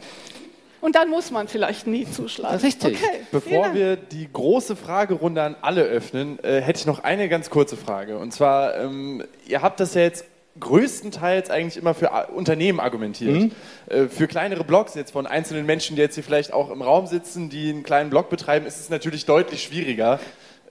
Und 0.86 0.93
dann 0.93 1.10
muss 1.10 1.32
man 1.32 1.48
vielleicht 1.48 1.88
nie 1.88 2.06
zuschlagen. 2.06 2.60
Richtig. 2.60 3.02
Okay, 3.02 3.21
Bevor 3.32 3.74
wir 3.74 3.95
die 3.95 4.30
große 4.32 4.76
Fragerunde 4.76 5.41
an 5.41 5.56
alle 5.60 5.82
öffnen, 5.82 6.38
äh, 6.43 6.62
hätte 6.62 6.80
ich 6.80 6.86
noch 6.86 7.00
eine 7.00 7.28
ganz 7.28 7.50
kurze 7.50 7.76
Frage. 7.76 8.19
Und 8.19 8.34
zwar, 8.34 8.78
ähm, 8.78 9.24
ihr 9.48 9.63
habt 9.63 9.80
das 9.80 9.95
ja 9.95 10.02
jetzt 10.02 10.26
größtenteils 10.60 11.50
eigentlich 11.50 11.78
immer 11.78 11.94
für 11.94 12.10
Unternehmen 12.34 12.80
argumentiert. 12.80 13.34
Mhm. 13.36 13.52
Äh, 13.88 14.08
für 14.08 14.28
kleinere 14.28 14.63
Blogs 14.63 14.96
jetzt 14.96 15.12
von 15.12 15.28
einzelnen 15.28 15.65
Menschen, 15.65 15.96
die 15.96 16.02
jetzt 16.02 16.15
hier 16.15 16.24
vielleicht 16.24 16.54
auch 16.54 16.70
im 16.72 16.82
Raum 16.82 17.08
sitzen, 17.08 17.50
die 17.50 17.70
einen 17.70 17.84
kleinen 17.84 18.10
Blog 18.10 18.30
betreiben, 18.30 18.65
ist 18.65 18.80
es 18.80 18.89
natürlich 18.89 19.26
deutlich 19.26 19.63
schwieriger. 19.63 20.20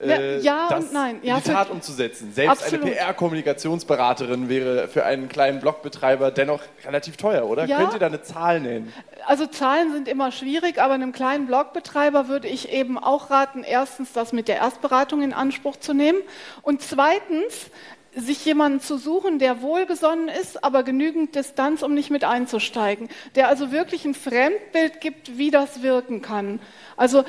äh, 0.01 0.39
Ja, 0.39 0.67
das 0.69 0.85
und 0.85 0.93
nein. 0.93 1.19
in 1.21 1.29
Ja, 1.29 1.37
die 1.37 1.43
für- 1.43 1.53
Tat 1.53 1.69
umzusetzen. 1.69 2.33
Selbst 2.33 2.63
Absolut. 2.63 2.85
eine 2.85 2.95
PR-Kommunikationsberaterin 2.95 4.49
wäre 4.49 4.89
für 4.89 5.05
einen 5.05 5.29
kleinen 5.29 5.61
Blogbetreiber 5.61 6.31
dennoch 6.31 6.61
relativ 6.85 7.15
teuer, 7.15 7.45
oder? 7.45 7.65
Ja. 7.65 7.77
Könnt 7.77 7.93
ihr 7.93 7.99
da 7.99 8.07
eine 8.07 8.21
Zahl 8.21 8.59
nennen? 8.59 8.91
Also 9.25 9.45
Zahlen 9.47 9.93
sind 9.93 10.09
immer 10.09 10.33
schwierig, 10.33 10.79
aber 10.81 10.95
einem 10.95 11.13
kleinen 11.13 11.47
Blogbetreiber 11.47 12.27
würde 12.27 12.49
ich 12.49 12.73
eben 12.73 12.97
auch 12.97 13.29
raten, 13.29 13.63
erstens 13.63 14.11
das 14.11 14.33
mit 14.33 14.49
der 14.49 14.57
Erstberatung 14.57 15.21
in 15.21 15.31
Anspruch 15.31 15.77
zu 15.77 15.93
nehmen 15.93 16.19
und 16.61 16.81
zweitens 16.81 17.67
sich 18.15 18.43
jemanden 18.45 18.79
zu 18.79 18.97
suchen, 18.97 19.39
der 19.39 19.61
wohlgesonnen 19.61 20.29
ist, 20.29 20.63
aber 20.63 20.83
genügend 20.83 21.35
Distanz, 21.35 21.83
um 21.83 21.93
nicht 21.93 22.09
mit 22.09 22.23
einzusteigen, 22.23 23.09
der 23.35 23.49
also 23.49 23.71
wirklich 23.71 24.05
ein 24.05 24.13
Fremdbild 24.15 25.01
gibt, 25.01 25.37
wie 25.37 25.51
das 25.51 25.81
wirken 25.81 26.21
kann. 26.21 26.59
Also 26.97 27.23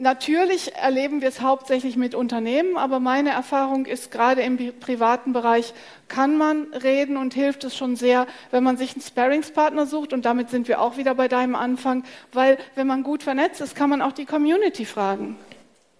Natürlich 0.00 0.76
erleben 0.76 1.22
wir 1.22 1.28
es 1.28 1.40
hauptsächlich 1.40 1.96
mit 1.96 2.14
Unternehmen, 2.14 2.76
aber 2.76 3.00
meine 3.00 3.30
Erfahrung 3.30 3.84
ist, 3.84 4.12
gerade 4.12 4.42
im 4.42 4.56
pri- 4.56 4.70
privaten 4.70 5.32
Bereich 5.32 5.74
kann 6.06 6.38
man 6.38 6.72
reden 6.72 7.16
und 7.16 7.34
hilft 7.34 7.64
es 7.64 7.76
schon 7.76 7.96
sehr, 7.96 8.28
wenn 8.52 8.62
man 8.62 8.76
sich 8.76 8.92
einen 8.92 9.02
Sparringspartner 9.02 9.86
sucht. 9.86 10.12
Und 10.12 10.24
damit 10.24 10.50
sind 10.50 10.68
wir 10.68 10.80
auch 10.80 10.98
wieder 10.98 11.16
bei 11.16 11.26
deinem 11.26 11.56
Anfang, 11.56 12.04
weil 12.32 12.58
wenn 12.76 12.86
man 12.86 13.02
gut 13.02 13.24
vernetzt 13.24 13.60
ist, 13.60 13.74
kann 13.74 13.90
man 13.90 14.00
auch 14.00 14.12
die 14.12 14.24
Community 14.24 14.84
fragen. 14.84 15.36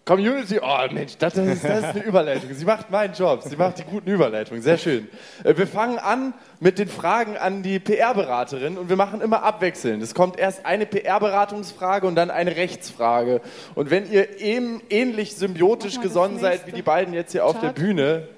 Community, 0.09 0.59
oh 0.59 0.91
Mensch, 0.91 1.19
das 1.19 1.37
ist, 1.37 1.63
das 1.63 1.81
ist 1.81 1.85
eine 1.85 2.03
Überleitung. 2.03 2.49
Sie 2.55 2.65
macht 2.65 2.91
meinen 2.91 3.13
Job, 3.13 3.43
sie 3.43 3.57
macht 3.57 3.79
die 3.79 3.83
guten 3.83 4.09
Überleitungen, 4.09 4.63
sehr 4.63 4.79
schön. 4.79 5.07
Äh, 5.45 5.55
Wir 5.55 5.67
fangen 5.67 5.99
an 5.99 6.33
mit 6.61 6.79
den 6.79 6.89
Fragen 6.89 7.37
an 7.37 7.63
die 7.63 7.79
PR-Beraterin 7.79 8.79
und 8.79 8.89
wir 8.89 8.97
machen 8.97 9.21
immer 9.21 9.43
abwechselnd. 9.43 10.03
Es 10.03 10.15
kommt 10.15 10.39
erst 10.39 10.65
eine 10.65 10.87
PR-Beratungsfrage 10.87 12.07
und 12.07 12.15
dann 12.15 12.31
eine 12.31 12.57
Rechtsfrage. 12.57 13.43
Und 13.75 13.91
wenn 13.91 14.11
ihr 14.11 14.41
eben 14.41 14.81
ähnlich 14.89 15.37
symbiotisch 15.37 16.01
gesonnen 16.01 16.39
seid 16.39 16.67
wie 16.67 16.73
die 16.73 16.81
beiden 16.81 17.13
jetzt 17.13 17.33
hier 17.33 17.45
auf 17.45 17.61
der. 17.61 17.69
Bühne, 17.75 18.29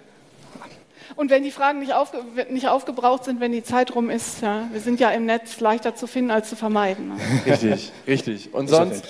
Und 1.21 1.29
wenn 1.29 1.43
die 1.43 1.51
Fragen 1.51 1.81
nicht, 1.81 1.93
aufge 1.93 2.17
nicht 2.49 2.69
aufgebraucht 2.69 3.25
sind, 3.25 3.41
wenn 3.41 3.53
die 3.53 3.63
Zeit 3.63 3.95
rum 3.95 4.09
ist, 4.09 4.41
ja, 4.41 4.67
wir 4.73 4.81
sind 4.81 5.01
ja 5.01 5.11
im 5.11 5.27
Netz 5.27 5.61
leichter 5.61 5.95
zu 5.95 6.07
finden 6.07 6.31
als 6.31 6.49
zu 6.49 6.57
vermeiden. 6.57 7.09
ne? 7.09 7.15
richtig, 7.47 7.93
richtig. 8.07 8.55
Und 8.55 8.69
sonst. 8.71 9.05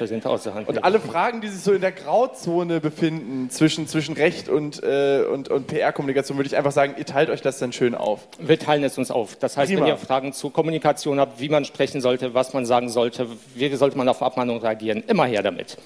Und 0.66 0.83
alle 0.83 0.99
Fragen, 0.99 1.40
die 1.40 1.46
sich 1.46 1.62
so 1.62 1.73
in 1.73 1.81
der 1.81 1.92
Grauzone 1.92 2.81
befinden 2.81 3.49
zwischen, 3.49 3.87
zwischen 3.87 4.16
Recht 4.16 4.49
und, 4.49 4.83
äh, 4.83 5.23
und, 5.23 5.51
und 5.51 5.68
PR-Kommunikation, 5.68 6.37
würde 6.37 6.49
ich 6.49 6.57
einfach 6.57 6.73
sagen, 6.73 6.96
ihr 6.99 7.07
teilt 7.07 7.31
euch 7.31 7.42
das 7.42 7.59
dann 7.61 7.73
schön 7.73 7.94
auf. 7.94 8.27
Wir 8.40 8.59
teilen 8.59 8.83
es 8.83 8.99
uns 8.99 9.12
auf. 9.12 9.37
Das 9.37 9.57
heißt, 9.57 9.70
Prima. 9.70 9.83
wenn 9.83 9.92
ihr 9.92 9.96
Fragen 9.96 10.33
zur 10.33 10.53
Kommunikation 10.53 11.20
habt, 11.20 11.38
wie 11.38 11.49
man 11.49 11.64
sprechen 11.64 12.01
sollte, 12.01 12.35
was 12.35 12.53
man 12.53 12.66
sagen 12.66 12.88
sollte, 12.88 13.29
wie 13.55 13.73
sollte 13.77 13.96
man 13.96 14.09
auf 14.09 14.20
Abmahnung 14.20 14.59
reagieren, 14.59 15.05
immer 15.07 15.27
her 15.27 15.44
damit. 15.44 15.77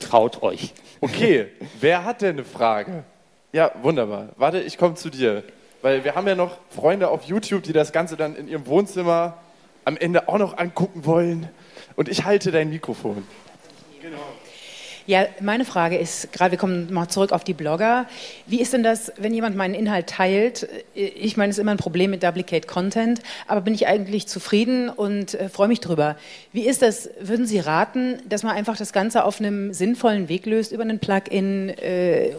Traut 0.00 0.42
euch. 0.42 0.74
Okay, 1.00 1.46
wer 1.80 2.04
hat 2.04 2.20
denn 2.20 2.36
eine 2.36 2.44
Frage? 2.44 3.04
Ja, 3.54 3.72
wunderbar. 3.80 4.28
Warte, 4.36 4.60
ich 4.60 4.76
komme 4.76 4.96
zu 4.96 5.08
dir. 5.08 5.42
Weil 5.82 6.04
wir 6.04 6.14
haben 6.14 6.26
ja 6.28 6.36
noch 6.36 6.58
Freunde 6.70 7.08
auf 7.08 7.24
YouTube, 7.24 7.64
die 7.64 7.72
das 7.72 7.92
Ganze 7.92 8.16
dann 8.16 8.36
in 8.36 8.48
ihrem 8.48 8.66
Wohnzimmer 8.66 9.36
am 9.84 9.96
Ende 9.96 10.28
auch 10.28 10.38
noch 10.38 10.56
angucken 10.56 11.04
wollen. 11.04 11.48
Und 11.96 12.08
ich 12.08 12.24
halte 12.24 12.52
dein 12.52 12.70
Mikrofon. 12.70 13.24
Ja, 15.04 15.26
meine 15.40 15.64
Frage 15.64 15.98
ist, 15.98 16.32
gerade 16.32 16.52
wir 16.52 16.58
kommen 16.58 16.92
mal 16.92 17.08
zurück 17.08 17.32
auf 17.32 17.42
die 17.42 17.54
Blogger. 17.54 18.06
Wie 18.46 18.60
ist 18.60 18.72
denn 18.72 18.84
das, 18.84 19.12
wenn 19.16 19.34
jemand 19.34 19.56
meinen 19.56 19.74
Inhalt 19.74 20.06
teilt? 20.06 20.68
Ich 20.94 21.36
meine, 21.36 21.50
es 21.50 21.58
ist 21.58 21.60
immer 21.60 21.72
ein 21.72 21.76
Problem 21.76 22.12
mit 22.12 22.22
Duplicate 22.22 22.68
Content, 22.68 23.20
aber 23.48 23.62
bin 23.62 23.74
ich 23.74 23.88
eigentlich 23.88 24.28
zufrieden 24.28 24.88
und 24.88 25.34
äh, 25.34 25.48
freue 25.48 25.66
mich 25.66 25.80
drüber. 25.80 26.16
Wie 26.52 26.68
ist 26.68 26.82
das? 26.82 27.10
Würden 27.18 27.46
Sie 27.46 27.58
raten, 27.58 28.20
dass 28.28 28.44
man 28.44 28.54
einfach 28.54 28.76
das 28.76 28.92
Ganze 28.92 29.24
auf 29.24 29.40
einem 29.40 29.74
sinnvollen 29.74 30.28
Weg 30.28 30.46
löst 30.46 30.70
über 30.70 30.84
einen 30.84 31.00
Plugin? 31.00 31.70
Äh, 31.70 32.36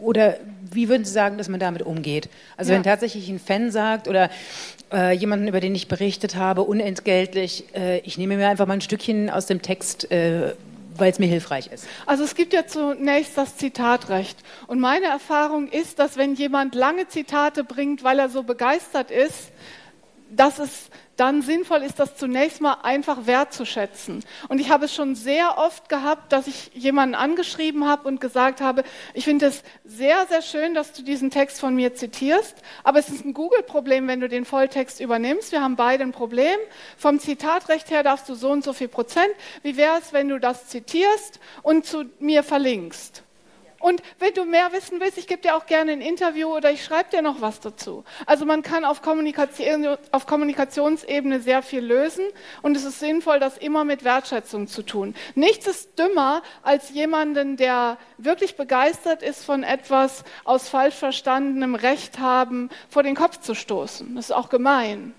oder 0.00 0.36
wie 0.72 0.88
würden 0.88 1.04
Sie 1.04 1.12
sagen, 1.12 1.38
dass 1.38 1.48
man 1.48 1.60
damit 1.60 1.82
umgeht? 1.82 2.28
Also 2.56 2.72
Ja. 2.72 2.76
wenn 2.76 2.82
tatsächlich 2.84 3.28
ein 3.28 3.38
Fan 3.38 3.70
sagt 3.70 4.08
oder 4.08 4.30
äh, 4.92 5.12
jemanden, 5.12 5.48
über 5.48 5.60
den 5.60 5.74
ich 5.74 5.88
berichtet 5.88 6.36
habe, 6.36 6.62
unentgeltlich, 6.62 7.64
äh, 7.74 7.98
ich 8.00 8.18
nehme 8.18 8.36
mir 8.36 8.48
einfach 8.48 8.66
mal 8.66 8.74
ein 8.74 8.80
Stückchen 8.80 9.30
aus 9.30 9.46
dem 9.46 9.62
Text, 9.62 10.10
äh, 10.10 10.54
weil 10.96 11.10
es 11.10 11.18
mir 11.18 11.26
hilfreich 11.28 11.68
ist. 11.72 11.86
Also 12.06 12.24
es 12.24 12.34
gibt 12.34 12.52
ja 12.52 12.66
zunächst 12.66 13.36
das 13.38 13.56
Zitatrecht. 13.56 14.38
Und 14.66 14.80
meine 14.80 15.06
Erfahrung 15.06 15.68
ist, 15.68 15.98
dass 15.98 16.16
wenn 16.16 16.34
jemand 16.34 16.74
lange 16.74 17.08
Zitate 17.08 17.64
bringt, 17.64 18.04
weil 18.04 18.18
er 18.18 18.28
so 18.28 18.42
begeistert 18.42 19.10
ist, 19.10 19.50
dass 20.30 20.58
es 20.58 20.90
dann 21.20 21.42
sinnvoll 21.42 21.82
ist, 21.82 21.98
das 21.98 22.16
zunächst 22.16 22.62
mal 22.62 22.78
einfach 22.82 23.26
wertzuschätzen. 23.26 24.24
Und 24.48 24.58
ich 24.58 24.70
habe 24.70 24.86
es 24.86 24.94
schon 24.94 25.14
sehr 25.14 25.58
oft 25.58 25.90
gehabt, 25.90 26.32
dass 26.32 26.46
ich 26.46 26.70
jemanden 26.72 27.14
angeschrieben 27.14 27.86
habe 27.86 28.08
und 28.08 28.22
gesagt 28.22 28.62
habe, 28.62 28.84
ich 29.12 29.24
finde 29.24 29.46
es 29.46 29.62
sehr, 29.84 30.26
sehr 30.28 30.40
schön, 30.40 30.72
dass 30.72 30.94
du 30.94 31.02
diesen 31.02 31.30
Text 31.30 31.60
von 31.60 31.74
mir 31.74 31.94
zitierst, 31.94 32.56
aber 32.84 32.98
es 32.98 33.10
ist 33.10 33.26
ein 33.26 33.34
Google-Problem, 33.34 34.08
wenn 34.08 34.20
du 34.20 34.30
den 34.30 34.46
Volltext 34.46 34.98
übernimmst. 34.98 35.52
Wir 35.52 35.60
haben 35.60 35.76
beide 35.76 36.04
ein 36.04 36.12
Problem. 36.12 36.56
Vom 36.96 37.20
Zitatrecht 37.20 37.90
her 37.90 38.02
darfst 38.02 38.26
du 38.28 38.34
so 38.34 38.50
und 38.50 38.64
so 38.64 38.72
viel 38.72 38.88
Prozent. 38.88 39.30
Wie 39.62 39.76
wäre 39.76 39.98
es, 39.98 40.14
wenn 40.14 40.28
du 40.28 40.40
das 40.40 40.68
zitierst 40.68 41.38
und 41.62 41.84
zu 41.84 42.04
mir 42.18 42.42
verlinkst? 42.42 43.24
Und 43.80 44.02
wenn 44.18 44.34
du 44.34 44.44
mehr 44.44 44.72
wissen 44.72 45.00
willst, 45.00 45.16
ich 45.16 45.26
gebe 45.26 45.40
dir 45.40 45.56
auch 45.56 45.64
gerne 45.64 45.92
ein 45.92 46.02
Interview 46.02 46.54
oder 46.54 46.70
ich 46.70 46.84
schreibe 46.84 47.10
dir 47.10 47.22
noch 47.22 47.40
was 47.40 47.60
dazu. 47.60 48.04
Also 48.26 48.44
man 48.44 48.62
kann 48.62 48.84
auf, 48.84 49.00
Kommunikation, 49.00 49.96
auf 50.12 50.26
Kommunikationsebene 50.26 51.40
sehr 51.40 51.62
viel 51.62 51.80
lösen 51.80 52.24
und 52.60 52.76
es 52.76 52.84
ist 52.84 53.00
sinnvoll, 53.00 53.40
das 53.40 53.56
immer 53.56 53.84
mit 53.84 54.04
Wertschätzung 54.04 54.68
zu 54.68 54.82
tun. 54.82 55.14
Nichts 55.34 55.66
ist 55.66 55.98
dümmer, 55.98 56.42
als 56.62 56.90
jemanden, 56.90 57.56
der 57.56 57.96
wirklich 58.18 58.56
begeistert 58.56 59.22
ist 59.22 59.44
von 59.44 59.62
etwas 59.62 60.24
aus 60.44 60.68
falsch 60.68 60.96
verstandenem 60.96 61.74
Recht 61.74 62.18
haben, 62.18 62.68
vor 62.90 63.02
den 63.02 63.16
Kopf 63.16 63.40
zu 63.40 63.54
stoßen. 63.54 64.14
Das 64.14 64.26
ist 64.26 64.32
auch 64.32 64.50
gemein. 64.50 65.14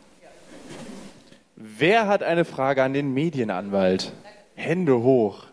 Wer 1.55 2.07
hat 2.07 2.21
eine 2.21 2.45
Frage 2.45 2.83
an 2.83 2.93
den 2.93 3.11
Medienanwalt? 3.11 4.13
Hände 4.53 5.01
hoch. 5.01 5.50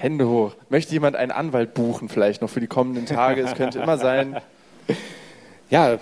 Hände 0.00 0.28
hoch. 0.28 0.54
Möchte 0.70 0.92
jemand 0.92 1.16
einen 1.16 1.30
Anwalt 1.30 1.74
buchen, 1.74 2.08
vielleicht 2.08 2.40
noch 2.42 2.50
für 2.50 2.60
die 2.60 2.66
kommenden 2.66 3.06
Tage? 3.06 3.42
Es 3.42 3.54
könnte 3.54 3.80
immer 3.80 3.98
sein. 3.98 4.40
Ja, 5.70 6.00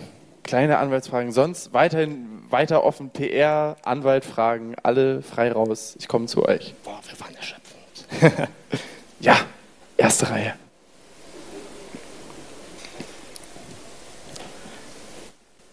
Kleine 0.48 0.78
Anwaltsfragen. 0.78 1.30
Sonst 1.30 1.74
weiterhin 1.74 2.26
weiter 2.48 2.82
offen. 2.82 3.10
PR, 3.10 3.76
Anwaltfragen, 3.82 4.76
alle 4.82 5.20
frei 5.20 5.52
raus. 5.52 5.94
Ich 5.98 6.08
komme 6.08 6.24
zu 6.24 6.42
euch. 6.46 6.72
boah, 6.84 6.98
wir 7.06 7.20
waren 7.20 7.34
erschöpfend. 7.34 8.48
Ja, 9.20 9.36
erste 9.98 10.30
Reihe. 10.30 10.54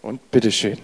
Und 0.01 0.29
bitteschön. 0.31 0.77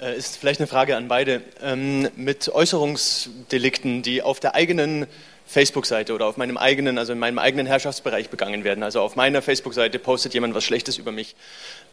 Äh, 0.00 0.16
Ist 0.16 0.38
vielleicht 0.38 0.60
eine 0.60 0.66
Frage 0.66 0.96
an 0.96 1.08
beide. 1.08 1.42
Ähm, 1.60 2.08
mit 2.16 2.48
Äußerungsdelikten, 2.48 4.00
die 4.00 4.22
auf 4.22 4.40
der 4.40 4.54
eigenen 4.54 5.06
Facebook-Seite 5.48 6.12
oder 6.12 6.26
auf 6.26 6.36
meinem 6.36 6.58
eigenen, 6.58 6.98
also 6.98 7.14
in 7.14 7.18
meinem 7.18 7.38
eigenen 7.38 7.66
Herrschaftsbereich 7.66 8.28
begangen 8.28 8.64
werden. 8.64 8.84
Also 8.84 9.00
auf 9.00 9.16
meiner 9.16 9.40
Facebook-Seite 9.40 9.98
postet 9.98 10.34
jemand 10.34 10.54
was 10.54 10.62
Schlechtes 10.62 10.98
über 10.98 11.10
mich. 11.10 11.34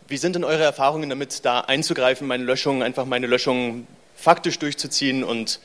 Wie 0.10 0.18
sind 0.18 0.36
denn 0.36 0.44
eure 0.44 0.64
Erfahrungen 0.64 1.10
damit, 1.10 1.46
da 1.46 1.62
einzugreifen, 1.62 2.28
meine 2.28 2.44
Löschung, 2.44 2.84
einfach 2.84 3.06
meine 3.06 3.28
Löschung 3.28 3.88
faktisch 4.16 4.60
durchzuziehen 4.60 5.24
und 5.24 5.62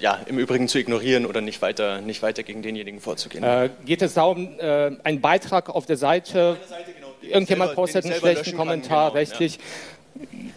ja, 0.00 0.18
im 0.26 0.38
Übrigen 0.38 0.66
zu 0.66 0.78
ignorieren 0.78 1.26
oder 1.26 1.40
nicht 1.40 1.62
weiter, 1.62 2.00
nicht 2.00 2.22
weiter 2.22 2.42
gegen 2.42 2.62
denjenigen 2.62 3.00
vorzugehen? 3.00 3.44
Äh, 3.44 3.70
geht 3.84 4.02
es 4.02 4.14
darum, 4.14 4.58
äh, 4.58 4.92
einen 5.04 5.20
Beitrag 5.20 5.68
auf 5.68 5.86
der 5.86 5.96
Seite, 5.96 6.56
irgendjemand 7.22 7.70
selber- 7.70 7.74
postet 7.82 8.04
einen 8.04 8.14
schlechten 8.14 8.38
löschen 8.38 8.56
kann, 8.56 8.66
Kommentar, 8.66 9.12
genau, 9.12 9.20
ja. 9.40 9.48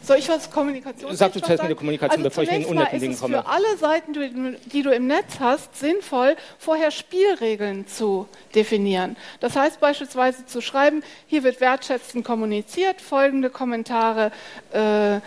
Soll 0.04 0.18
ich 0.18 0.30
was 0.30 0.52
Kommunikation 0.52 1.16
Sag 1.16 1.34
du 1.34 1.42
zuerst 1.42 1.64
mit 1.64 1.70
der 1.70 1.76
Kommunikation, 1.76 2.26
also 2.26 2.30
bevor 2.30 2.44
ich 2.44 2.52
in 2.52 2.62
den 2.62 2.80
ist 2.80 3.02
Dingen 3.02 3.14
es 3.14 3.20
komme. 3.20 3.38
für 3.38 3.48
alle 3.48 3.78
Seiten, 3.78 4.14
die, 4.14 4.56
die 4.72 4.84
du 4.84 4.92
im 4.92 5.08
Netz 5.08 5.40
hast, 5.40 5.76
sinnvoll, 5.76 6.36
vorher 6.60 6.92
Spielregeln 6.92 7.88
zu 7.88 8.28
definieren. 8.54 9.18
Das 9.40 9.56
heißt 9.56 9.80
beispielsweise 9.80 10.46
zu 10.46 10.62
schreiben, 10.62 11.04
hier 11.26 11.44
wird 11.44 11.60
wertschätzend 11.60 12.24
kommuniziert, 12.24 13.02
folgende 13.02 13.50
Kommentare 13.50 14.32
äh, 14.72 15.20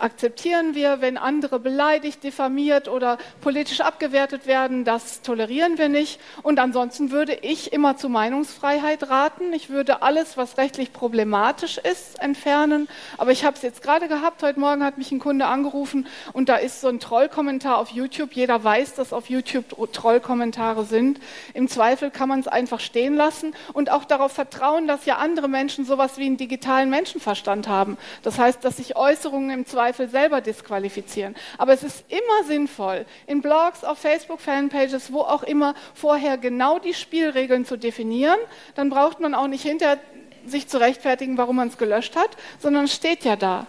akzeptieren 0.00 0.74
wir, 0.74 1.00
wenn 1.00 1.18
andere 1.18 1.58
beleidigt, 1.58 2.22
diffamiert 2.22 2.88
oder 2.88 3.18
politisch 3.40 3.80
abgewertet 3.80 4.46
werden, 4.46 4.84
das 4.84 5.22
tolerieren 5.22 5.78
wir 5.78 5.88
nicht. 5.88 6.20
Und 6.42 6.58
ansonsten 6.58 7.10
würde 7.10 7.34
ich 7.34 7.72
immer 7.72 7.96
zu 7.96 8.08
Meinungsfreiheit 8.08 9.10
raten. 9.10 9.52
Ich 9.52 9.70
würde 9.70 10.02
alles, 10.02 10.36
was 10.36 10.58
rechtlich 10.58 10.92
problematisch 10.92 11.78
ist, 11.78 12.20
entfernen. 12.20 12.88
Aber 13.18 13.32
ich 13.32 13.44
habe 13.44 13.56
es 13.56 13.62
jetzt 13.62 13.82
gerade 13.82 14.08
gehabt, 14.08 14.42
heute 14.42 14.60
Morgen 14.60 14.84
hat 14.84 14.98
mich 14.98 15.12
ein 15.12 15.18
Kunde 15.18 15.46
angerufen 15.46 16.06
und 16.32 16.48
da 16.48 16.56
ist 16.56 16.80
so 16.80 16.88
ein 16.88 17.00
Trollkommentar 17.00 17.78
auf 17.78 17.90
YouTube. 17.90 18.32
Jeder 18.32 18.62
weiß, 18.62 18.94
dass 18.94 19.12
auf 19.12 19.28
YouTube 19.28 19.92
Trollkommentare 19.92 20.84
sind. 20.84 21.20
Im 21.54 21.68
Zweifel 21.68 22.10
kann 22.10 22.28
man 22.28 22.40
es 22.40 22.48
einfach 22.48 22.80
stehen 22.80 23.14
lassen 23.14 23.54
und 23.72 23.90
auch 23.90 24.04
darauf 24.04 24.32
vertrauen, 24.32 24.86
dass 24.86 25.06
ja 25.06 25.16
andere 25.16 25.48
Menschen 25.48 25.84
sowas 25.84 26.18
wie 26.18 26.26
einen 26.26 26.36
digitalen 26.36 26.90
Menschenverstand 26.90 27.68
haben. 27.68 27.98
Das 28.22 28.38
heißt, 28.38 28.64
dass 28.64 28.78
sich 28.78 28.96
Äußerungen 28.96 29.50
im 29.50 29.65
Zweifel 29.66 30.08
selber 30.08 30.40
disqualifizieren. 30.40 31.34
Aber 31.58 31.72
es 31.72 31.82
ist 31.82 32.04
immer 32.08 32.46
sinnvoll, 32.46 33.04
in 33.26 33.42
Blogs, 33.42 33.84
auf 33.84 33.98
Facebook, 33.98 34.40
Fanpages, 34.40 35.12
wo 35.12 35.20
auch 35.20 35.42
immer, 35.42 35.74
vorher 35.94 36.38
genau 36.38 36.78
die 36.78 36.94
Spielregeln 36.94 37.64
zu 37.64 37.76
definieren. 37.76 38.38
Dann 38.74 38.90
braucht 38.90 39.20
man 39.20 39.34
auch 39.34 39.48
nicht 39.48 39.62
hinterher 39.62 39.98
sich 40.46 40.68
zu 40.68 40.78
rechtfertigen, 40.78 41.38
warum 41.38 41.56
man 41.56 41.68
es 41.68 41.78
gelöscht 41.78 42.16
hat, 42.16 42.30
sondern 42.60 42.88
steht 42.88 43.24
ja 43.24 43.36
da. 43.36 43.66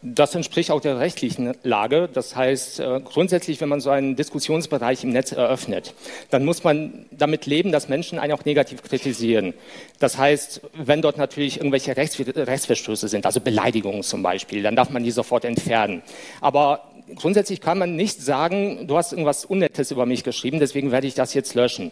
Das 0.00 0.32
entspricht 0.36 0.70
auch 0.70 0.80
der 0.80 1.00
rechtlichen 1.00 1.54
Lage. 1.64 2.08
Das 2.12 2.36
heißt, 2.36 2.78
äh, 2.78 3.00
grundsätzlich, 3.00 3.60
wenn 3.60 3.68
man 3.68 3.80
so 3.80 3.90
einen 3.90 4.14
Diskussionsbereich 4.14 5.02
im 5.02 5.10
Netz 5.10 5.32
eröffnet, 5.32 5.92
dann 6.30 6.44
muss 6.44 6.62
man 6.62 7.06
damit 7.10 7.46
leben, 7.46 7.72
dass 7.72 7.88
Menschen 7.88 8.20
einen 8.20 8.32
auch 8.32 8.44
negativ 8.44 8.84
kritisieren. 8.84 9.54
Das 9.98 10.16
heißt, 10.16 10.60
wenn 10.74 11.02
dort 11.02 11.16
natürlich 11.16 11.56
irgendwelche 11.56 11.96
Rechts 11.96 12.16
Rechtsverstöße 12.18 13.08
sind, 13.08 13.26
also 13.26 13.40
Beleidigungen 13.40 14.04
zum 14.04 14.22
Beispiel, 14.22 14.62
dann 14.62 14.76
darf 14.76 14.90
man 14.90 15.02
die 15.02 15.10
sofort 15.10 15.44
entfernen. 15.44 16.02
Aber 16.40 16.92
grundsätzlich 17.16 17.60
kann 17.60 17.78
man 17.78 17.96
nicht 17.96 18.22
sagen, 18.22 18.86
du 18.86 18.96
hast 18.96 19.12
irgendwas 19.12 19.44
Unnettes 19.44 19.90
über 19.90 20.06
mich 20.06 20.22
geschrieben, 20.22 20.60
deswegen 20.60 20.92
werde 20.92 21.08
ich 21.08 21.14
das 21.14 21.34
jetzt 21.34 21.54
löschen. 21.54 21.90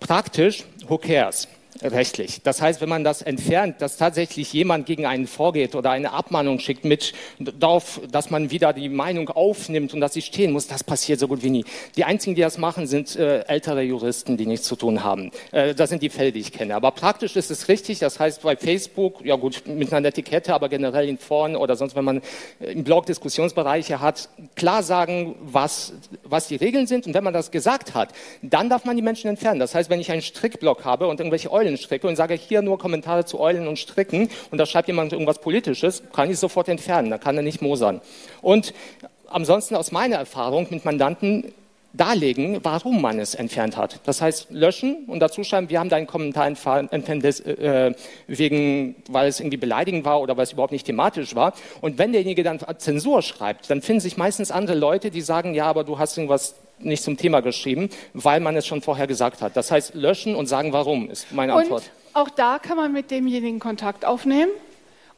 Praktisch, 0.00 0.64
who 0.88 0.98
cares? 0.98 1.46
Rechtlich. 1.82 2.42
Das 2.42 2.60
heißt, 2.60 2.80
wenn 2.80 2.88
man 2.88 3.04
das 3.04 3.22
entfernt, 3.22 3.80
dass 3.80 3.96
tatsächlich 3.96 4.52
jemand 4.52 4.86
gegen 4.86 5.06
einen 5.06 5.26
vorgeht 5.26 5.74
oder 5.74 5.90
eine 5.90 6.12
Abmahnung 6.12 6.58
schickt 6.58 6.84
mit 6.84 7.12
darauf, 7.38 8.00
dass 8.10 8.30
man 8.30 8.50
wieder 8.50 8.72
die 8.72 8.88
Meinung 8.88 9.28
aufnimmt 9.28 9.94
und 9.94 10.00
dass 10.00 10.12
sie 10.12 10.22
stehen 10.22 10.52
muss, 10.52 10.66
das 10.66 10.84
passiert 10.84 11.20
so 11.20 11.28
gut 11.28 11.42
wie 11.42 11.50
nie. 11.50 11.64
Die 11.96 12.04
einzigen, 12.04 12.34
die 12.34 12.42
das 12.42 12.58
machen, 12.58 12.86
sind 12.86 13.16
äh, 13.16 13.40
ältere 13.46 13.82
Juristen, 13.82 14.36
die 14.36 14.46
nichts 14.46 14.66
zu 14.66 14.76
tun 14.76 15.04
haben. 15.04 15.30
Äh, 15.52 15.74
das 15.74 15.90
sind 15.90 16.02
die 16.02 16.10
Fälle, 16.10 16.32
die 16.32 16.40
ich 16.40 16.52
kenne. 16.52 16.74
Aber 16.74 16.90
praktisch 16.90 17.36
ist 17.36 17.50
es 17.50 17.68
richtig. 17.68 17.98
Das 17.98 18.18
heißt, 18.18 18.42
bei 18.42 18.56
Facebook, 18.56 19.24
ja 19.24 19.36
gut, 19.36 19.62
mit 19.66 19.92
einer 19.92 20.08
Etikette, 20.08 20.54
aber 20.54 20.68
generell 20.68 21.08
in 21.08 21.18
Foren 21.18 21.56
oder 21.56 21.76
sonst, 21.76 21.94
wenn 21.96 22.04
man 22.04 22.22
äh, 22.60 22.72
im 22.72 22.84
Blog 22.84 23.06
Diskussionsbereiche 23.06 24.00
hat, 24.00 24.28
klar 24.56 24.82
sagen, 24.82 25.36
was, 25.42 25.92
was 26.24 26.48
die 26.48 26.56
Regeln 26.56 26.86
sind. 26.86 27.06
Und 27.06 27.14
wenn 27.14 27.24
man 27.24 27.32
das 27.32 27.50
gesagt 27.50 27.94
hat, 27.94 28.10
dann 28.42 28.68
darf 28.68 28.84
man 28.84 28.96
die 28.96 29.02
Menschen 29.02 29.28
entfernen. 29.28 29.60
Das 29.60 29.74
heißt, 29.74 29.90
wenn 29.90 30.00
ich 30.00 30.10
einen 30.10 30.22
Strickblock 30.22 30.84
habe 30.84 31.06
und 31.06 31.20
irgendwelche 31.20 31.50
Eulen 31.60 31.76
stricke 31.76 32.08
und 32.08 32.16
sage 32.16 32.34
hier 32.34 32.62
nur 32.62 32.78
Kommentare 32.78 33.24
zu 33.26 33.38
Eulen 33.38 33.68
und 33.68 33.78
Stricken 33.78 34.30
und 34.50 34.58
da 34.58 34.66
schreibt 34.66 34.88
jemand 34.88 35.12
irgendwas 35.12 35.40
Politisches, 35.40 36.02
kann 36.12 36.30
ich 36.30 36.38
sofort 36.38 36.68
entfernen, 36.68 37.10
da 37.10 37.18
kann 37.18 37.36
er 37.36 37.42
nicht 37.42 37.60
mosern. 37.60 38.00
Und 38.40 38.72
ansonsten 39.28 39.76
aus 39.76 39.92
meiner 39.92 40.16
Erfahrung 40.16 40.66
mit 40.70 40.84
Mandanten 40.84 41.52
darlegen, 41.92 42.60
warum 42.62 43.02
man 43.02 43.18
es 43.18 43.34
entfernt 43.34 43.76
hat. 43.76 43.98
Das 44.04 44.22
heißt, 44.22 44.48
löschen 44.50 45.04
und 45.08 45.18
dazu 45.20 45.42
schreiben, 45.42 45.70
wir 45.70 45.80
haben 45.80 45.88
deinen 45.88 46.06
Kommentar 46.06 46.46
entfernt, 46.46 46.92
äh, 47.24 47.92
wegen, 48.28 48.94
weil 49.08 49.28
es 49.28 49.40
irgendwie 49.40 49.56
beleidigend 49.56 50.04
war 50.04 50.20
oder 50.20 50.36
weil 50.36 50.44
es 50.44 50.52
überhaupt 50.52 50.72
nicht 50.72 50.86
thematisch 50.86 51.34
war. 51.34 51.52
Und 51.80 51.98
wenn 51.98 52.12
derjenige 52.12 52.44
dann 52.44 52.60
Zensur 52.78 53.22
schreibt, 53.22 53.68
dann 53.70 53.82
finden 53.82 54.00
sich 54.00 54.16
meistens 54.16 54.52
andere 54.52 54.76
Leute, 54.76 55.10
die 55.10 55.20
sagen, 55.20 55.52
ja, 55.54 55.66
aber 55.66 55.82
du 55.82 55.98
hast 55.98 56.16
irgendwas 56.16 56.54
nicht 56.80 57.02
zum 57.02 57.16
Thema 57.16 57.40
geschrieben, 57.40 57.90
weil 58.14 58.40
man 58.40 58.56
es 58.56 58.66
schon 58.66 58.82
vorher 58.82 59.06
gesagt 59.06 59.42
hat. 59.42 59.56
Das 59.56 59.70
heißt, 59.70 59.94
löschen 59.94 60.34
und 60.34 60.46
sagen, 60.46 60.72
warum, 60.72 61.10
ist 61.10 61.32
meine 61.32 61.52
Antwort. 61.54 61.82
Und 62.12 62.20
auch 62.20 62.30
da 62.30 62.58
kann 62.58 62.76
man 62.76 62.92
mit 62.92 63.10
demjenigen 63.10 63.58
Kontakt 63.58 64.04
aufnehmen 64.04 64.50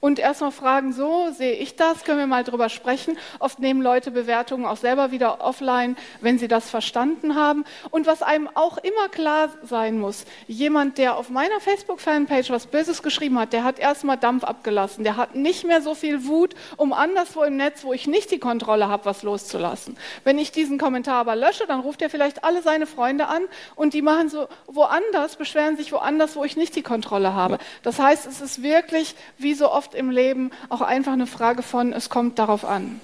und 0.02 0.18
erstmal 0.18 0.50
fragen, 0.50 0.92
so 0.92 1.30
sehe 1.30 1.52
ich 1.52 1.76
das, 1.76 2.02
können 2.02 2.18
wir 2.18 2.26
mal 2.26 2.42
drüber 2.42 2.68
sprechen. 2.68 3.16
Oft 3.38 3.60
nehmen 3.60 3.80
Leute 3.80 4.10
Bewertungen 4.10 4.66
auch 4.66 4.76
selber 4.76 5.12
wieder 5.12 5.40
offline, 5.40 5.96
wenn 6.20 6.40
sie 6.40 6.48
das 6.48 6.68
verstanden 6.68 7.36
haben. 7.36 7.64
Und 7.92 8.08
was 8.08 8.20
einem 8.20 8.48
auch 8.54 8.78
immer 8.78 9.08
klar 9.12 9.50
sein 9.62 10.00
muss, 10.00 10.24
jemand, 10.48 10.98
der 10.98 11.16
auf 11.16 11.30
meiner 11.30 11.60
Facebook-Fanpage 11.60 12.50
was 12.50 12.66
Böses 12.66 13.04
geschrieben 13.04 13.38
hat, 13.38 13.52
der 13.52 13.62
hat 13.62 13.78
erstmal 13.78 14.16
Dampf 14.16 14.42
abgelassen. 14.42 15.04
Der 15.04 15.16
hat 15.16 15.36
nicht 15.36 15.64
mehr 15.64 15.80
so 15.80 15.94
viel 15.94 16.26
Wut, 16.26 16.56
um 16.76 16.92
anderswo 16.92 17.44
im 17.44 17.56
Netz, 17.56 17.84
wo 17.84 17.92
ich 17.92 18.08
nicht 18.08 18.32
die 18.32 18.40
Kontrolle 18.40 18.88
habe, 18.88 19.04
was 19.04 19.22
loszulassen. 19.22 19.96
Wenn 20.24 20.36
ich 20.36 20.50
diesen 20.50 20.78
Kommentar 20.78 21.20
aber 21.20 21.36
lösche, 21.36 21.68
dann 21.68 21.78
ruft 21.78 22.02
er 22.02 22.10
vielleicht 22.10 22.42
alle 22.42 22.62
seine 22.62 22.86
Freunde 22.88 23.28
an 23.28 23.42
und 23.76 23.94
die 23.94 24.02
machen 24.02 24.28
so 24.28 24.48
woanders, 24.66 25.36
beschweren 25.36 25.76
sich 25.76 25.92
woanders, 25.92 26.34
wo 26.34 26.42
ich 26.42 26.56
nicht 26.56 26.74
die 26.74 26.82
Kontrolle 26.82 27.34
habe. 27.34 27.58
Das 27.84 28.00
heißt, 28.00 28.26
es 28.26 28.40
ist 28.40 28.64
wirklich, 28.64 29.14
wie 29.38 29.54
so 29.54 29.70
oft 29.70 29.91
im 29.94 30.10
Leben 30.10 30.50
auch 30.68 30.80
einfach 30.80 31.12
eine 31.12 31.26
Frage 31.26 31.62
von, 31.62 31.92
es 31.92 32.08
kommt 32.08 32.38
darauf 32.38 32.64
an. 32.64 33.00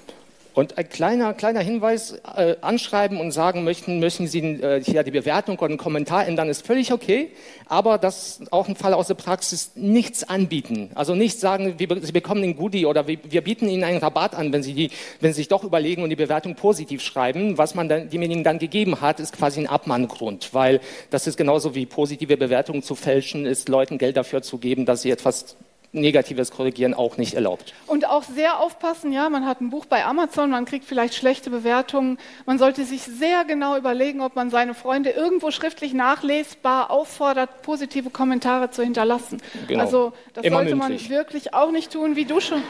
Und 0.59 0.77
ein 0.77 0.89
kleiner, 0.89 1.33
kleiner 1.33 1.61
Hinweis, 1.61 2.19
äh, 2.35 2.55
anschreiben 2.59 3.21
und 3.21 3.31
sagen 3.31 3.63
möchten, 3.63 3.99
möchten 3.99 4.27
Sie 4.27 4.39
äh, 4.39 4.83
hier 4.83 5.03
die 5.03 5.11
Bewertung 5.11 5.57
oder 5.57 5.67
einen 5.67 5.77
Kommentar 5.77 6.27
ändern, 6.27 6.49
ist 6.49 6.65
völlig 6.65 6.91
okay. 6.91 7.29
Aber 7.67 7.97
das 7.97 8.41
auch 8.51 8.67
ein 8.67 8.75
Fall 8.75 8.93
aus 8.93 9.07
der 9.07 9.13
Praxis, 9.13 9.71
nichts 9.75 10.27
anbieten. 10.27 10.89
Also 10.95 11.15
nicht 11.15 11.39
sagen, 11.39 11.75
wir, 11.77 11.87
Sie 12.01 12.11
bekommen 12.11 12.41
den 12.41 12.57
Goodie 12.57 12.87
oder 12.87 13.07
wir, 13.07 13.19
wir, 13.23 13.41
bieten 13.41 13.69
Ihnen 13.69 13.85
einen 13.85 13.99
Rabatt 13.99 14.35
an, 14.35 14.51
wenn 14.51 14.61
Sie, 14.61 14.73
die, 14.73 14.91
wenn 15.21 15.31
Sie 15.31 15.37
sich 15.37 15.47
doch 15.47 15.63
überlegen 15.63 16.03
und 16.03 16.09
die 16.09 16.17
Bewertung 16.17 16.55
positiv 16.55 17.01
schreiben. 17.03 17.57
Was 17.57 17.73
man 17.73 17.87
dann, 17.87 18.09
demjenigen 18.09 18.43
dann 18.43 18.59
gegeben 18.59 18.99
hat, 18.99 19.21
ist 19.21 19.37
quasi 19.37 19.61
ein 19.61 19.67
Abmahngrund. 19.67 20.53
Weil 20.53 20.81
das 21.09 21.25
ist 21.25 21.37
genauso 21.37 21.73
wie 21.73 21.85
positive 21.85 22.35
Bewertungen 22.35 22.81
zu 22.81 22.95
fälschen, 22.95 23.45
ist 23.45 23.69
Leuten 23.69 23.97
Geld 23.97 24.17
dafür 24.17 24.41
zu 24.41 24.57
geben, 24.57 24.85
dass 24.85 25.03
sie 25.03 25.11
etwas 25.11 25.55
negatives 25.91 26.51
Korrigieren 26.51 26.93
auch 26.93 27.17
nicht 27.17 27.33
erlaubt. 27.33 27.73
Und 27.87 28.07
auch 28.07 28.23
sehr 28.23 28.59
aufpassen, 28.59 29.11
ja, 29.11 29.29
man 29.29 29.45
hat 29.45 29.61
ein 29.61 29.69
Buch 29.69 29.85
bei 29.85 30.05
Amazon, 30.05 30.51
man 30.51 30.65
kriegt 30.65 30.85
vielleicht 30.85 31.15
schlechte 31.15 31.49
Bewertungen. 31.49 32.17
Man 32.45 32.59
sollte 32.59 32.85
sich 32.85 33.01
sehr 33.01 33.43
genau 33.45 33.75
überlegen, 33.77 34.21
ob 34.21 34.35
man 34.35 34.49
seine 34.49 34.73
Freunde 34.73 35.09
irgendwo 35.11 35.51
schriftlich 35.51 35.93
nachlesbar 35.93 36.91
auffordert, 36.91 37.61
positive 37.63 38.09
Kommentare 38.09 38.69
zu 38.69 38.83
hinterlassen. 38.83 39.41
Genau. 39.67 39.81
Also 39.83 40.13
das 40.33 40.45
Immer 40.45 40.57
sollte 40.57 40.75
mündlich. 40.75 41.09
man 41.09 41.17
wirklich 41.17 41.53
auch 41.53 41.71
nicht 41.71 41.91
tun, 41.91 42.15
wie 42.15 42.25
du 42.25 42.39
schon. 42.39 42.61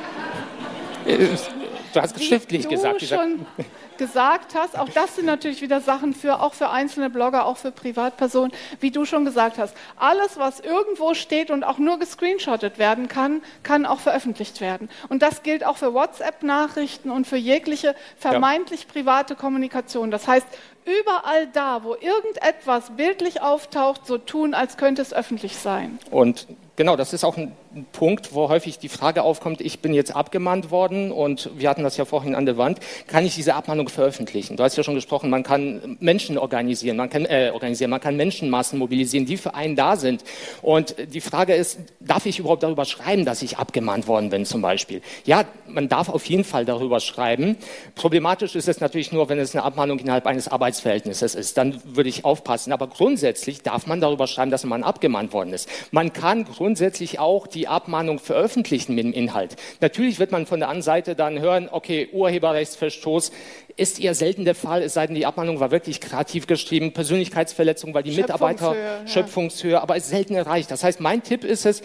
Du 1.93 2.01
hast 2.01 2.23
schriftlich 2.23 2.63
du 2.63 2.69
gesagt. 2.69 3.01
Schon 3.01 3.45
gesagt 3.97 4.55
hast, 4.55 4.77
auch 4.79 4.87
das 4.89 5.17
sind 5.17 5.25
natürlich 5.25 5.61
wieder 5.61 5.81
Sachen 5.81 6.13
für, 6.13 6.41
auch 6.41 6.53
für 6.53 6.69
einzelne 6.69 7.09
Blogger, 7.09 7.45
auch 7.45 7.57
für 7.57 7.71
Privatpersonen, 7.71 8.51
wie 8.79 8.91
du 8.91 9.05
schon 9.05 9.25
gesagt 9.25 9.57
hast. 9.57 9.75
Alles, 9.97 10.37
was 10.37 10.61
irgendwo 10.61 11.13
steht 11.13 11.51
und 11.51 11.63
auch 11.63 11.79
nur 11.79 11.99
gescreenshottet 11.99 12.79
werden 12.79 13.07
kann, 13.09 13.41
kann 13.61 13.85
auch 13.85 13.99
veröffentlicht 13.99 14.61
werden. 14.61 14.89
Und 15.09 15.21
das 15.21 15.43
gilt 15.43 15.65
auch 15.65 15.77
für 15.77 15.93
WhatsApp-Nachrichten 15.93 17.11
und 17.11 17.27
für 17.27 17.37
jegliche 17.37 17.93
vermeintlich 18.17 18.87
private 18.87 19.35
Kommunikation. 19.35 20.11
Das 20.11 20.27
heißt, 20.27 20.47
überall 20.85 21.47
da, 21.47 21.83
wo 21.83 21.95
irgendetwas 21.95 22.91
bildlich 22.95 23.41
auftaucht, 23.41 24.07
so 24.07 24.17
tun, 24.17 24.53
als 24.53 24.77
könnte 24.77 25.01
es 25.01 25.13
öffentlich 25.13 25.57
sein. 25.57 25.99
Und 26.09 26.47
genau, 26.77 26.95
das 26.95 27.11
ist 27.11 27.25
auch 27.25 27.35
ein 27.35 27.51
Punkt, 27.91 28.33
wo 28.33 28.49
häufig 28.49 28.79
die 28.79 28.89
Frage 28.89 29.23
aufkommt, 29.23 29.61
ich 29.61 29.79
bin 29.79 29.93
jetzt 29.93 30.15
abgemahnt 30.15 30.71
worden 30.71 31.11
und 31.11 31.51
wir 31.55 31.69
hatten 31.69 31.83
das 31.83 31.97
ja 31.97 32.05
vorhin 32.05 32.33
an 32.33 32.45
der 32.45 32.57
Wand, 32.57 32.79
kann 33.07 33.25
ich 33.25 33.35
diese 33.35 33.53
Abmahnung 33.53 33.89
veröffentlichen? 33.89 34.57
Du 34.57 34.63
hast 34.63 34.75
ja 34.75 34.83
schon 34.83 34.95
gesprochen, 34.95 35.29
man 35.29 35.43
kann 35.43 35.97
Menschen 35.99 36.37
organisieren, 36.37 36.97
man 36.97 37.09
kann, 37.09 37.25
äh, 37.25 37.51
organisieren, 37.53 37.91
man 37.91 38.01
kann 38.01 38.15
Menschenmassen 38.15 38.79
mobilisieren, 38.79 39.25
die 39.25 39.37
für 39.37 39.53
einen 39.53 39.75
da 39.75 39.95
sind. 39.95 40.23
Und 40.61 40.95
die 41.13 41.21
Frage 41.21 41.53
ist, 41.53 41.79
darf 41.99 42.25
ich 42.25 42.39
überhaupt 42.39 42.63
darüber 42.63 42.85
schreiben, 42.85 43.25
dass 43.25 43.41
ich 43.41 43.57
abgemahnt 43.57 44.07
worden 44.07 44.29
bin 44.29 44.45
zum 44.45 44.61
Beispiel? 44.61 45.01
Ja, 45.25 45.45
man 45.67 45.89
darf 45.89 46.09
auf 46.09 46.25
jeden 46.25 46.43
Fall 46.43 46.65
darüber 46.65 46.99
schreiben. 46.99 47.57
Problematisch 47.95 48.55
ist 48.55 48.67
es 48.67 48.79
natürlich 48.79 49.11
nur, 49.11 49.29
wenn 49.29 49.39
es 49.39 49.55
eine 49.55 49.63
Abmahnung 49.63 49.99
innerhalb 49.99 50.25
eines 50.25 50.47
Arbeitsverhältnisses 50.47 51.35
ist. 51.35 51.57
Dann 51.57 51.81
würde 51.85 52.09
ich 52.09 52.25
aufpassen. 52.25 52.73
Aber 52.73 52.87
grundsätzlich 52.87 53.61
darf 53.61 53.85
man 53.85 54.01
darüber 54.01 54.27
schreiben, 54.27 54.51
dass 54.51 54.63
man 54.63 54.83
abgemahnt 54.83 55.33
worden 55.33 55.53
ist. 55.53 55.69
Man 55.91 56.13
kann 56.13 56.45
grundsätzlich 56.45 57.19
auch 57.19 57.47
die 57.47 57.58
die 57.59 57.67
Abmahnung 57.67 58.19
veröffentlichen 58.19 58.95
mit 58.95 59.03
dem 59.03 59.11
Inhalt. 59.11 59.57
Natürlich 59.81 60.17
wird 60.17 60.31
man 60.31 60.45
von 60.45 60.59
der 60.59 60.69
anderen 60.69 60.81
Seite 60.81 61.15
dann 61.15 61.39
hören, 61.39 61.67
okay, 61.69 62.07
Urheberrechtsverstoß 62.13 63.31
ist 63.75 63.99
eher 63.99 64.15
selten 64.15 64.45
der 64.45 64.55
Fall, 64.55 64.81
es 64.81 64.93
sei 64.93 65.07
denn, 65.07 65.15
die 65.15 65.25
Abmahnung 65.25 65.59
war 65.59 65.71
wirklich 65.71 65.99
kreativ 65.99 66.47
geschrieben, 66.47 66.93
Persönlichkeitsverletzung, 66.93 67.93
weil 67.93 68.03
die 68.03 68.11
Mitarbeiter 68.11 68.75
Schöpfungshöhe, 69.05 69.73
ja. 69.73 69.81
aber 69.81 69.97
ist 69.97 70.09
selten 70.09 70.35
erreicht. 70.35 70.71
Das 70.71 70.83
heißt, 70.83 71.01
mein 71.01 71.21
Tipp 71.21 71.43
ist 71.43 71.65
es, 71.65 71.81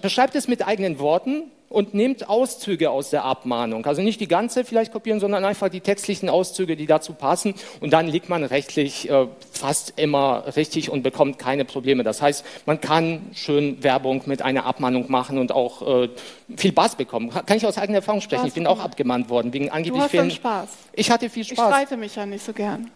beschreibt 0.00 0.36
es 0.36 0.46
mit 0.46 0.66
eigenen 0.66 1.00
Worten, 1.00 1.50
und 1.70 1.94
nehmt 1.94 2.28
Auszüge 2.28 2.90
aus 2.90 3.10
der 3.10 3.24
Abmahnung. 3.24 3.86
Also 3.86 4.02
nicht 4.02 4.20
die 4.20 4.26
ganze 4.26 4.64
vielleicht 4.64 4.92
kopieren, 4.92 5.20
sondern 5.20 5.44
einfach 5.44 5.68
die 5.68 5.80
textlichen 5.80 6.28
Auszüge, 6.28 6.76
die 6.76 6.86
dazu 6.86 7.12
passen. 7.14 7.54
Und 7.80 7.92
dann 7.92 8.08
liegt 8.08 8.28
man 8.28 8.42
rechtlich 8.44 9.08
äh, 9.08 9.28
fast 9.52 9.94
immer 9.96 10.44
richtig 10.56 10.90
und 10.90 11.02
bekommt 11.02 11.38
keine 11.38 11.64
Probleme. 11.64 12.02
Das 12.02 12.20
heißt, 12.20 12.44
man 12.66 12.80
kann 12.80 13.22
schön 13.34 13.82
Werbung 13.84 14.22
mit 14.26 14.42
einer 14.42 14.66
Abmahnung 14.66 15.06
machen 15.12 15.38
und 15.38 15.52
auch 15.52 16.04
äh, 16.04 16.08
viel 16.56 16.72
Spaß 16.72 16.96
bekommen. 16.96 17.30
Kann 17.30 17.56
ich 17.56 17.64
aus 17.64 17.78
eigener 17.78 17.98
Erfahrung 17.98 18.20
sprechen. 18.20 18.46
ich 18.48 18.54
bin 18.54 18.66
auch 18.66 18.80
abgemahnt 18.80 19.28
worden 19.30 19.52
wegen 19.52 19.70
angeblich 19.70 19.96
du 19.96 20.02
hast 20.02 20.10
vielen. 20.10 20.30
Spaß. 20.32 20.68
Ich 20.92 21.08
hatte 21.10 21.30
viel 21.30 21.42
Ich 21.42 21.50
Spaß. 21.50 21.68
streite 21.68 21.96
mich 21.96 22.16
ja 22.16 22.26
nicht 22.26 22.44
so 22.44 22.52
gern. 22.52 22.90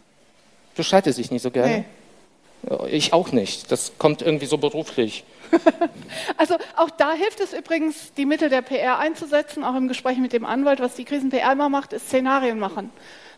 Du 0.75 0.83
streitest 0.83 1.19
dich 1.19 1.31
nicht 1.31 1.43
so 1.43 1.53
gerne. 1.53 1.79
Nee. 1.79 2.71
Ja, 2.71 2.87
Ich 2.87 3.13
auch 3.13 3.31
nicht. 3.31 3.71
Das 3.71 3.93
kommt 3.99 4.21
irgendwie 4.21 4.47
so 4.47 4.59
beruflich. 4.59 5.23
Also 6.37 6.57
auch 6.77 6.91
da 6.91 7.13
hilft 7.13 7.41
es 7.41 7.53
übrigens, 7.53 8.13
die 8.15 8.27
Mittel 8.27 8.49
der 8.49 8.63
PR 8.63 8.99
einzusetzen, 8.99 9.65
auch 9.65 9.75
im 9.75 9.89
Gespräch 9.89 10.19
mit 10.19 10.33
dem 10.33 10.45
Anwalt. 10.45 10.81
Was 10.81 10.95
die 10.95 11.05
Krisen-PR 11.05 11.53
immer 11.53 11.69
macht, 11.69 11.93
ist 11.93 12.07
Szenarien 12.07 12.59
machen. 12.59 12.91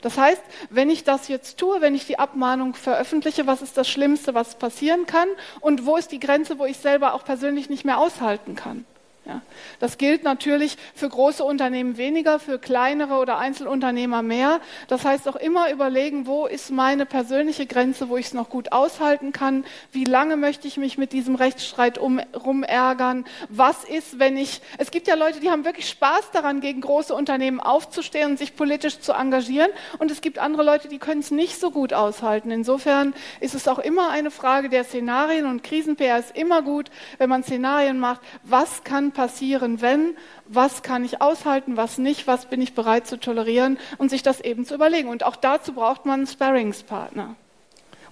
Das 0.02 0.18
heißt, 0.18 0.42
wenn 0.70 0.90
ich 0.90 1.04
das 1.04 1.28
jetzt 1.28 1.58
tue, 1.58 1.80
wenn 1.80 1.94
ich 1.94 2.06
die 2.06 2.18
Abmahnung 2.18 2.74
veröffentliche, 2.74 3.46
was 3.46 3.62
ist 3.62 3.76
das 3.76 3.88
Schlimmste, 3.88 4.34
was 4.34 4.56
passieren 4.56 5.06
kann 5.06 5.28
und 5.60 5.86
wo 5.86 5.96
ist 5.96 6.12
die 6.12 6.20
Grenze, 6.20 6.58
wo 6.58 6.64
ich 6.64 6.76
selber 6.76 7.14
auch 7.14 7.24
persönlich 7.24 7.68
nicht 7.68 7.84
mehr 7.84 7.98
aushalten 7.98 8.54
kann? 8.54 8.84
Ja. 9.26 9.42
Das 9.80 9.98
gilt 9.98 10.22
natürlich 10.22 10.76
für 10.94 11.08
große 11.08 11.42
Unternehmen 11.42 11.96
weniger, 11.96 12.38
für 12.38 12.60
kleinere 12.60 13.14
oder 13.14 13.38
Einzelunternehmer 13.38 14.22
mehr. 14.22 14.60
Das 14.86 15.04
heißt 15.04 15.28
auch 15.28 15.34
immer 15.34 15.72
überlegen, 15.72 16.28
wo 16.28 16.46
ist 16.46 16.70
meine 16.70 17.06
persönliche 17.06 17.66
Grenze, 17.66 18.08
wo 18.08 18.16
ich 18.16 18.26
es 18.26 18.34
noch 18.34 18.48
gut 18.48 18.70
aushalten 18.70 19.32
kann, 19.32 19.64
wie 19.90 20.04
lange 20.04 20.36
möchte 20.36 20.68
ich 20.68 20.76
mich 20.76 20.96
mit 20.96 21.12
diesem 21.12 21.34
Rechtsstreit 21.34 21.98
um, 21.98 22.20
rumärgern, 22.20 23.24
was 23.48 23.82
ist, 23.82 24.20
wenn 24.20 24.36
ich, 24.36 24.60
es 24.78 24.92
gibt 24.92 25.08
ja 25.08 25.16
Leute, 25.16 25.40
die 25.40 25.50
haben 25.50 25.64
wirklich 25.64 25.88
Spaß 25.88 26.30
daran, 26.30 26.60
gegen 26.60 26.80
große 26.80 27.12
Unternehmen 27.12 27.58
aufzustehen 27.58 28.30
und 28.30 28.38
sich 28.38 28.54
politisch 28.54 29.00
zu 29.00 29.12
engagieren 29.12 29.70
und 29.98 30.12
es 30.12 30.20
gibt 30.20 30.38
andere 30.38 30.62
Leute, 30.62 30.86
die 30.86 30.98
können 30.98 31.20
es 31.20 31.32
nicht 31.32 31.58
so 31.58 31.72
gut 31.72 31.92
aushalten. 31.92 32.52
Insofern 32.52 33.12
ist 33.40 33.56
es 33.56 33.66
auch 33.66 33.80
immer 33.80 34.10
eine 34.10 34.30
Frage 34.30 34.68
der 34.68 34.84
Szenarien 34.84 35.46
und 35.46 35.64
Krisen-PR 35.64 36.20
ist 36.20 36.36
immer 36.36 36.62
gut, 36.62 36.90
wenn 37.18 37.28
man 37.28 37.42
Szenarien 37.42 37.98
macht, 37.98 38.20
was 38.44 38.84
kann 38.84 39.15
passieren, 39.16 39.80
wenn, 39.80 40.14
was 40.46 40.82
kann 40.82 41.04
ich 41.04 41.20
aushalten, 41.22 41.76
was 41.76 41.98
nicht, 41.98 42.26
was 42.26 42.46
bin 42.46 42.60
ich 42.60 42.74
bereit 42.74 43.06
zu 43.06 43.18
tolerieren 43.18 43.78
und 43.98 44.10
sich 44.10 44.22
das 44.22 44.40
eben 44.40 44.66
zu 44.66 44.74
überlegen. 44.74 45.08
Und 45.08 45.24
auch 45.24 45.36
dazu 45.36 45.72
braucht 45.72 46.04
man 46.04 46.20
einen 46.20 46.26
Sparringspartner. 46.26 47.34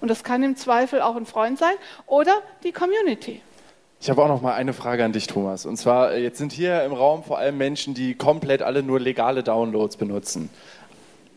Und 0.01 0.09
das 0.09 0.23
kann 0.23 0.43
im 0.43 0.57
Zweifel 0.57 1.01
auch 1.01 1.15
ein 1.15 1.25
Freund 1.25 1.57
sein 1.59 1.75
oder 2.07 2.33
die 2.63 2.71
Community. 2.71 3.41
Ich 4.01 4.09
habe 4.09 4.21
auch 4.23 4.27
noch 4.27 4.41
mal 4.41 4.53
eine 4.53 4.73
Frage 4.73 5.05
an 5.05 5.13
dich, 5.13 5.27
Thomas. 5.27 5.65
Und 5.65 5.77
zwar, 5.77 6.11
äh, 6.11 6.21
jetzt 6.21 6.37
sind 6.37 6.51
hier 6.51 6.83
im 6.83 6.91
Raum 6.91 7.23
vor 7.23 7.37
allem 7.37 7.57
Menschen, 7.57 7.93
die 7.93 8.13
komplett 8.13 8.61
alle 8.61 8.83
nur 8.83 8.99
legale 8.99 9.41
Downloads 9.41 9.97
benutzen. 9.97 10.49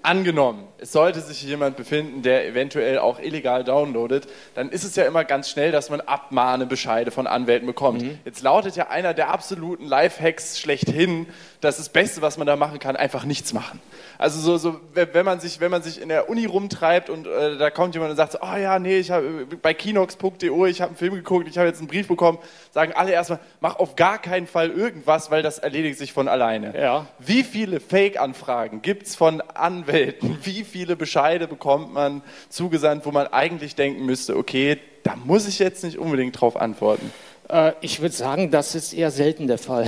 Angenommen, 0.08 0.66
es 0.78 0.92
sollte 0.92 1.20
sich 1.20 1.42
jemand 1.42 1.76
befinden, 1.76 2.22
der 2.22 2.46
eventuell 2.46 2.98
auch 2.98 3.18
illegal 3.18 3.62
downloadet, 3.62 4.26
dann 4.54 4.70
ist 4.70 4.84
es 4.84 4.96
ja 4.96 5.04
immer 5.04 5.24
ganz 5.24 5.50
schnell, 5.50 5.70
dass 5.70 5.90
man 5.90 6.00
Abmahnebescheide 6.00 7.10
von 7.10 7.26
Anwälten 7.26 7.66
bekommt. 7.66 8.02
Jetzt 8.24 8.42
lautet 8.42 8.74
ja 8.76 8.88
einer 8.88 9.12
der 9.12 9.28
absoluten 9.28 9.84
Lifehacks 9.84 10.58
schlechthin, 10.58 11.26
dass 11.60 11.76
das 11.76 11.90
Beste, 11.90 12.22
was 12.22 12.38
man 12.38 12.46
da 12.46 12.56
machen 12.56 12.78
kann, 12.78 12.96
einfach 12.96 13.24
nichts 13.24 13.52
machen. 13.52 13.80
Also 14.16 14.40
so, 14.40 14.56
so 14.56 14.80
wenn 14.94 15.12
wenn 15.12 15.26
man 15.26 15.40
sich, 15.40 15.60
wenn 15.60 15.70
man 15.70 15.82
sich 15.82 16.00
in 16.00 16.08
der 16.08 16.30
Uni 16.30 16.46
rumtreibt 16.46 17.10
und 17.10 17.26
äh, 17.26 17.58
da 17.58 17.70
kommt 17.70 17.94
jemand 17.94 18.12
und 18.12 18.16
sagt, 18.16 18.32
so, 18.32 18.38
oh 18.40 18.56
ja, 18.56 18.78
nee, 18.78 18.98
ich 18.98 19.10
habe 19.10 19.46
bei 19.60 19.74
kinox.de, 19.74 20.70
ich 20.70 20.80
habe 20.80 20.90
einen 20.90 20.96
Film 20.96 21.14
geguckt, 21.14 21.48
ich 21.48 21.58
habe 21.58 21.66
jetzt 21.66 21.80
einen 21.80 21.88
Brief 21.88 22.08
bekommen, 22.08 22.38
sagen 22.72 22.92
alle 22.94 23.12
erstmal, 23.12 23.40
mach 23.60 23.76
auf 23.76 23.96
gar 23.96 24.18
keinen 24.18 24.46
Fall 24.46 24.70
irgendwas, 24.70 25.30
weil 25.30 25.42
das 25.42 25.58
erledigt 25.58 25.98
sich 25.98 26.14
von 26.14 26.28
alleine. 26.28 26.72
Ja. 26.80 27.06
Wie 27.18 27.42
viele 27.42 27.80
Fake-Anfragen 27.80 28.80
gibt 28.80 29.06
es 29.08 29.16
von 29.16 29.40
Anwälten? 29.40 29.97
Wie 30.42 30.64
viele 30.64 30.96
Bescheide 30.96 31.46
bekommt 31.48 31.92
man 31.92 32.22
zugesandt, 32.48 33.06
wo 33.06 33.10
man 33.10 33.26
eigentlich 33.28 33.74
denken 33.74 34.04
müsste, 34.06 34.36
okay, 34.36 34.78
da 35.02 35.14
muss 35.16 35.46
ich 35.48 35.58
jetzt 35.58 35.84
nicht 35.84 35.98
unbedingt 35.98 36.40
drauf 36.40 36.56
antworten? 36.56 37.10
Äh, 37.48 37.72
ich 37.80 38.00
würde 38.00 38.14
sagen, 38.14 38.50
das 38.50 38.74
ist 38.74 38.92
eher 38.92 39.10
selten 39.10 39.46
der 39.46 39.58
Fall. 39.58 39.86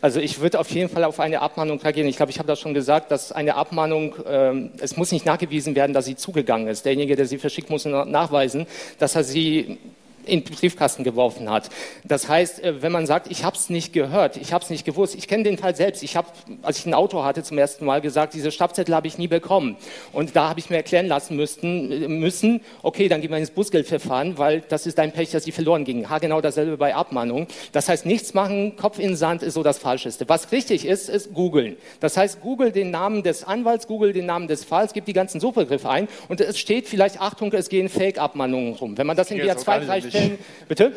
Also 0.00 0.18
ich 0.20 0.40
würde 0.40 0.58
auf 0.58 0.70
jeden 0.70 0.88
Fall 0.88 1.04
auf 1.04 1.20
eine 1.20 1.40
Abmahnung 1.40 1.80
reagieren. 1.80 2.08
Ich 2.08 2.16
glaube, 2.16 2.30
ich 2.30 2.38
habe 2.38 2.48
das 2.48 2.58
schon 2.58 2.74
gesagt, 2.74 3.10
dass 3.12 3.30
eine 3.32 3.54
Abmahnung, 3.54 4.16
ähm, 4.28 4.70
es 4.80 4.96
muss 4.96 5.12
nicht 5.12 5.24
nachgewiesen 5.24 5.74
werden, 5.76 5.92
dass 5.92 6.06
sie 6.06 6.16
zugegangen 6.16 6.66
ist. 6.68 6.84
Derjenige, 6.84 7.14
der 7.16 7.26
sie 7.26 7.38
verschickt, 7.38 7.70
muss 7.70 7.84
na- 7.84 8.04
nachweisen, 8.04 8.66
dass 8.98 9.14
er 9.14 9.22
sie 9.24 9.78
in 10.26 10.44
den 10.44 10.54
Briefkasten 10.54 11.04
geworfen 11.04 11.50
hat. 11.50 11.70
Das 12.04 12.28
heißt, 12.28 12.62
äh, 12.62 12.82
wenn 12.82 12.92
man 12.92 13.06
sagt, 13.06 13.30
ich 13.30 13.44
habe 13.44 13.56
es 13.56 13.70
nicht 13.70 13.92
gehört, 13.92 14.36
ich 14.36 14.52
habe 14.52 14.62
es 14.64 14.70
nicht 14.70 14.84
gewusst, 14.84 15.14
ich 15.14 15.28
kenne 15.28 15.44
den 15.44 15.58
Fall 15.58 15.74
selbst. 15.74 16.02
Ich 16.02 16.16
habe, 16.16 16.28
als 16.62 16.78
ich 16.78 16.86
ein 16.86 16.94
Auto 16.94 17.24
hatte, 17.24 17.42
zum 17.42 17.58
ersten 17.58 17.84
Mal 17.84 18.00
gesagt, 18.00 18.34
diese 18.34 18.50
Stabzettel 18.50 18.94
habe 18.94 19.06
ich 19.06 19.18
nie 19.18 19.28
bekommen. 19.28 19.76
Und 20.12 20.36
da 20.36 20.48
habe 20.48 20.60
ich 20.60 20.70
mir 20.70 20.76
erklären 20.76 21.06
lassen 21.06 21.36
müssten, 21.36 21.90
äh, 21.90 22.08
müssen, 22.08 22.60
okay, 22.82 23.08
dann 23.08 23.20
gehen 23.20 23.30
wir 23.30 23.38
ins 23.38 23.50
Bußgeldverfahren, 23.50 24.38
weil 24.38 24.62
das 24.68 24.86
ist 24.86 24.98
dein 24.98 25.12
Pech, 25.12 25.30
dass 25.30 25.44
sie 25.44 25.52
verloren 25.52 25.84
gingen. 25.84 26.10
Ha, 26.10 26.18
genau 26.18 26.40
dasselbe 26.40 26.76
bei 26.76 26.94
Abmahnung. 26.94 27.46
Das 27.72 27.88
heißt, 27.88 28.06
nichts 28.06 28.34
machen, 28.34 28.76
Kopf 28.76 28.98
in 28.98 29.08
den 29.08 29.16
Sand 29.16 29.42
ist 29.42 29.54
so 29.54 29.62
das 29.62 29.78
Falscheste. 29.78 30.28
Was 30.28 30.52
richtig 30.52 30.84
ist, 30.84 31.08
ist 31.08 31.32
googeln. 31.32 31.76
Das 32.00 32.16
heißt, 32.16 32.40
google 32.40 32.72
den 32.72 32.90
Namen 32.90 33.22
des 33.22 33.44
Anwalts, 33.44 33.86
google 33.86 34.12
den 34.12 34.26
Namen 34.26 34.48
des 34.48 34.64
Falls, 34.64 34.92
gib 34.92 35.04
die 35.04 35.12
ganzen 35.12 35.40
Suchbegriffe 35.40 35.88
ein 35.88 36.08
und 36.28 36.40
es 36.40 36.58
steht 36.58 36.88
vielleicht, 36.88 37.20
Achtung, 37.20 37.52
es 37.52 37.68
gehen 37.68 37.88
Fake-Abmahnungen 37.88 38.74
rum. 38.74 38.98
Wenn 38.98 39.06
man 39.06 39.16
das 39.16 39.30
in 39.30 39.40
auch 39.50 39.56
zwei, 39.56 39.78
drei. 39.80 40.00
Stellen, 40.16 40.38
bitte? 40.68 40.92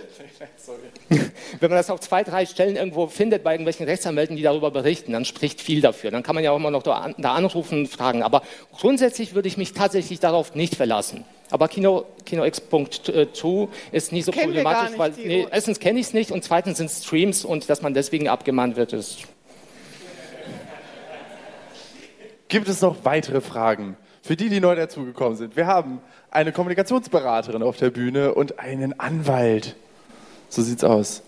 Wenn 1.59 1.69
man 1.69 1.77
das 1.77 1.89
auf 1.89 1.99
zwei, 1.99 2.23
drei 2.23 2.45
Stellen 2.45 2.75
irgendwo 2.75 3.07
findet 3.07 3.43
bei 3.43 3.51
irgendwelchen 3.53 3.85
Rechtsanwälten, 3.85 4.35
die 4.35 4.43
darüber 4.43 4.71
berichten, 4.71 5.11
dann 5.13 5.25
spricht 5.25 5.61
viel 5.61 5.81
dafür. 5.81 6.11
Dann 6.11 6.23
kann 6.23 6.35
man 6.35 6.43
ja 6.43 6.51
auch 6.51 6.57
immer 6.57 6.71
noch 6.71 6.83
da 6.83 6.93
an- 6.93 7.15
da 7.17 7.33
anrufen 7.33 7.79
und 7.79 7.87
fragen. 7.87 8.23
Aber 8.23 8.43
grundsätzlich 8.71 9.33
würde 9.33 9.47
ich 9.47 9.57
mich 9.57 9.73
tatsächlich 9.73 10.19
darauf 10.19 10.55
nicht 10.55 10.75
verlassen. 10.75 11.25
Aber 11.49 11.67
Kino, 11.67 12.05
Kino 12.25 12.43
X.2 12.45 13.67
ist 13.91 14.11
nicht 14.11 14.25
so 14.25 14.31
Kennen 14.31 14.45
problematisch, 14.45 14.89
nicht, 14.91 14.99
weil 14.99 15.11
nee, 15.17 15.47
erstens 15.49 15.79
kenne 15.79 15.99
ich 15.99 16.07
es 16.07 16.13
nicht 16.13 16.31
und 16.31 16.43
zweitens 16.43 16.77
sind 16.77 16.87
es 16.91 17.03
Streams 17.03 17.43
und 17.43 17.69
dass 17.69 17.81
man 17.81 17.93
deswegen 17.95 18.27
abgemahnt 18.27 18.75
wird, 18.75 18.93
ist 18.93 19.19
Gibt 22.49 22.67
es 22.67 22.81
noch 22.81 22.97
weitere 23.03 23.41
Fragen 23.41 23.95
für 24.21 24.35
die, 24.35 24.49
die 24.49 24.59
neu 24.59 24.75
dazugekommen 24.75 25.37
sind? 25.37 25.55
Wir 25.55 25.67
haben 25.67 25.99
eine 26.31 26.51
Kommunikationsberaterin 26.51 27.63
auf 27.63 27.77
der 27.77 27.89
Bühne 27.89 28.33
und 28.33 28.59
einen 28.59 28.99
Anwalt. 28.99 29.75
So 30.49 30.61
sieht's 30.61 30.83
aus. 30.83 31.23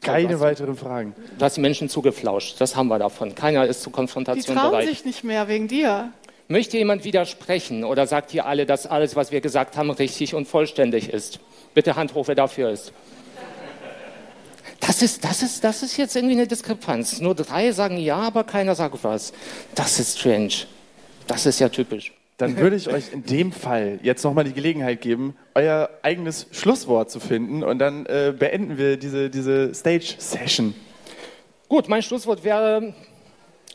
Keine 0.00 0.38
weiteren 0.40 0.76
Fragen. 0.76 1.14
Du 1.38 1.44
hast 1.44 1.56
die 1.56 1.62
Menschen 1.62 1.88
zugeflauscht. 1.88 2.60
Das 2.60 2.76
haben 2.76 2.88
wir 2.88 2.98
davon. 2.98 3.34
Keiner 3.34 3.66
ist 3.66 3.82
zur 3.82 3.90
Die 3.90 3.96
Konfrontation 3.96 4.56
trauen 4.56 4.70
bereit. 4.70 4.88
sich 4.88 5.04
nicht 5.04 5.24
mehr 5.24 5.48
wegen 5.48 5.66
dir. 5.66 6.12
Möchte 6.46 6.76
jemand 6.76 7.04
widersprechen 7.04 7.84
oder 7.84 8.06
sagt 8.06 8.34
ihr 8.34 8.44
alle, 8.44 8.66
dass 8.66 8.86
alles, 8.86 9.16
was 9.16 9.32
wir 9.32 9.40
gesagt 9.40 9.78
haben, 9.78 9.90
richtig 9.90 10.34
und 10.34 10.46
vollständig 10.46 11.08
ist? 11.08 11.40
Bitte 11.72 11.96
Hand 11.96 12.14
hoch, 12.14 12.28
wer 12.28 12.34
dafür 12.34 12.70
ist. 12.70 12.92
Das 14.80 15.00
ist, 15.00 15.24
das, 15.24 15.42
ist, 15.42 15.64
das 15.64 15.82
ist 15.82 15.96
jetzt 15.96 16.14
irgendwie 16.14 16.34
eine 16.34 16.46
Diskrepanz. 16.46 17.20
Nur 17.20 17.34
drei 17.34 17.72
sagen 17.72 17.96
ja, 17.96 18.16
aber 18.18 18.44
keiner 18.44 18.74
sagt 18.74 19.02
was. 19.02 19.32
Das 19.74 19.98
ist 19.98 20.18
strange. 20.18 20.66
Das 21.26 21.46
ist 21.46 21.58
ja 21.60 21.68
typisch. 21.68 22.12
Dann 22.36 22.56
würde 22.56 22.74
ich 22.74 22.88
euch 22.88 23.12
in 23.12 23.24
dem 23.24 23.52
Fall 23.52 24.00
jetzt 24.02 24.24
nochmal 24.24 24.42
die 24.42 24.52
Gelegenheit 24.52 25.00
geben, 25.00 25.36
euer 25.54 25.88
eigenes 26.02 26.48
Schlusswort 26.50 27.08
zu 27.10 27.20
finden 27.20 27.62
und 27.62 27.78
dann 27.78 28.06
äh, 28.06 28.34
beenden 28.36 28.76
wir 28.76 28.96
diese, 28.96 29.30
diese 29.30 29.72
Stage-Session. 29.72 30.74
Gut, 31.68 31.88
mein 31.88 32.02
Schlusswort 32.02 32.42
wäre, 32.42 32.92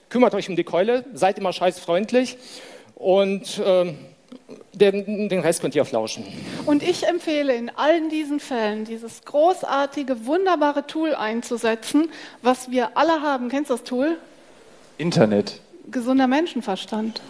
kümmert 0.09 0.35
euch 0.35 0.49
um 0.49 0.57
die 0.57 0.65
Keule, 0.65 1.05
seid 1.13 1.39
immer 1.39 1.53
scheißfreundlich 1.53 2.37
und 2.95 3.61
ähm, 3.65 3.97
den, 4.73 5.29
den 5.29 5.39
Rest 5.39 5.61
könnt 5.61 5.73
ihr 5.73 5.85
flauschen. 5.85 6.25
Und 6.65 6.83
ich 6.83 7.07
empfehle 7.07 7.55
in 7.55 7.69
allen 7.69 8.09
diesen 8.09 8.41
Fällen 8.41 8.83
dieses 8.83 9.23
großartige, 9.23 10.25
wunderbare 10.25 10.85
Tool 10.85 11.15
einzusetzen, 11.15 12.09
was 12.41 12.71
wir 12.71 12.97
alle 12.97 13.21
haben. 13.21 13.47
Kennst 13.47 13.69
du 13.69 13.75
das 13.75 13.83
Tool? 13.85 14.17
Internet. 14.97 15.61
Gesunder 15.91 16.27
Menschenverstand. 16.27 17.21